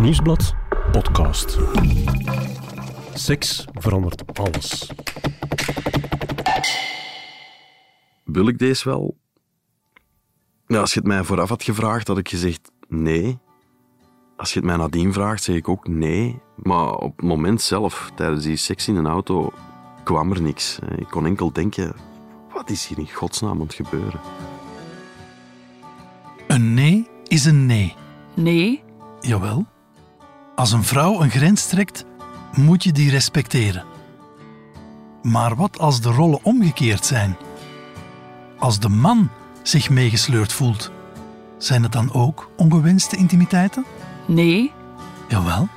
Nieuwsblad 0.00 0.54
podcast. 0.92 1.58
Seks 3.14 3.64
verandert 3.72 4.38
alles. 4.38 4.90
Wil 8.24 8.48
ik 8.48 8.58
deze 8.58 8.88
wel? 8.88 9.16
Ja, 10.66 10.80
als 10.80 10.92
je 10.92 10.98
het 10.98 11.08
mij 11.08 11.24
vooraf 11.24 11.48
had 11.48 11.62
gevraagd, 11.62 12.08
had 12.08 12.18
ik 12.18 12.28
gezegd 12.28 12.70
nee. 12.88 13.38
Als 14.36 14.52
je 14.52 14.58
het 14.58 14.68
mij 14.68 14.76
nadien 14.76 15.12
vraagt, 15.12 15.42
zeg 15.42 15.56
ik 15.56 15.68
ook 15.68 15.88
nee. 15.88 16.40
Maar 16.56 16.94
op 16.94 17.16
het 17.16 17.26
moment 17.26 17.62
zelf, 17.62 18.10
tijdens 18.14 18.44
die 18.44 18.56
seks 18.56 18.88
in 18.88 18.96
een 18.96 19.06
auto, 19.06 19.52
kwam 20.04 20.32
er 20.32 20.42
niks. 20.42 20.78
Ik 20.96 21.08
kon 21.08 21.26
enkel 21.26 21.52
denken, 21.52 21.94
wat 22.52 22.70
is 22.70 22.86
hier 22.86 22.98
in 22.98 23.10
godsnaam 23.12 23.60
aan 23.60 23.66
het 23.66 23.74
gebeuren? 23.74 24.20
Een 26.46 26.74
nee 26.74 27.08
is 27.26 27.44
een 27.44 27.66
nee. 27.66 27.94
Nee, 28.34 28.82
Jawel. 29.20 29.66
Als 30.60 30.72
een 30.72 30.84
vrouw 30.84 31.20
een 31.20 31.30
grens 31.30 31.66
trekt, 31.66 32.04
moet 32.54 32.84
je 32.84 32.92
die 32.92 33.10
respecteren. 33.10 33.84
Maar 35.22 35.56
wat 35.56 35.78
als 35.78 36.00
de 36.00 36.08
rollen 36.08 36.44
omgekeerd 36.44 37.06
zijn? 37.06 37.36
Als 38.58 38.78
de 38.78 38.88
man 38.88 39.30
zich 39.62 39.90
meegesleurd 39.90 40.52
voelt, 40.52 40.90
zijn 41.58 41.82
het 41.82 41.92
dan 41.92 42.12
ook 42.12 42.50
ongewenste 42.56 43.16
intimiteiten? 43.16 43.84
nee, 44.26 44.72
Jawel. 45.28 45.68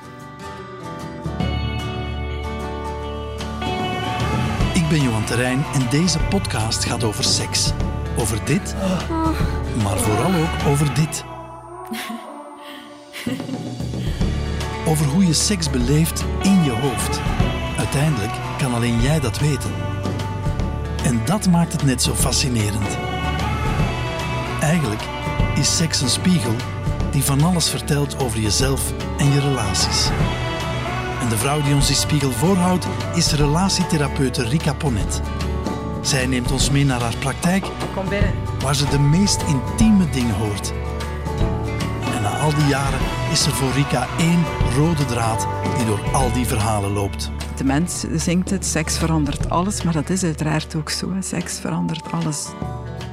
Ik 4.74 4.88
ben 4.88 5.02
Johan 5.02 5.24
Terrein 5.24 5.64
en 5.74 5.90
deze 5.90 6.18
podcast 6.18 6.84
gaat 6.84 7.04
over 7.04 7.24
seks. 7.24 7.72
Over 8.18 8.44
dit, 8.44 8.74
maar 9.82 9.98
vooral 9.98 10.34
ook 10.34 10.66
over 10.68 10.94
dit. 10.94 11.24
Over 14.86 15.06
hoe 15.06 15.26
je 15.26 15.32
seks 15.32 15.70
beleeft 15.70 16.24
in 16.42 16.62
je 16.62 16.70
hoofd. 16.70 17.20
Uiteindelijk 17.78 18.32
kan 18.58 18.74
alleen 18.74 19.00
jij 19.00 19.20
dat 19.20 19.38
weten. 19.38 19.70
En 21.04 21.20
dat 21.24 21.48
maakt 21.48 21.72
het 21.72 21.84
net 21.84 22.02
zo 22.02 22.14
fascinerend. 22.14 22.98
Eigenlijk 24.60 25.02
is 25.54 25.76
seks 25.76 26.00
een 26.00 26.08
spiegel 26.08 26.54
die 27.10 27.24
van 27.24 27.42
alles 27.42 27.70
vertelt 27.70 28.18
over 28.18 28.40
jezelf 28.40 28.92
en 29.18 29.32
je 29.32 29.40
relaties. 29.40 30.08
En 31.20 31.28
de 31.28 31.36
vrouw 31.36 31.62
die 31.62 31.74
ons 31.74 31.86
die 31.86 31.96
spiegel 31.96 32.30
voorhoudt 32.30 32.86
is 33.14 33.32
relatietherapeute 33.32 34.48
Rika 34.48 34.72
Ponet. 34.72 35.20
Zij 36.00 36.26
neemt 36.26 36.52
ons 36.52 36.70
mee 36.70 36.84
naar 36.84 37.00
haar 37.00 37.16
praktijk, 37.16 37.66
kom 37.94 38.08
binnen. 38.08 38.34
waar 38.60 38.74
ze 38.74 38.88
de 38.88 38.98
meest 38.98 39.42
intieme 39.42 40.10
dingen 40.10 40.34
hoort. 40.34 40.72
En 42.16 42.22
na 42.22 42.38
al 42.38 42.54
die 42.54 42.66
jaren 42.66 42.98
is 43.34 43.46
er 43.46 43.52
voor 43.52 43.72
Rika 43.72 44.08
één 44.18 44.44
rode 44.76 45.04
draad 45.04 45.46
die 45.76 45.86
door 45.86 46.12
al 46.12 46.32
die 46.32 46.46
verhalen 46.46 46.90
loopt. 46.90 47.30
De 47.56 47.64
mens 47.64 48.04
zingt 48.14 48.50
het, 48.50 48.66
seks 48.66 48.98
verandert 48.98 49.50
alles, 49.50 49.82
maar 49.82 49.92
dat 49.92 50.10
is 50.10 50.22
uiteraard 50.22 50.74
ook 50.74 50.90
zo. 50.90 51.12
hè. 51.12 51.22
Seks 51.22 51.58
verandert 51.58 52.12
alles. 52.12 52.48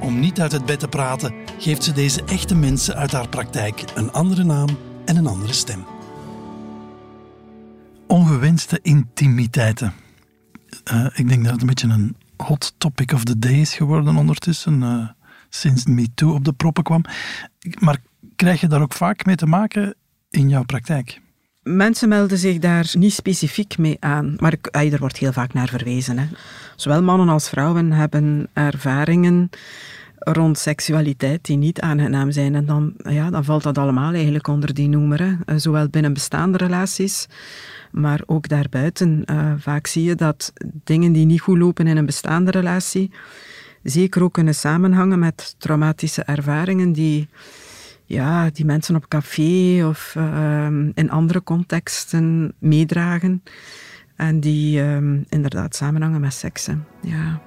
Om 0.00 0.20
niet 0.20 0.40
uit 0.40 0.52
het 0.52 0.64
bed 0.64 0.78
te 0.78 0.88
praten, 0.88 1.34
geeft 1.58 1.84
ze 1.84 1.92
deze 1.92 2.24
echte 2.24 2.54
mensen 2.54 2.94
uit 2.94 3.12
haar 3.12 3.28
praktijk 3.28 3.84
een 3.94 4.12
andere 4.12 4.44
naam 4.44 4.68
en 5.04 5.16
een 5.16 5.26
andere 5.26 5.52
stem. 5.52 5.84
Ongewenste 8.06 8.78
intimiteiten. 8.82 9.92
Eh, 10.84 11.06
ik 11.14 11.28
denk 11.28 11.42
dat 11.42 11.52
het 11.52 11.60
een 11.60 11.66
beetje 11.66 11.88
een 11.88 12.16
hot 12.36 12.74
topic 12.78 13.12
of 13.12 13.24
the 13.24 13.38
day 13.38 13.60
is 13.60 13.74
geworden 13.74 14.16
ondertussen, 14.16 14.82
eh, 14.82 15.08
sinds 15.48 15.86
MeToo 15.86 16.34
op 16.34 16.44
de 16.44 16.52
proppen 16.52 16.82
kwam. 16.82 17.04
Maar 17.78 17.98
krijg 18.36 18.60
je 18.60 18.68
daar 18.68 18.82
ook 18.82 18.94
vaak 18.94 19.24
mee 19.24 19.36
te 19.36 19.46
maken 19.46 19.94
in 20.32 20.48
jouw 20.48 20.64
praktijk? 20.64 21.20
Mensen 21.62 22.08
melden 22.08 22.38
zich 22.38 22.58
daar 22.58 22.90
niet 22.98 23.12
specifiek 23.12 23.78
mee 23.78 23.96
aan, 24.00 24.34
maar 24.38 24.54
er 24.70 24.98
wordt 24.98 25.16
heel 25.16 25.32
vaak 25.32 25.52
naar 25.52 25.68
verwezen. 25.68 26.18
Hè. 26.18 26.26
Zowel 26.76 27.02
mannen 27.02 27.28
als 27.28 27.48
vrouwen 27.48 27.92
hebben 27.92 28.48
ervaringen 28.52 29.50
rond 30.24 30.58
seksualiteit 30.58 31.44
die 31.44 31.56
niet 31.56 31.80
aangenaam 31.80 32.30
zijn. 32.30 32.54
En 32.54 32.66
dan, 32.66 32.94
ja, 32.96 33.30
dan 33.30 33.44
valt 33.44 33.62
dat 33.62 33.78
allemaal 33.78 34.12
eigenlijk 34.12 34.46
onder 34.46 34.74
die 34.74 34.88
noemer. 34.88 35.38
Eh, 35.44 35.56
Zowel 35.56 35.88
binnen 35.88 36.12
bestaande 36.12 36.58
relaties, 36.58 37.26
maar 37.90 38.20
ook 38.26 38.48
daarbuiten. 38.48 39.22
Eh, 39.24 39.52
vaak 39.58 39.86
zie 39.86 40.04
je 40.04 40.14
dat 40.14 40.52
dingen 40.84 41.12
die 41.12 41.26
niet 41.26 41.40
goed 41.40 41.58
lopen 41.58 41.86
in 41.86 41.96
een 41.96 42.06
bestaande 42.06 42.50
relatie, 42.50 43.10
zeker 43.82 44.22
ook 44.22 44.32
kunnen 44.32 44.54
samenhangen 44.54 45.18
met 45.18 45.54
traumatische 45.58 46.22
ervaringen 46.22 46.92
die 46.92 47.28
ja, 48.12 48.50
die 48.50 48.64
mensen 48.64 48.96
op 48.96 49.08
café 49.08 49.86
of 49.86 50.12
ehm, 50.16 50.90
in 50.94 51.10
andere 51.10 51.42
contexten 51.42 52.54
meedragen. 52.58 53.42
En 54.16 54.40
die 54.40 54.82
ehm, 54.82 55.22
inderdaad 55.28 55.76
samenhangen 55.76 56.20
met 56.20 56.34
seksen. 56.34 56.86
Ja. 57.00 57.40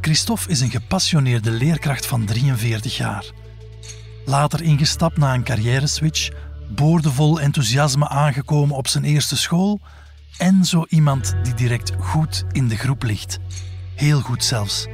Christophe 0.00 0.48
is 0.48 0.60
een 0.60 0.70
gepassioneerde 0.70 1.50
leerkracht 1.50 2.06
van 2.06 2.24
43 2.24 2.96
jaar. 2.96 3.24
Later 4.24 4.62
ingestapt 4.62 5.16
na 5.16 5.34
een 5.34 5.44
carrière-switch, 5.44 6.30
boordevol 6.74 7.40
enthousiasme 7.40 8.08
aangekomen 8.08 8.76
op 8.76 8.88
zijn 8.88 9.04
eerste 9.04 9.36
school 9.36 9.80
en 10.38 10.64
zo 10.64 10.84
iemand 10.88 11.34
die 11.42 11.54
direct 11.54 11.92
goed 11.98 12.44
in 12.52 12.68
de 12.68 12.76
groep 12.76 13.02
ligt. 13.02 13.38
Heel 13.94 14.20
goed 14.20 14.44
zelfs. 14.44 14.86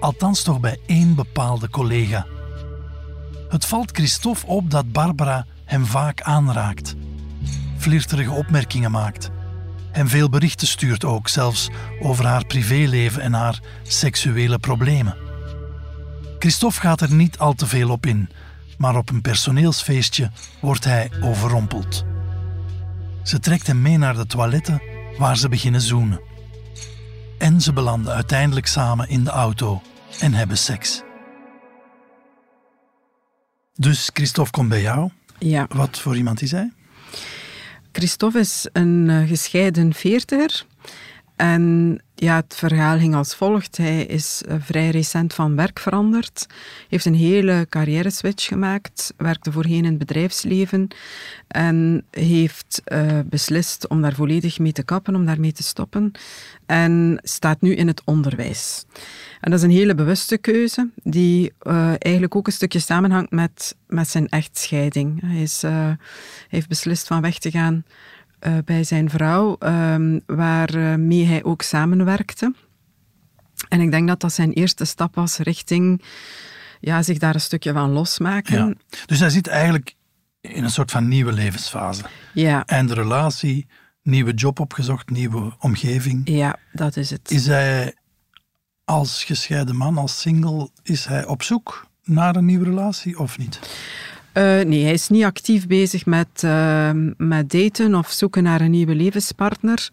Althans 0.00 0.42
toch 0.42 0.60
bij 0.60 0.78
één 0.86 1.14
bepaalde 1.14 1.68
collega. 1.68 2.26
Het 3.52 3.64
valt 3.64 3.90
Christophe 3.90 4.46
op 4.46 4.70
dat 4.70 4.92
Barbara 4.92 5.46
hem 5.64 5.86
vaak 5.86 6.20
aanraakt, 6.20 6.94
flirterige 7.78 8.30
opmerkingen 8.30 8.90
maakt, 8.90 9.30
hem 9.90 10.08
veel 10.08 10.28
berichten 10.28 10.66
stuurt 10.66 11.04
ook, 11.04 11.28
zelfs 11.28 11.68
over 12.00 12.26
haar 12.26 12.46
privéleven 12.46 13.22
en 13.22 13.32
haar 13.32 13.60
seksuele 13.82 14.58
problemen. 14.58 15.16
Christophe 16.38 16.80
gaat 16.80 17.00
er 17.00 17.12
niet 17.12 17.38
al 17.38 17.52
te 17.54 17.66
veel 17.66 17.90
op 17.90 18.06
in, 18.06 18.28
maar 18.78 18.96
op 18.96 19.10
een 19.10 19.22
personeelsfeestje 19.22 20.30
wordt 20.60 20.84
hij 20.84 21.10
overrompeld. 21.20 22.04
Ze 23.22 23.38
trekt 23.38 23.66
hem 23.66 23.82
mee 23.82 23.98
naar 23.98 24.14
de 24.14 24.26
toiletten 24.26 24.82
waar 25.18 25.36
ze 25.36 25.48
beginnen 25.48 25.80
zoenen. 25.80 26.20
En 27.38 27.60
ze 27.60 27.72
belanden 27.72 28.14
uiteindelijk 28.14 28.66
samen 28.66 29.08
in 29.08 29.24
de 29.24 29.30
auto 29.30 29.82
en 30.20 30.34
hebben 30.34 30.58
seks. 30.58 31.02
Dus 33.76 34.10
Christophe 34.12 34.50
komt 34.50 34.68
bij 34.68 34.82
jou. 34.82 35.10
ja. 35.38 35.66
Wat 35.68 35.98
voor 35.98 36.16
iemand 36.16 36.42
is 36.42 36.50
hij? 36.50 36.72
Christophe 37.92 38.38
is 38.38 38.68
een 38.72 39.10
eh, 39.10 39.28
gescheiden 39.28 39.94
veertiger. 39.94 40.64
En 41.42 41.98
ja, 42.14 42.36
het 42.36 42.54
verhaal 42.54 42.98
ging 42.98 43.14
als 43.14 43.34
volgt. 43.34 43.76
Hij 43.76 44.04
is 44.04 44.42
eh, 44.48 44.56
vrij 44.60 44.90
recent 44.90 45.34
van 45.34 45.56
werk 45.56 45.78
veranderd. 45.78 46.46
Heeft 46.88 47.04
een 47.04 47.14
hele 47.14 47.66
carrière-switch 47.68 48.44
gemaakt. 48.44 49.14
Werkte 49.16 49.52
voorheen 49.52 49.84
in 49.84 49.84
het 49.84 49.98
bedrijfsleven. 49.98 50.88
En 51.48 52.04
heeft 52.10 52.80
eh, 52.84 53.18
beslist 53.24 53.88
om 53.88 54.02
daar 54.02 54.14
volledig 54.14 54.58
mee 54.58 54.72
te 54.72 54.82
kappen, 54.82 55.14
om 55.14 55.26
daarmee 55.26 55.52
te 55.52 55.62
stoppen. 55.62 56.12
En 56.66 57.20
staat 57.22 57.60
nu 57.60 57.74
in 57.74 57.86
het 57.86 58.02
onderwijs. 58.04 58.84
En 59.40 59.50
dat 59.50 59.58
is 59.58 59.64
een 59.64 59.70
hele 59.70 59.94
bewuste 59.94 60.38
keuze, 60.38 60.90
die 61.02 61.52
eh, 61.58 61.92
eigenlijk 61.98 62.36
ook 62.36 62.46
een 62.46 62.52
stukje 62.52 62.78
samenhangt 62.78 63.30
met, 63.30 63.76
met 63.86 64.08
zijn 64.08 64.28
echtscheiding. 64.28 65.20
Hij, 65.20 65.42
is, 65.42 65.62
hij 65.62 65.96
heeft 66.48 66.68
beslist 66.68 67.06
van 67.06 67.20
weg 67.20 67.38
te 67.38 67.50
gaan 67.50 67.84
eh, 68.42 68.52
bij 68.64 68.84
zijn 68.84 69.10
vrouw, 69.10 69.56
ehm, 69.58 70.18
waarmee 70.26 71.24
hij 71.24 71.44
ook 71.44 71.62
samenwerkte. 71.62 72.54
En 73.68 73.80
ik 73.80 73.90
denk 73.90 74.08
dat 74.08 74.20
dat 74.20 74.32
zijn 74.32 74.52
eerste 74.52 74.84
stap 74.84 75.14
was 75.14 75.38
richting 75.38 76.02
ja, 76.80 77.02
zich 77.02 77.18
daar 77.18 77.34
een 77.34 77.40
stukje 77.40 77.72
van 77.72 77.90
losmaken. 77.90 78.66
Ja. 78.66 78.74
Dus 79.06 79.20
hij 79.20 79.30
zit 79.30 79.46
eigenlijk 79.46 79.94
in 80.40 80.64
een 80.64 80.70
soort 80.70 80.90
van 80.90 81.08
nieuwe 81.08 81.32
levensfase. 81.32 82.02
ja, 82.34 82.66
Einde 82.66 82.94
relatie, 82.94 83.66
nieuwe 84.02 84.34
job 84.34 84.60
opgezocht, 84.60 85.10
nieuwe 85.10 85.52
omgeving. 85.58 86.28
ja, 86.28 86.56
dat 86.72 86.96
is 86.96 87.10
het. 87.10 87.30
Is 87.30 87.46
hij 87.46 87.94
als 88.84 89.24
gescheiden 89.24 89.76
man, 89.76 89.98
als 89.98 90.20
single, 90.20 90.70
is 90.82 91.04
hij 91.04 91.26
op 91.26 91.42
zoek 91.42 91.86
naar 92.04 92.36
een 92.36 92.44
nieuwe 92.44 92.64
relatie 92.64 93.18
of 93.18 93.38
niet? 93.38 93.60
Eh, 94.32 94.60
nee, 94.60 94.82
hij 94.82 94.92
is 94.92 95.08
niet 95.08 95.24
actief 95.24 95.66
bezig 95.66 96.06
met, 96.06 96.28
eh, 96.40 96.90
met 97.16 97.50
daten 97.50 97.94
of 97.94 98.10
zoeken 98.10 98.42
naar 98.42 98.60
een 98.60 98.70
nieuwe 98.70 98.94
levenspartner. 98.94 99.90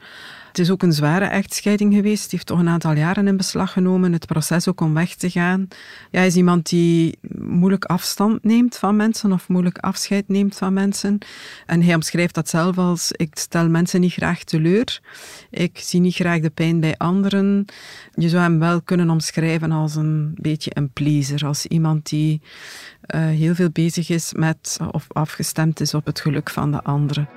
Het 0.60 0.68
is 0.68 0.74
ook 0.74 0.84
een 0.84 0.94
zware 0.94 1.26
echtscheiding 1.26 1.94
geweest. 1.94 2.22
Die 2.22 2.30
heeft 2.32 2.46
toch 2.46 2.60
een 2.60 2.70
aantal 2.70 2.92
jaren 2.92 3.28
in 3.28 3.38
beslag 3.38 3.72
genomen. 3.72 4.14
Het 4.14 4.26
proces 4.26 4.68
ook 4.68 4.82
om 4.82 4.94
weg 4.94 5.16
te 5.16 5.30
gaan. 5.30 5.68
Ja, 6.12 6.18
hij 6.18 6.28
is 6.28 6.36
iemand 6.36 6.70
die 6.70 7.18
moeilijk 7.38 7.86
afstand 7.86 8.44
neemt 8.44 8.78
van 8.78 8.96
mensen 8.96 9.32
of 9.32 9.48
moeilijk 9.48 9.78
afscheid 9.78 10.28
neemt 10.28 10.56
van 10.56 10.74
mensen. 10.74 11.18
En 11.66 11.84
hij 11.84 11.96
omschrijft 11.96 12.36
dat 12.36 12.50
zelf 12.50 12.78
als: 12.78 13.12
ik 13.12 13.38
stel 13.38 13.70
mensen 13.70 14.02
niet 14.02 14.14
graag 14.14 14.44
teleur. 14.44 15.00
Ik 15.50 15.80
zie 15.80 16.00
niet 16.00 16.16
graag 16.16 16.40
de 16.40 16.50
pijn 16.50 16.80
bij 16.80 16.98
anderen. 16.98 17.66
Je 18.14 18.30
zou 18.30 18.42
hem 18.42 18.60
wel 18.60 18.82
kunnen 18.82 19.10
omschrijven 19.10 19.72
als 19.72 19.96
een 19.96 20.32
beetje 20.42 20.72
een 20.74 20.90
pleaser. 20.94 21.46
Als 21.46 21.66
iemand 21.66 22.10
die 22.10 22.42
uh, 23.16 23.22
heel 23.22 23.56
veel 23.56 23.70
bezig 23.70 24.10
is 24.10 24.34
met 24.34 24.80
of 24.92 25.06
afgestemd 25.08 25.80
is 25.80 25.94
op 25.94 26.06
het 26.06 26.20
geluk 26.20 26.50
van 26.50 26.72
de 26.72 26.84
anderen. 26.84 27.30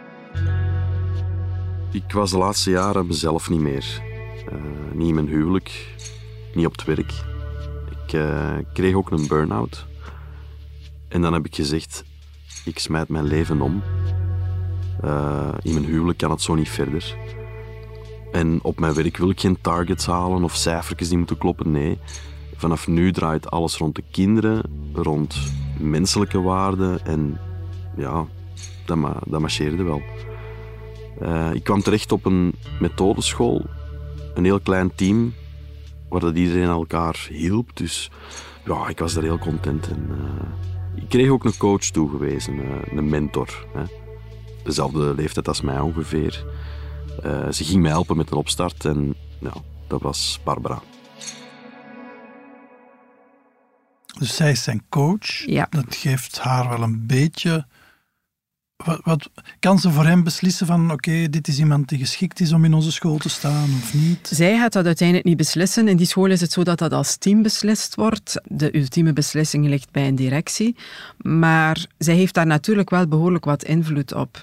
Ik 1.93 2.13
was 2.13 2.31
de 2.31 2.39
laatste 2.39 2.71
jaren 2.71 3.07
mezelf 3.07 3.51
niet 3.51 3.61
meer. 3.61 4.03
Uh, 4.53 4.59
niet 4.95 5.09
in 5.09 5.15
mijn 5.15 5.29
huwelijk, 5.29 5.95
niet 6.55 6.67
op 6.67 6.73
het 6.73 6.85
werk. 6.85 7.13
Ik 8.05 8.13
uh, 8.13 8.57
kreeg 8.73 8.95
ook 8.95 9.11
een 9.11 9.27
burn-out. 9.27 9.87
En 11.09 11.23
dan 11.23 11.33
heb 11.33 11.47
ik 11.47 11.55
gezegd, 11.55 12.05
ik 12.65 12.79
smijt 12.79 13.09
mijn 13.09 13.25
leven 13.25 13.61
om. 13.61 13.83
Uh, 15.05 15.49
in 15.63 15.73
mijn 15.73 15.85
huwelijk 15.85 16.19
kan 16.19 16.31
het 16.31 16.43
zo 16.43 16.55
niet 16.55 16.69
verder. 16.69 17.17
En 18.33 18.59
op 18.63 18.81
mijn 18.81 18.95
werk 18.95 19.17
wil 19.17 19.31
ik 19.31 19.41
geen 19.41 19.61
targets 19.61 20.07
halen 20.07 20.45
of 20.45 20.55
cijfertjes 20.55 21.09
die 21.09 21.19
moeten 21.19 21.39
kloppen. 21.39 21.71
Nee, 21.71 21.99
vanaf 22.57 22.87
nu 22.87 23.13
draait 23.13 23.51
alles 23.51 23.77
rond 23.77 23.95
de 23.95 24.05
kinderen, 24.11 24.63
rond 24.93 25.37
menselijke 25.79 26.41
waarden. 26.41 27.05
En 27.07 27.41
ja, 27.97 28.27
dat, 28.85 28.97
ma 28.97 29.17
dat 29.27 29.41
marcheerde 29.41 29.83
wel. 29.83 30.03
Uh, 31.23 31.55
ik 31.55 31.65
kwam 31.65 31.83
terecht 31.83 32.13
op 32.13 32.25
een 32.25 32.55
methodeschool, 32.81 33.67
een 34.35 34.45
heel 34.45 34.61
klein 34.61 34.95
team, 34.95 35.35
waar 36.09 36.21
dat 36.21 36.37
iedereen 36.37 36.69
elkaar 36.69 37.27
hielp. 37.31 37.77
Dus 37.77 38.11
ja, 38.65 38.89
ik 38.89 38.99
was 38.99 39.15
daar 39.15 39.23
heel 39.23 39.39
content. 39.39 39.89
En, 39.89 40.09
uh, 40.11 41.03
ik 41.03 41.09
kreeg 41.09 41.31
ook 41.31 41.45
een 41.45 41.57
coach 41.57 41.85
toegewezen, 41.85 42.55
uh, 42.55 42.97
een 42.97 43.09
mentor. 43.09 43.67
Hè. 43.75 43.83
Dezelfde 44.65 45.15
leeftijd 45.15 45.49
als 45.49 45.61
mij 45.61 45.81
ongeveer. 45.81 46.45
ze 47.51 47.65
ging 47.65 47.83
mij 47.83 47.91
helpen 47.91 48.17
met 48.17 48.31
een 48.31 48.37
opstart 48.37 48.85
en 48.85 49.15
ja, 49.41 49.53
dat 49.87 50.03
was 50.03 50.41
Barbara. 50.45 50.83
Dus 54.19 54.37
zij 54.37 54.51
is 54.51 54.63
zijn 54.63 54.83
coach. 54.89 55.47
Ja. 55.47 55.67
Dat 55.71 55.97
geeft 55.97 56.39
haar 56.39 56.69
wel 56.69 56.83
een 56.83 57.07
beetje 57.07 57.67
wat, 58.85 59.01
wat, 59.05 59.31
kan 59.59 59.79
ze 59.79 59.91
voor 59.91 60.05
hem 60.05 60.23
beslissen 60.23 60.67
van 60.67 60.91
oké, 60.91 61.29
dit 61.31 61.49
is 61.49 61.59
iemand 61.59 61.89
die 61.89 61.99
geschikt 61.99 62.41
is 62.41 62.53
om 62.53 62.65
in 62.65 62.75
onze 62.75 62.93
school 62.93 63.17
te 63.17 63.29
staan 63.29 63.69
of 63.83 63.95
niet? 63.95 64.31
Zij 64.33 64.57
gaat 64.59 64.73
dat 64.73 64.87
uiteindelijk 64.87 65.29
niet 65.29 65.37
beslissen. 65.37 65.89
In 65.89 65.97
die 65.97 66.07
school 66.07 66.31
is 66.31 66.41
het 66.41 66.53
zo 66.53 66.63
dat 66.63 66.79
dat 66.79 66.93
als 66.93 67.17
team 67.17 67.43
beslist 67.43 67.95
wordt. 67.95 68.41
De 68.45 68.77
ultieme 68.77 69.13
beslissing 69.13 69.67
ligt 69.67 69.91
bij 69.91 70.09
een 70.09 70.15
directie. 70.15 70.77
Maar 71.17 71.87
zij 71.99 72.15
heeft 72.15 72.35
daar 72.35 72.47
natuurlijk 72.47 72.91
wel 72.91 73.09
behoorlijk 73.09 73.45
wat 73.45 73.65
invloed 73.65 74.15
op. 74.15 74.43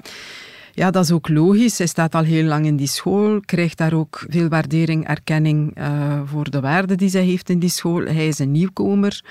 Ja, 0.79 0.91
dat 0.91 1.03
is 1.03 1.11
ook 1.11 1.29
logisch. 1.29 1.77
Hij 1.77 1.87
staat 1.87 2.15
al 2.15 2.23
heel 2.23 2.43
lang 2.43 2.65
in 2.65 2.75
die 2.75 2.87
school, 2.87 3.39
krijgt 3.39 3.77
daar 3.77 3.93
ook 3.93 4.25
veel 4.27 4.47
waardering, 4.47 5.07
erkenning 5.07 5.77
uh, 5.77 6.21
voor 6.25 6.49
de 6.49 6.59
waarde 6.59 6.95
die 6.95 7.09
zij 7.09 7.23
heeft 7.23 7.49
in 7.49 7.59
die 7.59 7.69
school. 7.69 8.05
Hij 8.05 8.27
is 8.27 8.39
een 8.39 8.51
nieuwkomer, 8.51 9.23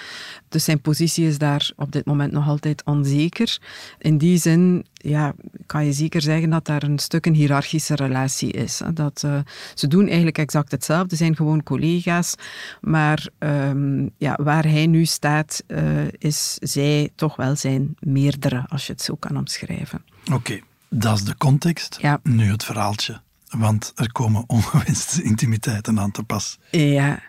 dus 0.48 0.64
zijn 0.64 0.80
positie 0.80 1.26
is 1.26 1.38
daar 1.38 1.70
op 1.76 1.92
dit 1.92 2.04
moment 2.04 2.32
nog 2.32 2.48
altijd 2.48 2.84
onzeker. 2.84 3.58
In 3.98 4.18
die 4.18 4.38
zin 4.38 4.86
ja, 4.92 5.34
kan 5.66 5.84
je 5.84 5.92
zeker 5.92 6.22
zeggen 6.22 6.50
dat 6.50 6.64
daar 6.64 6.82
een 6.82 6.98
stuk 6.98 7.26
een 7.26 7.34
hiërarchische 7.34 7.94
relatie 7.94 8.52
is. 8.52 8.80
Dat, 8.94 9.22
uh, 9.26 9.38
ze 9.74 9.86
doen 9.86 10.06
eigenlijk 10.06 10.38
exact 10.38 10.70
hetzelfde, 10.70 11.16
zijn 11.16 11.36
gewoon 11.36 11.62
collega's. 11.62 12.34
Maar 12.80 13.28
um, 13.38 14.10
ja, 14.16 14.38
waar 14.42 14.64
hij 14.64 14.86
nu 14.86 15.04
staat, 15.04 15.62
uh, 15.66 15.80
is 16.18 16.56
zij 16.60 17.10
toch 17.14 17.36
wel 17.36 17.56
zijn 17.56 17.96
meerdere, 18.00 18.64
als 18.68 18.86
je 18.86 18.92
het 18.92 19.02
zo 19.02 19.14
kan 19.14 19.36
omschrijven. 19.36 20.04
Oké. 20.32 20.60
Dat 20.90 21.16
is 21.16 21.24
de 21.24 21.36
context. 21.36 21.98
Ja. 22.00 22.20
Nu 22.22 22.50
het 22.50 22.64
verhaaltje. 22.64 23.20
Want 23.48 23.92
er 23.94 24.12
komen 24.12 24.44
ongewenste 24.56 25.22
intimiteiten 25.22 26.00
aan 26.00 26.10
te 26.10 26.22
pas. 26.22 26.58
Ja. 26.70 27.22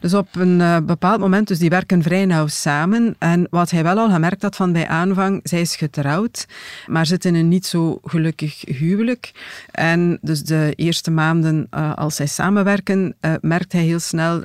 Dus 0.00 0.14
op 0.14 0.28
een 0.36 0.60
uh, 0.60 0.76
bepaald 0.86 1.20
moment, 1.20 1.48
dus 1.48 1.58
die 1.58 1.70
werken 1.70 2.02
vrij 2.02 2.24
nauw 2.24 2.46
samen. 2.46 3.14
En 3.18 3.46
wat 3.50 3.70
hij 3.70 3.82
wel 3.82 3.98
al 3.98 4.10
gemerkt 4.10 4.42
had 4.42 4.56
van 4.56 4.72
bij 4.72 4.88
aanvang, 4.88 5.40
zij 5.42 5.60
is 5.60 5.76
getrouwd, 5.76 6.46
maar 6.86 7.06
zit 7.06 7.24
in 7.24 7.34
een 7.34 7.48
niet 7.48 7.66
zo 7.66 7.98
gelukkig 8.04 8.62
huwelijk. 8.66 9.32
En 9.70 10.18
dus 10.22 10.42
de 10.42 10.72
eerste 10.76 11.10
maanden 11.10 11.66
uh, 11.74 11.94
als 11.94 12.16
zij 12.16 12.26
samenwerken, 12.26 13.14
uh, 13.20 13.34
merkt 13.40 13.72
hij 13.72 13.82
heel 13.82 14.00
snel 14.00 14.42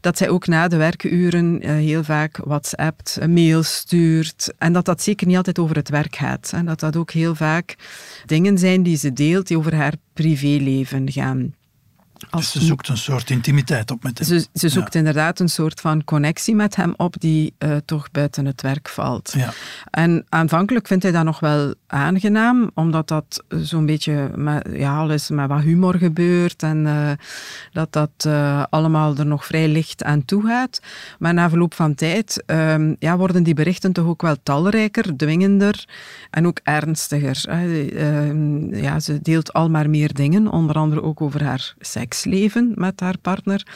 dat 0.00 0.18
zij 0.18 0.28
ook 0.28 0.46
na 0.46 0.68
de 0.68 0.76
werkuren 0.76 1.62
heel 1.62 2.04
vaak 2.04 2.36
WhatsAppt, 2.36 3.18
mails 3.28 3.74
stuurt. 3.74 4.52
En 4.58 4.72
dat 4.72 4.84
dat 4.84 5.02
zeker 5.02 5.26
niet 5.26 5.36
altijd 5.36 5.58
over 5.58 5.76
het 5.76 5.88
werk 5.88 6.16
gaat. 6.16 6.50
En 6.54 6.64
dat 6.64 6.80
dat 6.80 6.96
ook 6.96 7.10
heel 7.10 7.34
vaak 7.34 7.76
dingen 8.26 8.58
zijn 8.58 8.82
die 8.82 8.96
ze 8.96 9.12
deelt 9.12 9.46
die 9.46 9.58
over 9.58 9.74
haar 9.74 9.94
privéleven 10.12 11.12
gaan. 11.12 11.54
Als 12.30 12.52
dus 12.52 12.62
ze 12.62 12.66
zoekt 12.66 12.88
een 12.88 12.96
soort 12.96 13.30
intimiteit 13.30 13.90
op 13.90 14.02
met 14.02 14.18
hem. 14.18 14.26
Ze, 14.28 14.46
ze 14.54 14.68
zoekt 14.68 14.94
inderdaad 14.94 15.40
een 15.40 15.48
soort 15.48 15.80
van 15.80 16.04
connectie 16.04 16.54
met 16.54 16.76
hem 16.76 16.94
op 16.96 17.20
die 17.20 17.54
uh, 17.58 17.76
toch 17.84 18.10
buiten 18.10 18.46
het 18.46 18.62
werk 18.62 18.88
valt. 18.88 19.32
Ja. 19.36 19.52
En 19.90 20.24
aanvankelijk 20.28 20.86
vindt 20.86 21.02
hij 21.02 21.12
dat 21.12 21.24
nog 21.24 21.40
wel 21.40 21.74
aangenaam, 21.86 22.70
omdat 22.74 23.08
dat 23.08 23.44
zo'n 23.48 23.86
beetje 23.86 24.30
met, 24.34 24.68
ja, 24.72 24.96
alles 24.96 25.30
met 25.30 25.48
wat 25.48 25.62
humor 25.62 25.94
gebeurt 25.94 26.62
en 26.62 26.86
uh, 26.86 27.10
dat 27.72 27.92
dat 27.92 28.10
uh, 28.26 28.62
allemaal 28.70 29.16
er 29.16 29.26
nog 29.26 29.44
vrij 29.46 29.68
licht 29.68 30.04
aan 30.04 30.24
toe 30.24 30.46
gaat. 30.46 30.80
Maar 31.18 31.34
na 31.34 31.48
verloop 31.48 31.74
van 31.74 31.94
tijd 31.94 32.42
um, 32.46 32.96
ja, 32.98 33.16
worden 33.16 33.42
die 33.42 33.54
berichten 33.54 33.92
toch 33.92 34.06
ook 34.06 34.22
wel 34.22 34.36
talrijker, 34.42 35.16
dwingender 35.16 35.84
en 36.30 36.46
ook 36.46 36.60
ernstiger. 36.62 37.44
Ehm, 37.48 38.74
ja, 38.74 39.00
ze 39.00 39.18
deelt 39.22 39.52
al 39.52 39.70
maar 39.70 39.90
meer 39.90 40.14
dingen, 40.14 40.48
onder 40.48 40.76
andere 40.76 41.02
ook 41.02 41.20
over 41.20 41.44
haar 41.44 41.74
seks 41.78 42.13
seksleven 42.14 42.72
met 42.74 43.00
haar 43.00 43.18
partner, 43.18 43.66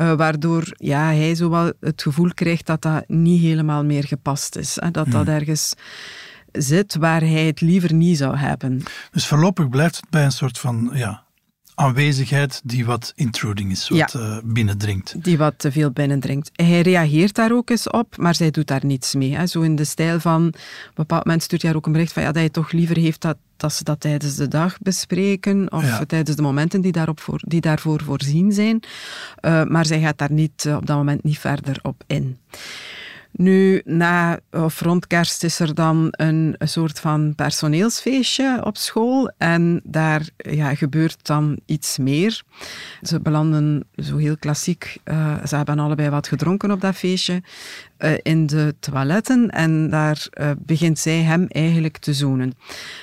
uh, 0.00 0.12
waardoor 0.12 0.64
ja, 0.76 1.04
hij 1.04 1.34
zowel 1.34 1.72
het 1.80 2.02
gevoel 2.02 2.30
krijgt 2.34 2.66
dat 2.66 2.82
dat 2.82 3.04
niet 3.08 3.40
helemaal 3.40 3.84
meer 3.84 4.04
gepast 4.04 4.56
is. 4.56 4.76
Hè, 4.80 4.90
dat 4.90 5.10
dat 5.10 5.26
ergens 5.26 5.74
zit 6.52 6.96
waar 6.96 7.20
hij 7.20 7.46
het 7.46 7.60
liever 7.60 7.94
niet 7.94 8.18
zou 8.18 8.36
hebben. 8.36 8.82
Dus 9.10 9.26
voorlopig 9.26 9.68
blijft 9.68 9.96
het 9.96 10.10
bij 10.10 10.24
een 10.24 10.32
soort 10.32 10.58
van 10.58 10.90
ja, 10.92 11.22
aanwezigheid 11.78 12.60
die 12.64 12.84
wat 12.86 13.12
intruding 13.16 13.70
is, 13.70 13.88
wat 13.88 14.12
ja, 14.12 14.20
uh, 14.20 14.38
binnendringt. 14.44 15.24
Die 15.24 15.38
wat 15.38 15.54
te 15.56 15.72
veel 15.72 15.90
binnendringt. 15.90 16.50
Hij 16.52 16.80
reageert 16.80 17.34
daar 17.34 17.52
ook 17.52 17.70
eens 17.70 17.90
op, 17.90 18.16
maar 18.16 18.34
zij 18.34 18.50
doet 18.50 18.66
daar 18.66 18.84
niets 18.84 19.14
mee. 19.14 19.36
Hè. 19.36 19.46
Zo 19.46 19.60
in 19.60 19.76
de 19.76 19.84
stijl 19.84 20.20
van, 20.20 20.46
op 20.46 20.54
een 20.54 20.60
bepaald 20.94 21.24
moment 21.24 21.42
stuurt 21.42 21.62
hij 21.62 21.74
ook 21.74 21.86
een 21.86 21.92
bericht 21.92 22.12
van 22.12 22.22
ja, 22.22 22.28
dat 22.28 22.36
hij 22.38 22.48
toch 22.48 22.72
liever 22.72 22.96
heeft 22.96 23.20
dat, 23.20 23.36
dat 23.56 23.72
ze 23.72 23.84
dat 23.84 24.00
tijdens 24.00 24.34
de 24.36 24.48
dag 24.48 24.78
bespreken 24.78 25.72
of 25.72 25.82
Ja. 25.82 26.04
tijdens 26.04 26.36
de 26.36 26.42
momenten 26.42 26.80
die, 26.80 26.92
daarop 26.92 27.20
voor, 27.20 27.40
die 27.46 27.60
daarvoor 27.60 28.02
voorzien 28.02 28.52
zijn. 28.52 28.80
Uh, 29.42 29.64
maar 29.64 29.86
zij 29.86 30.00
gaat 30.00 30.18
daar 30.18 30.32
niet, 30.32 30.64
uh, 30.64 30.76
op 30.76 30.86
dat 30.86 30.96
moment 30.96 31.24
niet 31.24 31.38
verder 31.38 31.78
op 31.82 32.02
in. 32.06 32.38
Nu, 33.38 33.82
na 33.84 34.38
of 34.50 34.80
rond 34.80 35.06
kerst 35.06 35.44
is 35.44 35.60
er 35.60 35.74
dan 35.74 36.08
een, 36.10 36.56
soort 36.58 37.00
van 37.00 37.34
personeelsfeestje 37.34 38.60
op 38.64 38.76
school 38.76 39.30
en 39.36 39.80
daar 39.84 40.28
ja, 40.36 40.74
gebeurt 40.74 41.26
dan 41.26 41.58
iets 41.66 41.98
meer. 41.98 42.42
Ze 43.02 43.20
belanden 43.20 43.84
zo 43.96 44.16
heel 44.16 44.36
klassiek, 44.36 44.98
uh, 45.04 45.44
ze 45.44 45.56
hebben 45.56 45.78
allebei 45.78 46.10
wat 46.10 46.28
gedronken 46.28 46.70
op 46.70 46.80
dat 46.80 46.94
feestje, 46.94 47.42
uh, 47.98 48.12
in 48.22 48.46
de 48.46 48.74
toiletten 48.80 49.50
en 49.50 49.90
daar 49.90 50.26
uh, 50.40 50.50
begint 50.58 50.98
zij 50.98 51.22
hem 51.22 51.46
eigenlijk 51.48 51.98
te 51.98 52.14
zoenen. 52.14 52.52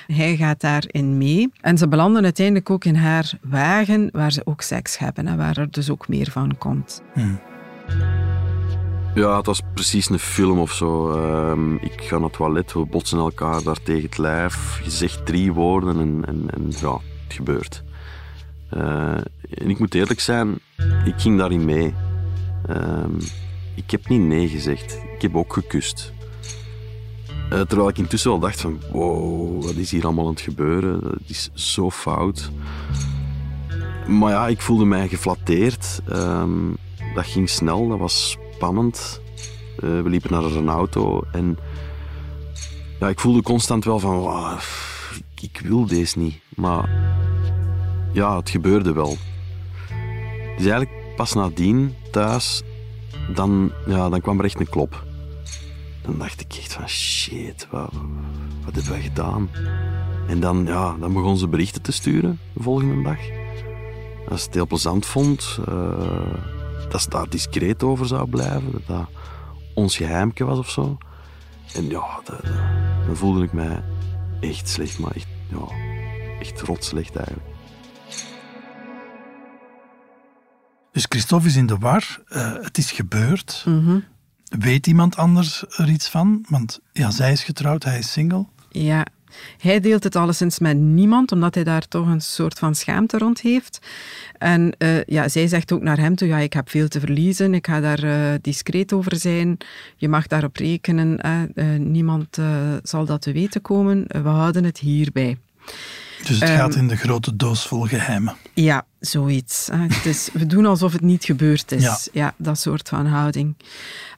Hij 0.06 0.36
gaat 0.36 0.60
daarin 0.60 1.18
mee 1.18 1.52
en 1.60 1.78
ze 1.78 1.88
belanden 1.88 2.24
uiteindelijk 2.24 2.70
ook 2.70 2.84
in 2.84 2.96
haar 2.96 3.32
wagen 3.42 4.08
waar 4.12 4.32
ze 4.32 4.46
ook 4.46 4.62
seks 4.62 4.98
hebben 4.98 5.26
en 5.26 5.36
waar 5.36 5.56
er 5.56 5.70
dus 5.70 5.90
ook 5.90 6.08
meer 6.08 6.30
van 6.30 6.58
komt. 6.58 7.02
Hmm. 7.14 7.40
Ja, 9.16 9.36
het 9.36 9.46
was 9.46 9.60
precies 9.74 10.08
een 10.08 10.18
film 10.18 10.58
of 10.58 10.72
zo. 10.72 11.10
Um, 11.50 11.76
ik 11.76 12.02
ga 12.02 12.14
naar 12.14 12.24
het 12.24 12.32
toilet, 12.32 12.72
we 12.72 12.84
botsen 12.84 13.18
elkaar 13.18 13.62
daar 13.62 13.82
tegen 13.82 14.02
het 14.02 14.18
lijf. 14.18 14.80
Je 14.84 14.90
zegt 14.90 15.26
drie 15.26 15.52
woorden 15.52 16.00
en, 16.00 16.24
en, 16.26 16.46
en 16.54 16.72
ja, 16.80 16.92
het 17.24 17.34
gebeurt. 17.34 17.82
Uh, 18.74 19.14
en 19.50 19.70
ik 19.70 19.78
moet 19.78 19.94
eerlijk 19.94 20.20
zijn, 20.20 20.58
ik 21.04 21.14
ging 21.16 21.38
daarin 21.38 21.64
mee. 21.64 21.94
Um, 22.70 23.18
ik 23.74 23.90
heb 23.90 24.08
niet 24.08 24.20
nee 24.20 24.48
gezegd. 24.48 25.00
Ik 25.14 25.22
heb 25.22 25.36
ook 25.36 25.52
gekust. 25.52 26.12
Uh, 27.52 27.60
terwijl 27.60 27.88
ik 27.88 27.98
intussen 27.98 28.30
wel 28.30 28.40
dacht 28.40 28.60
van, 28.60 28.80
wow, 28.92 29.62
wat 29.62 29.74
is 29.74 29.90
hier 29.90 30.04
allemaal 30.04 30.24
aan 30.26 30.32
het 30.32 30.40
gebeuren? 30.40 31.00
Dat 31.00 31.20
is 31.26 31.50
zo 31.54 31.90
fout. 31.90 32.50
Maar 34.06 34.30
ja, 34.30 34.48
ik 34.48 34.60
voelde 34.60 34.84
mij 34.84 35.08
geflatteerd. 35.08 36.00
Um, 36.12 36.76
dat 37.14 37.26
ging 37.26 37.48
snel, 37.48 37.88
dat 37.88 37.98
was 37.98 38.36
spannend. 38.56 39.20
Uh, 39.84 40.02
we 40.02 40.08
liepen 40.08 40.32
naar 40.32 40.44
een 40.44 40.68
auto 40.68 41.22
en 41.32 41.58
ja, 43.00 43.08
ik 43.08 43.20
voelde 43.20 43.42
constant 43.42 43.84
wel 43.84 43.98
van, 43.98 44.58
ik, 45.40 45.60
wil 45.64 45.86
deze 45.86 46.18
niet. 46.18 46.40
Maar 46.54 46.90
ja, 48.12 48.36
het 48.36 48.50
gebeurde 48.50 48.92
wel. 48.92 49.16
Dus 50.56 50.66
eigenlijk 50.66 50.90
pas 51.16 51.32
nadien 51.32 51.94
thuis, 52.10 52.62
dan, 53.34 53.72
ja, 53.86 54.08
dan 54.08 54.20
kwam 54.20 54.38
er 54.38 54.44
echt 54.44 54.60
een 54.60 54.68
klop. 54.68 55.04
Dan 56.02 56.18
dacht 56.18 56.40
ik 56.40 56.54
echt 56.58 56.72
van 56.72 56.88
shit, 56.88 57.66
wat, 57.70 57.92
wat 58.64 58.74
hebben 58.74 58.92
wij 58.92 59.02
gedaan? 59.02 59.50
En 60.28 60.40
dan, 60.40 60.64
ja, 60.66 60.96
dan 61.00 61.12
begon 61.12 61.36
ze 61.36 61.48
berichten 61.48 61.82
te 61.82 61.92
sturen 61.92 62.38
de 62.52 62.62
volgende 62.62 63.02
dag. 63.02 63.18
Als 64.28 64.40
ze 64.40 64.46
het 64.46 64.54
heel 64.54 64.66
plezant 64.66 65.06
vond, 65.06 65.58
uh, 65.68 66.55
dat 66.90 67.02
ze 67.02 67.08
daar 67.08 67.28
discreet 67.28 67.82
over 67.82 68.06
zou 68.06 68.28
blijven, 68.28 68.72
dat 68.72 68.86
dat 68.86 69.08
ons 69.74 69.96
geheimke 69.96 70.44
was 70.44 70.58
of 70.58 70.70
zo. 70.70 70.98
En 71.74 71.88
ja, 71.88 72.20
dat, 72.24 72.42
dan 73.06 73.16
voelde 73.16 73.44
ik 73.44 73.52
mij 73.52 73.82
echt 74.40 74.68
slecht, 74.68 74.98
maar 74.98 75.14
echt, 75.14 75.26
ja, 75.50 75.66
echt 76.40 76.60
rot 76.60 76.84
slecht 76.84 77.16
eigenlijk. 77.16 77.46
Dus 80.92 81.06
Christophe 81.08 81.46
is 81.46 81.56
in 81.56 81.66
de 81.66 81.76
war. 81.78 82.22
Uh, 82.28 82.52
het 82.62 82.78
is 82.78 82.92
gebeurd. 82.92 83.64
Mm 83.66 84.04
Weet 84.48 84.86
iemand 84.86 85.16
anders 85.16 85.64
er 85.68 85.88
iets 85.88 86.08
van? 86.08 86.44
Want 86.48 86.80
ja, 86.92 87.10
zij 87.10 87.32
is 87.32 87.44
getrouwd, 87.44 87.84
hij 87.84 87.98
is 87.98 88.12
single. 88.12 88.46
Ja, 88.70 89.06
hij 89.58 89.80
deelt 89.80 90.04
het 90.04 90.16
alleszins 90.16 90.58
met 90.58 90.76
niemand, 90.76 91.32
omdat 91.32 91.54
hij 91.54 91.64
daar 91.64 91.88
toch 91.88 92.06
een 92.06 92.20
soort 92.20 92.58
van 92.58 92.74
schaamte 92.74 93.18
rond 93.18 93.40
heeft. 93.40 93.78
En 94.38 94.74
uh, 94.78 95.04
ja, 95.04 95.28
zij 95.28 95.46
zegt 95.46 95.72
ook 95.72 95.82
naar 95.82 95.98
hem 95.98 96.14
toe, 96.14 96.28
ja, 96.28 96.38
ik 96.38 96.52
heb 96.52 96.70
veel 96.70 96.88
te 96.88 97.00
verliezen, 97.00 97.54
ik 97.54 97.66
ga 97.66 97.80
daar 97.80 98.04
uh, 98.04 98.34
discreet 98.40 98.92
over 98.92 99.16
zijn, 99.16 99.56
je 99.96 100.08
mag 100.08 100.26
daarop 100.26 100.56
rekenen, 100.56 101.18
uh, 101.54 101.76
niemand 101.78 102.38
zal 102.82 103.04
dat 103.04 103.22
te 103.22 103.32
weten 103.32 103.62
komen, 103.62 104.04
we 104.08 104.28
houden 104.28 104.64
het 104.64 104.78
hierbij. 104.78 105.38
Dus 106.26 106.40
het 106.40 106.48
gaat 106.48 106.70
ehm, 106.70 106.78
in 106.78 106.88
de 106.88 106.96
grote 106.96 107.36
doos 107.36 107.66
vol 107.66 107.82
geheimen. 107.82 108.36
Ja, 108.54 108.86
zoiets. 109.00 109.68
Dus 110.02 110.28
we 110.32 110.46
doen 110.46 110.66
alsof 110.66 110.92
het 110.92 111.00
niet 111.00 111.24
gebeurd 111.24 111.72
is. 111.72 111.82
Ja. 111.82 111.98
ja. 112.12 112.34
dat 112.36 112.58
soort 112.58 112.88
van 112.88 113.06
houding. 113.06 113.54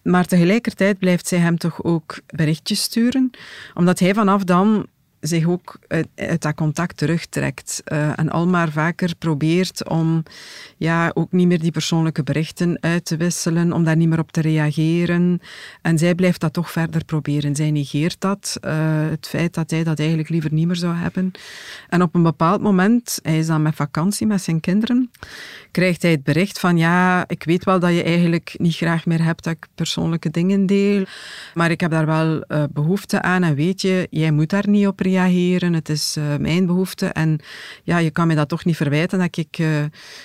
Maar 0.02 0.26
tegelijkertijd 0.26 0.98
blijft 0.98 1.26
zij 1.26 1.38
hem 1.38 1.58
toch 1.58 1.82
ook 1.82 2.18
berichtjes 2.26 2.82
sturen, 2.82 3.30
omdat 3.74 3.98
hij 3.98 4.14
vanaf 4.14 4.44
dan 4.44 4.86
zich 5.20 5.46
ook 5.46 5.78
uit, 5.86 6.08
dat 6.38 6.54
contact 6.54 6.96
terugtrekt 6.96 7.82
uh, 7.92 8.18
en 8.18 8.30
al 8.30 8.46
maar 8.46 8.70
vaker 8.70 9.14
probeert 9.18 9.88
om 9.88 10.22
ja, 10.76 11.10
ook 11.14 11.32
niet 11.32 11.46
meer 11.46 11.60
die 11.60 11.70
persoonlijke 11.70 12.22
berichten 12.22 12.78
uit 12.80 13.04
te 13.04 13.16
wisselen, 13.16 13.72
om 13.72 13.84
daar 13.84 13.96
niet 13.96 14.08
meer 14.08 14.18
op 14.18 14.32
te 14.32 14.40
reageren. 14.40 15.40
En 15.82 15.98
zij 15.98 16.14
blijft 16.14 16.40
dat 16.40 16.52
toch 16.52 16.70
verder 16.70 17.04
proberen. 17.04 17.56
Zij 17.56 17.70
negeert 17.70 18.20
dat, 18.20 18.56
uh, 18.64 18.72
het 19.10 19.28
feit 19.28 19.54
dat 19.54 19.70
hij 19.70 19.84
dat 19.84 19.98
eigenlijk 19.98 20.28
liever 20.28 20.52
niet 20.52 20.66
meer 20.66 20.76
zou 20.76 20.94
hebben. 20.94 21.30
En 21.88 22.02
op 22.02 22.14
een 22.14 22.22
bepaald 22.22 22.60
moment, 22.60 23.18
hij 23.22 23.38
is 23.38 23.46
dan 23.46 23.62
met 23.62 23.74
vakantie 23.74 24.26
met 24.26 24.42
zijn 24.42 24.60
kinderen, 24.60 25.10
krijgt 25.70 26.02
hij 26.02 26.10
het 26.10 26.22
bericht 26.22 26.60
van 26.60 26.76
ja, 26.76 27.24
ik 27.28 27.44
weet 27.44 27.64
wel 27.64 27.78
dat 27.78 27.94
je 27.94 28.02
eigenlijk 28.02 28.54
niet 28.56 28.76
graag 28.76 29.06
meer 29.06 29.24
hebt 29.24 29.44
dat 29.44 29.52
ik 29.52 29.66
persoonlijke 29.74 30.30
dingen 30.30 30.66
deel, 30.66 31.04
maar 31.54 31.70
ik 31.70 31.80
heb 31.80 31.90
daar 31.90 32.06
wel 32.06 32.44
uh, 32.48 32.64
behoefte 32.72 33.22
aan 33.22 33.42
en 33.42 33.54
weet 33.54 33.82
je, 33.82 34.06
jij 34.10 34.30
moet 34.30 34.50
daar 34.50 34.68
niet 34.68 34.86
op 34.86 35.00
reageren, 35.00 35.07
het 35.08 35.88
is 35.88 36.16
uh, 36.18 36.36
mijn 36.36 36.66
behoefte 36.66 37.06
en 37.06 37.40
ja, 37.84 37.98
je 37.98 38.10
kan 38.10 38.26
me 38.26 38.34
dat 38.34 38.48
toch 38.48 38.64
niet 38.64 38.76
verwijten 38.76 39.18
dat 39.18 39.36
ik 39.36 39.58
uh, 39.58 39.68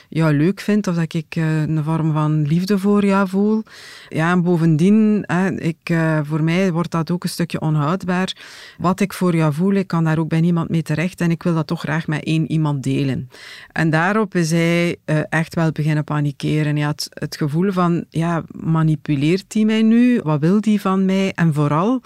jou 0.09 0.33
leuk 0.33 0.59
vind 0.59 0.87
of 0.87 0.95
dat 0.95 1.13
ik 1.13 1.35
een 1.35 1.83
vorm 1.83 2.13
van 2.13 2.41
liefde 2.41 2.79
voor 2.79 3.05
jou 3.05 3.27
voel. 3.27 3.63
Ja, 4.09 4.31
en 4.31 4.41
bovendien, 4.41 5.25
ik, 5.57 5.93
voor 6.23 6.43
mij 6.43 6.71
wordt 6.71 6.91
dat 6.91 7.11
ook 7.11 7.23
een 7.23 7.29
stukje 7.29 7.61
onhoudbaar. 7.61 8.35
Wat 8.77 8.99
ik 8.99 9.13
voor 9.13 9.35
jou 9.35 9.53
voel, 9.53 9.73
ik 9.73 9.87
kan 9.87 10.03
daar 10.03 10.17
ook 10.17 10.27
bij 10.27 10.41
niemand 10.41 10.69
mee 10.69 10.81
terecht 10.81 11.21
en 11.21 11.31
ik 11.31 11.43
wil 11.43 11.53
dat 11.53 11.67
toch 11.67 11.79
graag 11.79 12.07
met 12.07 12.23
één 12.23 12.51
iemand 12.51 12.83
delen. 12.83 13.29
En 13.71 13.89
daarop 13.89 14.35
is 14.35 14.51
hij 14.51 14.97
echt 15.29 15.55
wel 15.55 15.71
beginnen 15.71 16.03
panikeren. 16.03 16.77
Ja, 16.77 16.87
het, 16.87 17.07
het 17.09 17.35
gevoel 17.35 17.71
van, 17.71 18.05
ja, 18.09 18.43
manipuleert 18.51 19.53
hij 19.53 19.65
mij 19.65 19.81
nu? 19.81 20.19
Wat 20.23 20.39
wil 20.39 20.61
die 20.61 20.81
van 20.81 21.05
mij? 21.05 21.31
En 21.35 21.53
vooral 21.53 22.01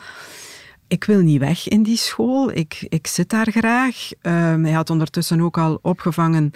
ik 0.88 1.04
wil 1.04 1.20
niet 1.20 1.40
weg 1.40 1.68
in 1.68 1.84
die 1.84 1.98
school. 1.98 2.52
Ik, 2.52 2.86
ik 2.90 3.08
zit 3.08 3.30
daar 3.30 3.52
graag. 3.52 4.10
Um, 4.22 4.64
hij 4.64 4.74
had 4.74 4.90
ondertussen 4.90 5.42
ook 5.42 5.58
al 5.58 5.80
opgevangen 5.82 6.52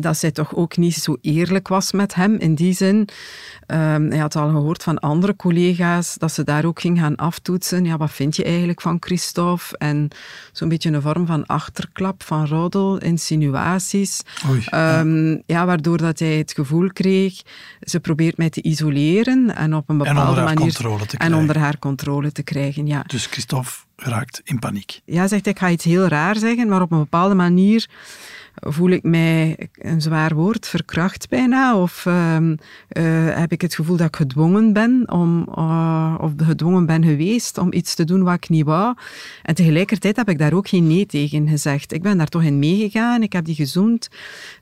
dat 0.00 0.16
zij 0.16 0.30
toch 0.30 0.54
ook 0.54 0.76
niet 0.76 0.94
zo 0.94 1.16
eerlijk 1.20 1.68
was 1.68 1.92
met 1.92 2.14
hem. 2.14 2.36
In 2.36 2.54
die 2.54 2.72
zin, 2.72 2.96
um, 2.96 4.10
hij 4.10 4.18
had 4.18 4.36
al 4.36 4.48
gehoord 4.48 4.82
van 4.82 4.98
andere 4.98 5.36
collega's 5.36 6.14
dat 6.18 6.32
ze 6.32 6.44
daar 6.44 6.64
ook 6.64 6.80
ging 6.80 6.98
gaan 6.98 7.16
aftoetsen. 7.16 7.84
Ja, 7.84 7.96
wat 7.96 8.10
vind 8.10 8.36
je 8.36 8.44
eigenlijk 8.44 8.80
van 8.80 8.96
Christophe? 9.00 9.78
En 9.78 10.08
zo'n 10.52 10.68
beetje 10.68 10.90
een 10.90 11.02
vorm 11.02 11.26
van 11.26 11.46
achterklap, 11.46 12.22
van 12.22 12.46
roddel, 12.46 12.98
insinuaties. 12.98 14.20
Oei, 14.48 14.64
um, 14.74 15.42
ja. 15.46 15.66
waardoor 15.66 15.98
dat 15.98 16.18
hij 16.18 16.36
het 16.38 16.52
gevoel 16.52 16.88
kreeg, 16.88 17.42
ze 17.80 18.00
probeert 18.00 18.36
mij 18.36 18.50
te 18.50 18.62
isoleren 18.62 19.56
en 19.56 19.74
op 19.74 19.88
een 19.88 19.98
bepaalde 19.98 20.40
en 20.40 20.44
manier... 20.44 20.56
en 21.18 21.34
onder 21.34 21.58
haar 21.58 21.78
controle 21.78 22.32
te 22.32 22.42
krijgen, 22.42 22.86
ja. 22.86 23.04
Dus 23.06 23.28
Christophe 23.32 23.84
raakt 23.96 24.40
in 24.44 24.58
paniek. 24.58 25.00
Ja, 25.04 25.26
zegt 25.26 25.46
ik 25.46 25.58
ga 25.58 25.70
iets 25.70 25.84
heel 25.84 26.06
raar 26.06 26.36
zeggen, 26.36 26.68
maar 26.68 26.82
op 26.82 26.92
een 26.92 26.98
bepaalde 26.98 27.34
manier 27.34 27.88
voel 28.54 28.90
ik 28.90 29.02
mij, 29.02 29.68
een 29.72 30.00
zwaar 30.00 30.34
woord, 30.34 30.68
verkracht 30.68 31.28
bijna? 31.28 31.76
Of 31.76 32.06
ehm, 32.06 32.56
eh, 32.88 33.04
heb 33.38 33.52
ik 33.52 33.60
het 33.60 33.74
gevoel 33.74 33.96
dat 33.96 34.06
ik 34.06 34.16
gedwongen 34.16 34.72
ben 34.72 35.04
om, 35.06 35.48
uh, 35.58 36.14
of 36.20 36.32
gedwongen 36.36 36.86
ben 36.86 37.04
geweest 37.04 37.58
om 37.58 37.72
iets 37.72 37.94
te 37.94 38.04
doen 38.04 38.22
wat 38.22 38.34
ik 38.34 38.48
niet 38.48 38.64
wou? 38.64 38.94
En 39.42 39.54
tegelijkertijd 39.54 40.16
heb 40.16 40.28
ik 40.28 40.38
daar 40.38 40.52
ook 40.52 40.68
geen 40.68 40.86
nee 40.86 41.06
tegen 41.06 41.48
gezegd. 41.48 41.92
Ik 41.92 42.02
ben 42.02 42.18
daar 42.18 42.28
toch 42.28 42.42
in 42.42 42.58
meegegaan, 42.58 43.22
ik 43.22 43.32
heb 43.32 43.44
die 43.44 43.54
gezoend. 43.54 44.08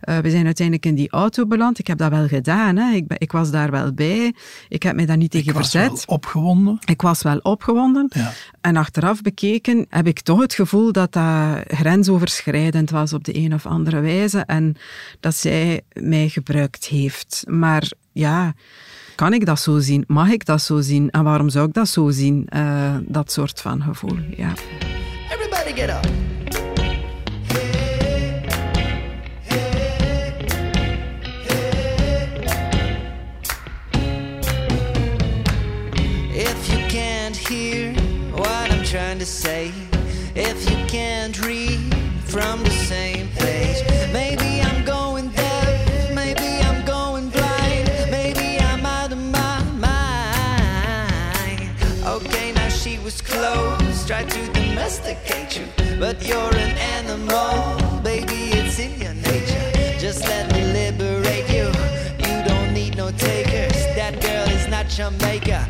Uh, 0.05 0.19
we 0.19 0.31
zijn 0.31 0.45
uiteindelijk 0.45 0.87
in 0.87 0.95
die 0.95 1.11
auto 1.11 1.47
beland. 1.47 1.79
Ik 1.79 1.87
heb 1.87 1.99
dat 1.99 2.11
wel 2.11 2.27
gedaan, 2.27 2.77
hè. 2.77 2.95
Ik, 2.95 3.05
ik 3.19 3.33
was 3.33 3.51
daar 3.51 3.71
wel 3.71 3.93
bij. 3.93 4.35
Ik 4.69 4.83
heb 4.83 4.95
mij 4.95 5.07
daar 5.07 5.17
niet 5.17 5.31
tegen 5.31 5.55
verzet. 5.55 5.85
Ik 5.85 5.91
was 5.91 6.05
wel 6.05 6.15
opgewonden. 6.15 6.79
Ik 6.85 7.03
was 7.03 7.23
wel 7.23 7.39
opgewonden. 7.39 8.07
Ja. 8.15 8.33
En 8.61 8.77
achteraf 8.77 9.23
bekeken 9.23 9.87
heb 9.89 10.07
ik 10.07 10.21
toch 10.21 10.41
het 10.41 10.55
gevoel 10.55 10.93
dat 10.93 11.13
dat 11.13 11.63
grensoverschrijdend 11.67 12.91
was 12.91 13.13
op 13.13 13.25
de 13.25 13.37
een 13.37 13.55
of 13.55 13.67
andere 13.67 13.80
andere 13.81 14.01
wijze 14.01 14.39
en 14.47 14.77
dat 15.21 15.35
zij 15.35 15.81
mij 15.93 16.29
gebruikt 16.29 16.85
heeft. 16.85 17.45
Maar 17.49 17.91
ja, 18.13 18.55
kan 19.15 19.33
ik 19.33 19.47
dat 19.47 19.61
zo 19.61 19.79
zien? 19.79 20.05
Mag 20.07 20.29
ik 20.29 20.45
dat 20.45 20.63
zo 20.63 20.81
zien? 20.81 21.11
En 21.11 21.25
waarom 21.25 21.49
zou 21.49 21.69
ik 21.69 21.75
dat 21.75 21.89
zo 21.89 22.11
zien? 22.11 22.49
Uh, 22.57 22.97
dat 23.03 23.33
soort 23.33 23.61
van 23.61 23.83
gevoel, 23.83 24.19
ja. 24.37 24.53
Everybody 25.31 25.81
get 25.81 25.91
up. 25.91 26.09
Trying 38.91 39.21
to 39.21 39.27
say, 39.27 39.71
if 40.35 40.69
you 40.69 40.77
can't 40.89 41.39
read 41.47 41.90
from 42.31 42.63
the 42.63 42.71
same 42.71 43.29
place. 43.31 43.83
Maybe 44.13 44.63
I'm 44.63 44.85
going 44.85 45.31
deaf, 45.31 46.15
maybe 46.15 46.63
I'm 46.63 46.85
going 46.85 47.29
blind, 47.29 47.91
maybe 48.09 48.61
I'm 48.61 48.87
out 48.87 49.11
of 49.11 49.19
my 49.19 49.65
mind. 49.89 51.71
Okay, 52.07 52.53
now 52.53 52.69
she 52.69 53.01
was 53.01 53.21
close, 53.21 54.07
tried 54.07 54.31
to 54.31 54.53
domesticate 54.53 55.59
you, 55.59 55.67
but 55.99 56.25
you're 56.25 56.55
an 56.55 56.77
animal, 56.97 58.01
baby, 58.03 58.53
it's 58.59 58.79
in 58.79 59.01
your 59.01 59.15
nature. 59.15 59.99
Just 59.99 60.23
let 60.29 60.53
me 60.53 60.63
liberate 60.73 61.51
you. 61.51 61.67
You 62.25 62.45
don't 62.45 62.73
need 62.73 62.97
no 62.97 63.11
takers. 63.11 63.75
That 63.97 64.21
girl 64.23 64.49
is 64.57 64.69
not 64.69 64.97
your 64.97 65.11
maker, 65.29 65.67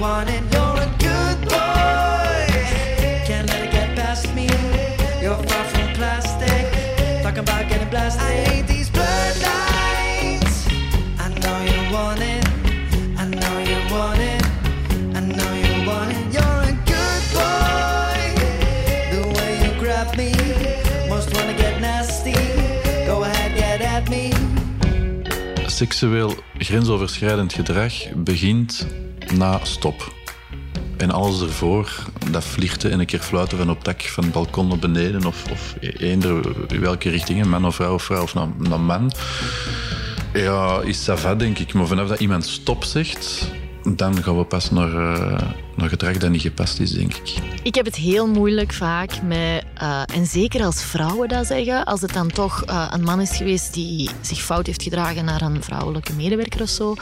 know 0.00 0.06
you 0.06 0.06
want 0.06 0.30
it. 0.30 0.42
You're 0.52 0.76
a 0.76 0.90
good 0.98 1.38
boy. 1.48 2.46
Can't 3.26 3.48
let 3.48 3.62
it 3.62 3.70
get 3.70 3.94
past 3.94 4.34
me. 4.34 4.46
Plastic. 5.94 6.66
About 7.24 7.68
way 19.34 19.58
you 19.62 19.78
grab 19.78 20.14
me. 20.16 20.30
Most 21.08 21.34
wanna 21.34 21.54
get 21.54 21.80
nasty. 21.80 22.34
Go 23.06 23.22
ahead, 23.22 23.52
me. 24.08 24.32
Seksueel 25.66 26.34
grensoverschrijdend 26.58 27.52
gedrag 27.52 27.92
begint 28.24 28.86
na 29.36 29.60
stop. 29.62 30.12
En 30.96 31.10
alles 31.10 31.40
ervoor, 31.40 31.92
dat 32.30 32.44
vliegte 32.44 32.88
en 32.88 33.00
een 33.00 33.06
keer 33.06 33.20
fluiten 33.20 33.58
van 33.58 33.70
op 33.70 33.84
dak 33.84 34.02
van 34.02 34.24
het 34.24 34.32
balkon 34.32 34.68
naar 34.68 34.78
beneden 34.78 35.26
of, 35.26 35.50
of 35.50 35.74
eender 35.80 36.42
welke 36.80 37.10
richting, 37.10 37.46
man 37.46 37.66
of 37.66 37.74
vrouw 37.74 37.94
of 37.94 38.02
vrouw 38.02 38.22
of 38.22 38.34
naar, 38.34 38.80
man. 38.80 39.12
Ja, 40.32 40.80
is 40.80 41.10
ça 41.10 41.14
va, 41.14 41.34
denk 41.34 41.58
ik. 41.58 41.72
Maar 41.72 41.86
vanaf 41.86 42.08
dat 42.08 42.20
iemand 42.20 42.46
stop 42.46 42.84
zegt, 42.84 43.50
dan 43.94 44.22
gaan 44.22 44.38
we 44.38 44.44
pas 44.44 44.70
naar, 44.70 44.94
uh, 44.94 45.38
naar 45.80 45.88
gedrag 45.88 46.16
dat 46.16 46.30
niet 46.30 46.42
gepast 46.42 46.80
is, 46.80 46.90
denk 46.90 47.14
ik. 47.14 47.34
Ik 47.62 47.74
heb 47.74 47.84
het 47.84 47.96
heel 47.96 48.28
moeilijk 48.28 48.72
vaak 48.72 49.22
met, 49.22 49.64
uh, 49.82 50.02
en 50.14 50.26
zeker 50.26 50.64
als 50.64 50.84
vrouwen 50.84 51.28
dat 51.28 51.46
zeggen, 51.46 51.84
als 51.84 52.00
het 52.00 52.12
dan 52.12 52.30
toch 52.30 52.64
uh, 52.68 52.86
een 52.90 53.02
man 53.02 53.20
is 53.20 53.36
geweest 53.36 53.74
die 53.74 54.10
zich 54.20 54.40
fout 54.42 54.66
heeft 54.66 54.82
gedragen 54.82 55.24
naar 55.24 55.42
een 55.42 55.62
vrouwelijke 55.62 56.12
medewerker 56.12 56.62
of 56.62 56.68
zo. 56.68 56.94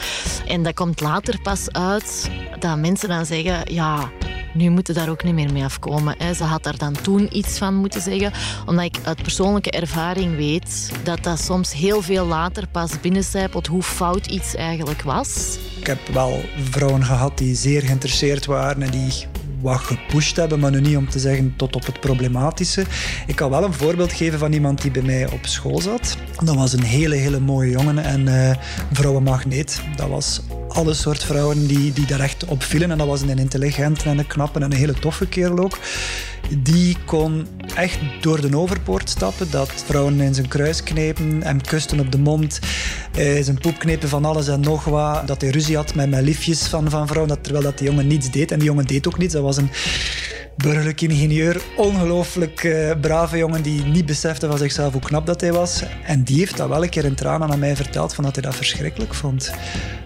En 0.47 0.63
dat 0.63 0.75
komt 0.75 1.01
later 1.01 1.41
pas 1.43 1.73
uit 1.73 2.31
dat 2.59 2.79
mensen 2.79 3.09
dan 3.09 3.27
zeggen, 3.27 3.75
ja, 3.75 4.11
nu 4.53 4.71
moeten 4.71 4.95
daar 4.95 5.09
ook 5.09 5.25
niet 5.25 5.35
meer 5.35 5.53
mee 5.53 5.65
afkomen. 5.65 6.35
Ze 6.37 6.45
had 6.45 6.63
daar 6.63 6.77
dan 6.77 6.93
toen 7.03 7.37
iets 7.37 7.59
van 7.59 7.75
moeten 7.75 8.01
zeggen, 8.01 8.33
omdat 8.67 8.85
ik 8.85 8.97
uit 9.03 9.23
persoonlijke 9.23 9.71
ervaring 9.71 10.37
weet 10.37 10.93
dat 11.03 11.25
dat 11.25 11.41
soms 11.41 11.73
heel 11.73 12.03
veel 12.03 12.27
later 12.27 12.67
pas 12.67 13.01
binnencijpelt 13.01 13.67
hoe 13.67 13.83
fout 13.83 14.27
iets 14.27 14.55
eigenlijk 14.55 15.03
was. 15.03 15.59
Ik 15.81 15.87
heb 15.87 15.99
wel 16.13 16.41
vrouwen 16.71 17.05
gehad 17.05 17.39
die 17.39 17.55
zeer 17.55 17.83
geïnteresseerd 17.83 18.47
waren 18.47 18.83
en 18.83 18.91
die 18.91 19.27
wat 19.61 19.79
gepusht 19.79 20.37
hebben, 20.37 20.61
maar 20.61 20.71
nu 20.71 20.81
niet 20.81 20.97
om 20.97 21.09
te 21.09 21.19
zeggen 21.19 21.57
tot 21.57 21.77
op 21.77 21.87
het 21.87 22.01
problematische. 22.01 22.85
Ik 23.27 23.37
kan 23.37 23.51
wel 23.51 23.65
een 23.65 23.73
voorbeeld 23.73 24.13
geven 24.13 24.39
van 24.39 24.53
iemand 24.53 24.83
die 24.83 24.91
bij 24.91 25.03
mij 25.03 25.31
op 25.31 25.47
school 25.47 25.81
zat. 25.81 26.17
Dat 26.45 26.55
was 26.55 26.73
een 26.73 26.83
hele, 26.83 27.15
hele 27.15 27.41
mooie 27.41 27.71
jongen 27.71 27.99
en 27.99 28.27
uh, 28.27 28.51
vrouwenmagneet. 28.93 29.83
Dat 29.97 30.09
was 30.09 30.41
alle 30.79 30.95
soort 30.95 31.25
vrouwen 31.25 31.67
die, 31.67 31.93
die 31.93 32.07
daar 32.07 32.21
echt 32.21 32.45
op 32.45 32.63
vielen. 32.63 32.91
En 32.91 32.99
dat 32.99 33.07
was 33.07 33.21
een 33.21 33.39
intelligente 33.39 34.09
en 34.09 34.19
een 34.19 34.27
knappe 34.27 34.59
en 34.59 34.65
een 34.65 34.79
hele 34.79 34.93
toffe 34.93 35.27
kerel 35.27 35.59
ook. 35.59 35.79
Die 36.59 36.97
kon 37.05 37.47
echt 37.75 37.99
door 38.21 38.41
de 38.41 38.57
overpoort 38.57 39.11
stappen, 39.11 39.51
dat 39.51 39.71
vrouwen 39.87 40.21
in 40.21 40.35
zijn 40.35 40.49
kruis 40.49 40.83
knepen, 40.83 41.43
hem 41.43 41.61
kusten 41.61 42.01
op 42.01 42.13
de 42.13 42.19
mond, 42.19 42.59
eh, 43.15 43.43
zijn 43.43 43.59
poep 43.59 43.79
knepen 43.79 44.09
van 44.09 44.25
alles 44.25 44.49
en 44.49 44.61
nog 44.61 44.85
wat. 44.85 45.27
Dat 45.27 45.41
hij 45.41 45.51
ruzie 45.51 45.77
had 45.77 45.95
met, 45.95 46.21
liefjes 46.21 46.63
van, 46.63 46.91
van 46.91 47.07
vrouwen, 47.07 47.35
dat, 47.35 47.45
terwijl 47.45 47.65
dat 47.65 47.79
die 47.79 47.89
jongen 47.89 48.07
niets 48.07 48.31
deed. 48.31 48.51
En 48.51 48.59
die 48.59 48.69
jongen 48.69 48.87
deed 48.87 49.07
ook 49.07 49.19
niets. 49.19 49.33
Dat 49.33 49.43
was 49.43 49.57
een 49.57 49.71
burgerlijk 50.63 51.01
ingenieur, 51.01 51.63
ongelooflijk 51.77 52.63
uh, 52.63 52.91
brave 53.01 53.37
jongen 53.37 53.63
die 53.63 53.85
niet 53.85 54.07
besefte 54.07 54.47
van 54.47 54.59
zichzelf 54.59 54.93
hoe 54.93 55.03
knap 55.03 55.27
dat 55.27 55.41
hij 55.41 55.53
was. 55.53 55.83
En 56.05 56.23
die 56.23 56.39
heeft 56.39 56.57
dat 56.57 56.69
wel 56.69 56.83
een 56.83 56.89
keer 56.89 57.05
in 57.05 57.15
tranen 57.15 57.51
aan 57.51 57.59
mij 57.59 57.77
verteld, 57.77 58.15
van 58.15 58.25
dat 58.25 58.35
hij 58.35 58.45
dat 58.45 58.55
verschrikkelijk 58.55 59.15
vond. 59.15 59.53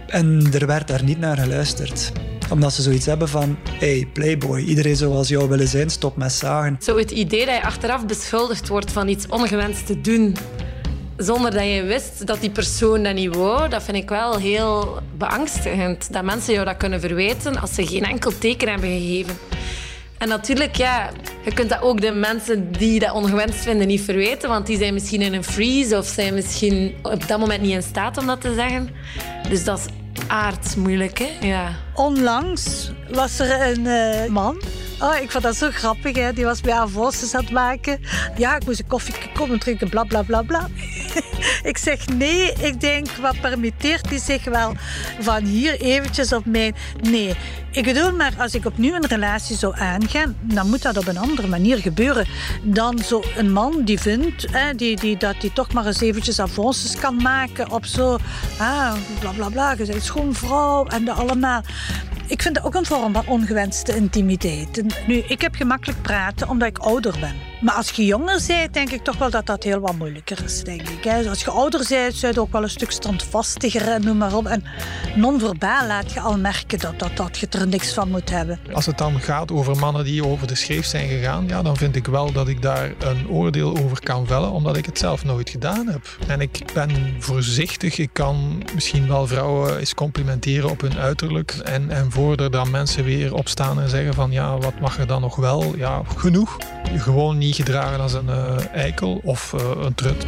En 0.07 0.47
er 0.53 0.67
werd 0.67 0.89
daar 0.89 1.05
niet 1.05 1.19
naar 1.19 1.37
geluisterd 1.37 2.13
omdat 2.53 2.73
ze 2.73 2.83
zoiets 2.83 3.07
hebben 3.07 3.29
van, 3.29 3.59
hey, 3.79 4.09
playboy, 4.13 4.61
iedereen 4.61 4.97
zoals 4.97 5.29
jou 5.29 5.49
willen 5.49 5.69
zijn, 5.69 5.91
stop 5.91 6.17
met 6.17 6.33
zagen. 6.33 6.77
Zo 6.81 6.97
het 6.97 7.11
idee 7.11 7.47
dat 7.47 7.55
je 7.55 7.63
achteraf 7.63 8.07
beschuldigd 8.07 8.69
wordt 8.69 8.93
van 8.93 9.09
iets 9.09 9.27
ongewenst 9.27 9.87
te 9.87 10.01
doen, 10.01 10.37
zonder 11.17 11.51
dat 11.51 11.65
je 11.65 11.83
wist 11.83 12.27
dat 12.27 12.41
die 12.41 12.51
persoon 12.51 13.03
dat 13.03 13.15
niet 13.15 13.35
wou, 13.35 13.69
dat 13.69 13.83
vind 13.83 13.97
ik 13.97 14.09
wel 14.09 14.39
heel 14.39 14.99
beangstigend. 15.19 16.13
Dat 16.13 16.25
mensen 16.25 16.53
jou 16.53 16.65
dat 16.65 16.77
kunnen 16.77 17.01
verwijten 17.01 17.61
als 17.61 17.75
ze 17.75 17.87
geen 17.87 18.05
enkel 18.05 18.39
teken 18.39 18.69
hebben 18.69 18.89
gegeven. 18.89 19.35
En 20.23 20.29
natuurlijk, 20.29 20.77
ja, 20.77 21.11
je 21.45 21.53
kunt 21.55 21.69
dat 21.69 21.81
ook 21.81 22.01
de 22.01 22.13
mensen 22.13 22.73
die 22.73 23.01
dat 23.01 23.13
ongewenst 23.13 23.59
vinden 23.59 23.87
niet 23.87 24.01
verwijten, 24.01 24.49
want 24.49 24.67
die 24.67 24.79
zijn 24.79 24.95
misschien 24.95 25.21
in 25.21 25.35
een 25.35 25.45
freeze 25.45 25.97
of 25.97 26.07
zijn 26.07 26.35
misschien 26.35 26.95
op 27.03 27.29
dat 27.29 27.39
moment 27.39 27.63
niet 27.63 27.71
in 27.71 27.83
staat 27.83 28.19
om 28.19 28.27
dat 28.27 28.41
te 28.41 28.55
zeggen. 28.55 28.91
Dus 29.49 29.65
dat 29.65 29.79
is 29.79 29.87
aard 30.27 30.77
moeilijk, 30.77 31.19
hè? 31.19 31.47
Ja. 31.47 31.73
Onlangs 31.95 32.91
was 33.11 33.39
er 33.39 33.71
een 33.71 33.85
uh, 33.85 34.27
man 34.27 34.63
Oh, 35.03 35.17
ik 35.21 35.31
vond 35.31 35.45
dat 35.45 35.57
zo 35.57 35.71
grappig. 35.71 36.17
Hè. 36.17 36.33
Die 36.33 36.45
was 36.45 36.61
bij 36.61 36.87
vosjes 36.87 37.35
aan 37.35 37.43
het 37.43 37.53
maken. 37.53 38.01
Ja, 38.37 38.57
ik 38.57 38.67
moest 38.67 38.79
een 38.79 38.87
koffie 38.87 39.15
komen 39.35 39.59
drinken, 39.59 39.89
bla 39.89 40.05
bla 40.05 40.23
bla 40.23 40.43
bla. 40.43 40.69
ik 41.71 41.79
zeg 41.79 42.07
nee. 42.07 42.53
Ik 42.53 42.81
denk, 42.81 43.07
wat 43.11 43.41
permitteert 43.41 44.09
die 44.09 44.21
zich 44.21 44.45
wel 44.45 44.73
van 45.21 45.45
hier 45.45 45.81
eventjes 45.81 46.33
op 46.33 46.45
mijn... 46.45 46.75
Nee, 47.01 47.37
ik 47.71 47.85
bedoel 47.85 48.13
maar, 48.13 48.33
als 48.39 48.55
ik 48.55 48.67
opnieuw 48.67 48.95
een 48.95 49.07
relatie 49.07 49.57
zou 49.57 49.79
aangaan, 49.79 50.37
dan 50.41 50.69
moet 50.69 50.83
dat 50.83 50.97
op 50.97 51.07
een 51.07 51.19
andere 51.19 51.47
manier 51.49 51.79
gebeuren 51.79 52.27
dan 52.63 52.99
zo 52.99 53.23
een 53.37 53.53
man 53.53 53.85
die 53.85 54.01
vindt 54.01 54.47
hè, 54.51 54.75
die, 54.75 54.97
die, 54.97 55.17
dat 55.17 55.35
hij 55.39 55.51
toch 55.51 55.73
maar 55.73 55.87
eens 55.87 56.01
eventjes 56.01 56.41
avances 56.41 56.97
kan 56.97 57.17
maken 57.17 57.71
op 57.71 57.87
zo, 57.87 58.19
ah, 58.59 58.95
bla 59.21 59.31
bla 59.31 59.49
bla, 59.49 59.75
je 59.79 59.87
bent 59.87 60.03
schoonvrouw 60.03 60.87
en 60.87 61.05
dat 61.05 61.17
allemaal. 61.17 61.63
Ik 62.33 62.43
vind 62.43 62.55
dat 62.55 62.65
ook 62.65 62.75
een 62.75 62.87
vorm 62.87 63.13
van 63.13 63.27
ongewenste 63.27 63.97
intimiteit. 63.97 64.83
Nu, 65.07 65.15
ik 65.15 65.41
heb 65.41 65.55
gemakkelijk 65.55 66.03
praten 66.03 66.49
omdat 66.49 66.69
ik 66.69 66.79
ouder 66.79 67.15
ben. 67.21 67.52
Maar 67.63 67.75
als 67.75 67.91
je 67.91 68.05
jonger 68.05 68.43
bent, 68.47 68.75
denk 68.75 68.91
ik 68.91 69.05
toch 69.05 69.19
wel 69.19 69.31
dat 69.31 69.47
dat 69.47 69.63
heel 69.63 69.81
wat 69.81 69.97
moeilijker 69.97 70.45
is, 70.45 70.65
denk 70.65 70.89
ik. 70.89 71.29
Als 71.29 71.41
je 71.45 71.51
ouder 71.51 71.87
bent, 71.89 72.15
zul 72.15 72.33
je 72.33 72.41
ook 72.41 72.53
wel 72.53 72.63
een 72.63 72.71
stuk 72.71 72.91
standvastiger 72.91 73.89
en 73.89 74.05
noem 74.05 74.17
maar 74.17 74.37
op. 74.37 74.47
En 74.47 74.65
non-verbaal 75.15 75.87
laat 75.87 76.13
je 76.13 76.21
al 76.21 76.39
merken 76.39 76.79
dat, 76.79 76.99
dat, 76.99 77.17
dat 77.17 77.39
je 77.39 77.47
er 77.51 77.69
niks 77.69 77.93
van 77.95 78.09
moet 78.09 78.31
hebben. 78.31 78.59
Als 78.73 78.87
het 78.87 78.99
dan 78.99 79.21
gaat 79.21 79.53
over 79.53 79.77
mannen 79.77 80.05
die 80.05 80.27
over 80.27 80.47
de 80.47 80.55
scheef 80.55 80.87
zijn 80.87 81.09
gegaan, 81.09 81.49
ja, 81.49 81.63
dan 81.63 81.77
vind 81.77 81.97
ik 81.97 82.07
wel 82.07 82.33
dat 82.33 82.49
ik 82.49 82.63
daar 82.63 82.93
een 82.99 83.29
oordeel 83.29 83.77
over 83.77 84.01
kan 84.01 84.27
vellen, 84.27 84.51
omdat 84.51 84.77
ik 84.77 84.87
het 84.87 84.99
zelf 84.99 85.25
nooit 85.25 85.51
gedaan 85.51 85.87
heb. 85.87 86.19
En 86.27 86.41
ik 86.41 86.73
ben 86.75 86.91
voorzichtig. 87.19 87.99
Ik 87.99 88.11
kan 88.13 88.63
misschien 88.75 89.09
wel 89.09 89.27
vrouwen 89.27 89.79
eens 89.79 89.95
complimenteren 89.95 90.71
op 90.71 90.81
hun 90.81 90.99
uiterlijk. 90.99 91.51
En, 91.51 91.91
en 91.91 92.11
voordat 92.11 92.53
dan 92.53 92.71
mensen 92.71 93.05
weer 93.05 93.35
opstaan 93.35 93.81
en 93.81 93.89
zeggen 93.89 94.15
van 94.15 94.31
ja, 94.31 94.59
wat 94.59 94.81
mag 94.81 94.99
er 94.99 95.07
dan 95.07 95.21
nog 95.21 95.37
wel? 95.37 95.77
Ja, 95.77 96.03
genoeg. 96.17 96.57
Gewoon 96.97 97.39
niet 97.39 97.52
gedragen 97.53 98.01
als 98.01 98.13
een 98.13 98.29
uh, 98.29 98.57
eikel 98.75 99.21
of 99.25 99.53
uh, 99.53 99.85
een 99.85 99.95
trut. 99.95 100.27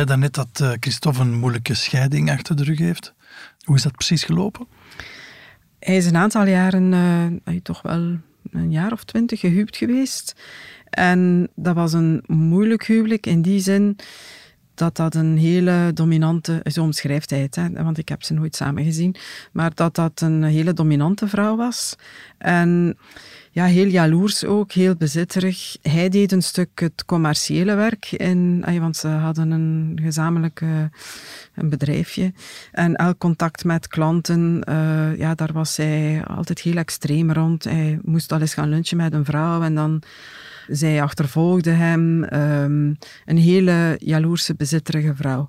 Zei 0.00 0.12
daarnet 0.12 0.34
dat 0.34 0.60
uh, 0.62 0.76
Christophe 0.80 1.20
een 1.20 1.38
moeilijke 1.38 1.74
scheiding 1.74 2.30
achter 2.30 2.56
de 2.56 2.64
rug 2.64 2.78
heeft. 2.78 3.14
Hoe 3.64 3.76
is 3.76 3.82
dat 3.82 3.92
precies 3.92 4.24
gelopen? 4.24 4.66
Hij 5.78 5.96
is 5.96 6.06
een 6.06 6.16
aantal 6.16 6.46
jaren, 6.46 6.92
uh, 7.44 7.60
toch 7.62 7.82
wel 7.82 8.18
een 8.50 8.70
jaar 8.70 8.92
of 8.92 9.04
twintig 9.04 9.40
gehuwd 9.40 9.76
geweest. 9.76 10.34
En 10.84 11.48
dat 11.54 11.74
was 11.74 11.92
een 11.92 12.22
moeilijk 12.26 12.86
huwelijk 12.86 13.26
in 13.26 13.42
die 13.42 13.60
zin 13.60 13.96
dat 14.74 14.96
dat 14.96 15.14
een 15.14 15.38
hele 15.38 15.90
dominante, 15.94 16.60
zo 16.70 16.82
omschrijft 16.82 17.30
hij 17.30 17.40
het, 17.40 17.54
hè, 17.54 17.70
want 17.72 17.98
ik 17.98 18.08
heb 18.08 18.22
ze 18.22 18.34
nooit 18.34 18.56
samen 18.56 18.84
gezien, 18.84 19.14
maar 19.52 19.74
dat 19.74 19.94
dat 19.94 20.20
een 20.20 20.42
hele 20.42 20.72
dominante 20.72 21.28
vrouw 21.28 21.56
was. 21.56 21.96
En 22.38 22.98
ja, 23.50 23.64
heel 23.64 23.86
jaloers 23.86 24.44
ook, 24.44 24.72
heel 24.72 24.94
bezitterig. 24.94 25.76
Hij 25.82 26.08
deed 26.08 26.32
een 26.32 26.42
stuk 26.42 26.80
het 26.80 27.04
commerciële 27.04 27.74
werk, 27.74 28.12
in, 28.12 28.64
want 28.80 28.96
ze 28.96 29.08
hadden 29.08 29.50
een 29.50 30.00
gezamenlijk 30.02 30.60
een 31.54 31.68
bedrijfje. 31.68 32.32
En 32.72 32.94
elk 32.94 33.18
contact 33.18 33.64
met 33.64 33.88
klanten, 33.88 34.62
uh, 34.68 35.18
ja, 35.18 35.34
daar 35.34 35.52
was 35.52 35.76
hij 35.76 36.24
altijd 36.26 36.60
heel 36.60 36.76
extreem 36.76 37.32
rond. 37.32 37.64
Hij 37.64 37.98
moest 38.02 38.32
al 38.32 38.40
eens 38.40 38.54
gaan 38.54 38.68
lunchen 38.68 38.96
met 38.96 39.12
een 39.12 39.24
vrouw 39.24 39.62
en 39.62 39.74
dan 39.74 40.02
zij 40.70 41.02
achtervolgde 41.02 41.70
hem. 41.70 42.24
Um, 42.34 42.98
een 43.24 43.38
hele 43.38 43.96
jaloerse, 43.98 44.54
bezitterige 44.54 45.14
vrouw. 45.14 45.48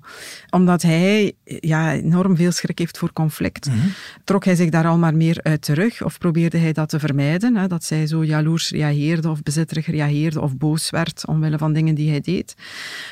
Omdat 0.50 0.82
hij 0.82 1.32
ja, 1.44 1.92
enorm 1.92 2.36
veel 2.36 2.52
schrik 2.52 2.78
heeft 2.78 2.98
voor 2.98 3.12
conflict, 3.12 3.66
mm 3.66 3.72
-hmm. 3.72 3.92
trok 4.24 4.44
hij 4.44 4.54
zich 4.54 4.70
daar 4.70 4.86
al 4.86 4.98
maar 4.98 5.16
meer 5.16 5.40
uit 5.42 5.62
terug. 5.62 6.04
Of 6.04 6.18
probeerde 6.18 6.58
hij 6.58 6.72
dat 6.72 6.88
te 6.88 6.98
vermijden. 6.98 7.56
Hè, 7.56 7.66
dat 7.66 7.84
zij 7.84 8.06
zo 8.06 8.24
jaloers 8.24 8.70
reageerde 8.70 9.30
of 9.30 9.42
bezitterig 9.42 9.86
reageerde 9.86 10.40
of 10.40 10.56
boos 10.56 10.90
werd 10.90 11.26
omwille 11.26 11.58
van 11.58 11.72
dingen 11.72 11.94
die 11.94 12.10
hij 12.10 12.20
deed. 12.20 12.54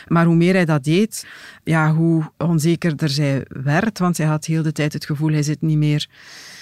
Maar 0.06 0.24
hoe 0.24 0.36
meer 0.36 0.54
hij 0.54 0.64
dat 0.64 0.84
deed, 0.84 1.26
ja, 1.64 1.94
hoe 1.94 2.30
onzekerder 2.38 3.08
zij 3.08 3.44
werd. 3.48 3.98
Want 3.98 4.16
zij 4.16 4.26
had 4.26 4.44
heel 4.44 4.62
de 4.62 4.72
tijd 4.72 4.92
het 4.92 5.04
gevoel, 5.04 5.32
hij 5.32 5.42
zit 5.42 5.62
niet 5.62 5.78
meer 5.78 6.08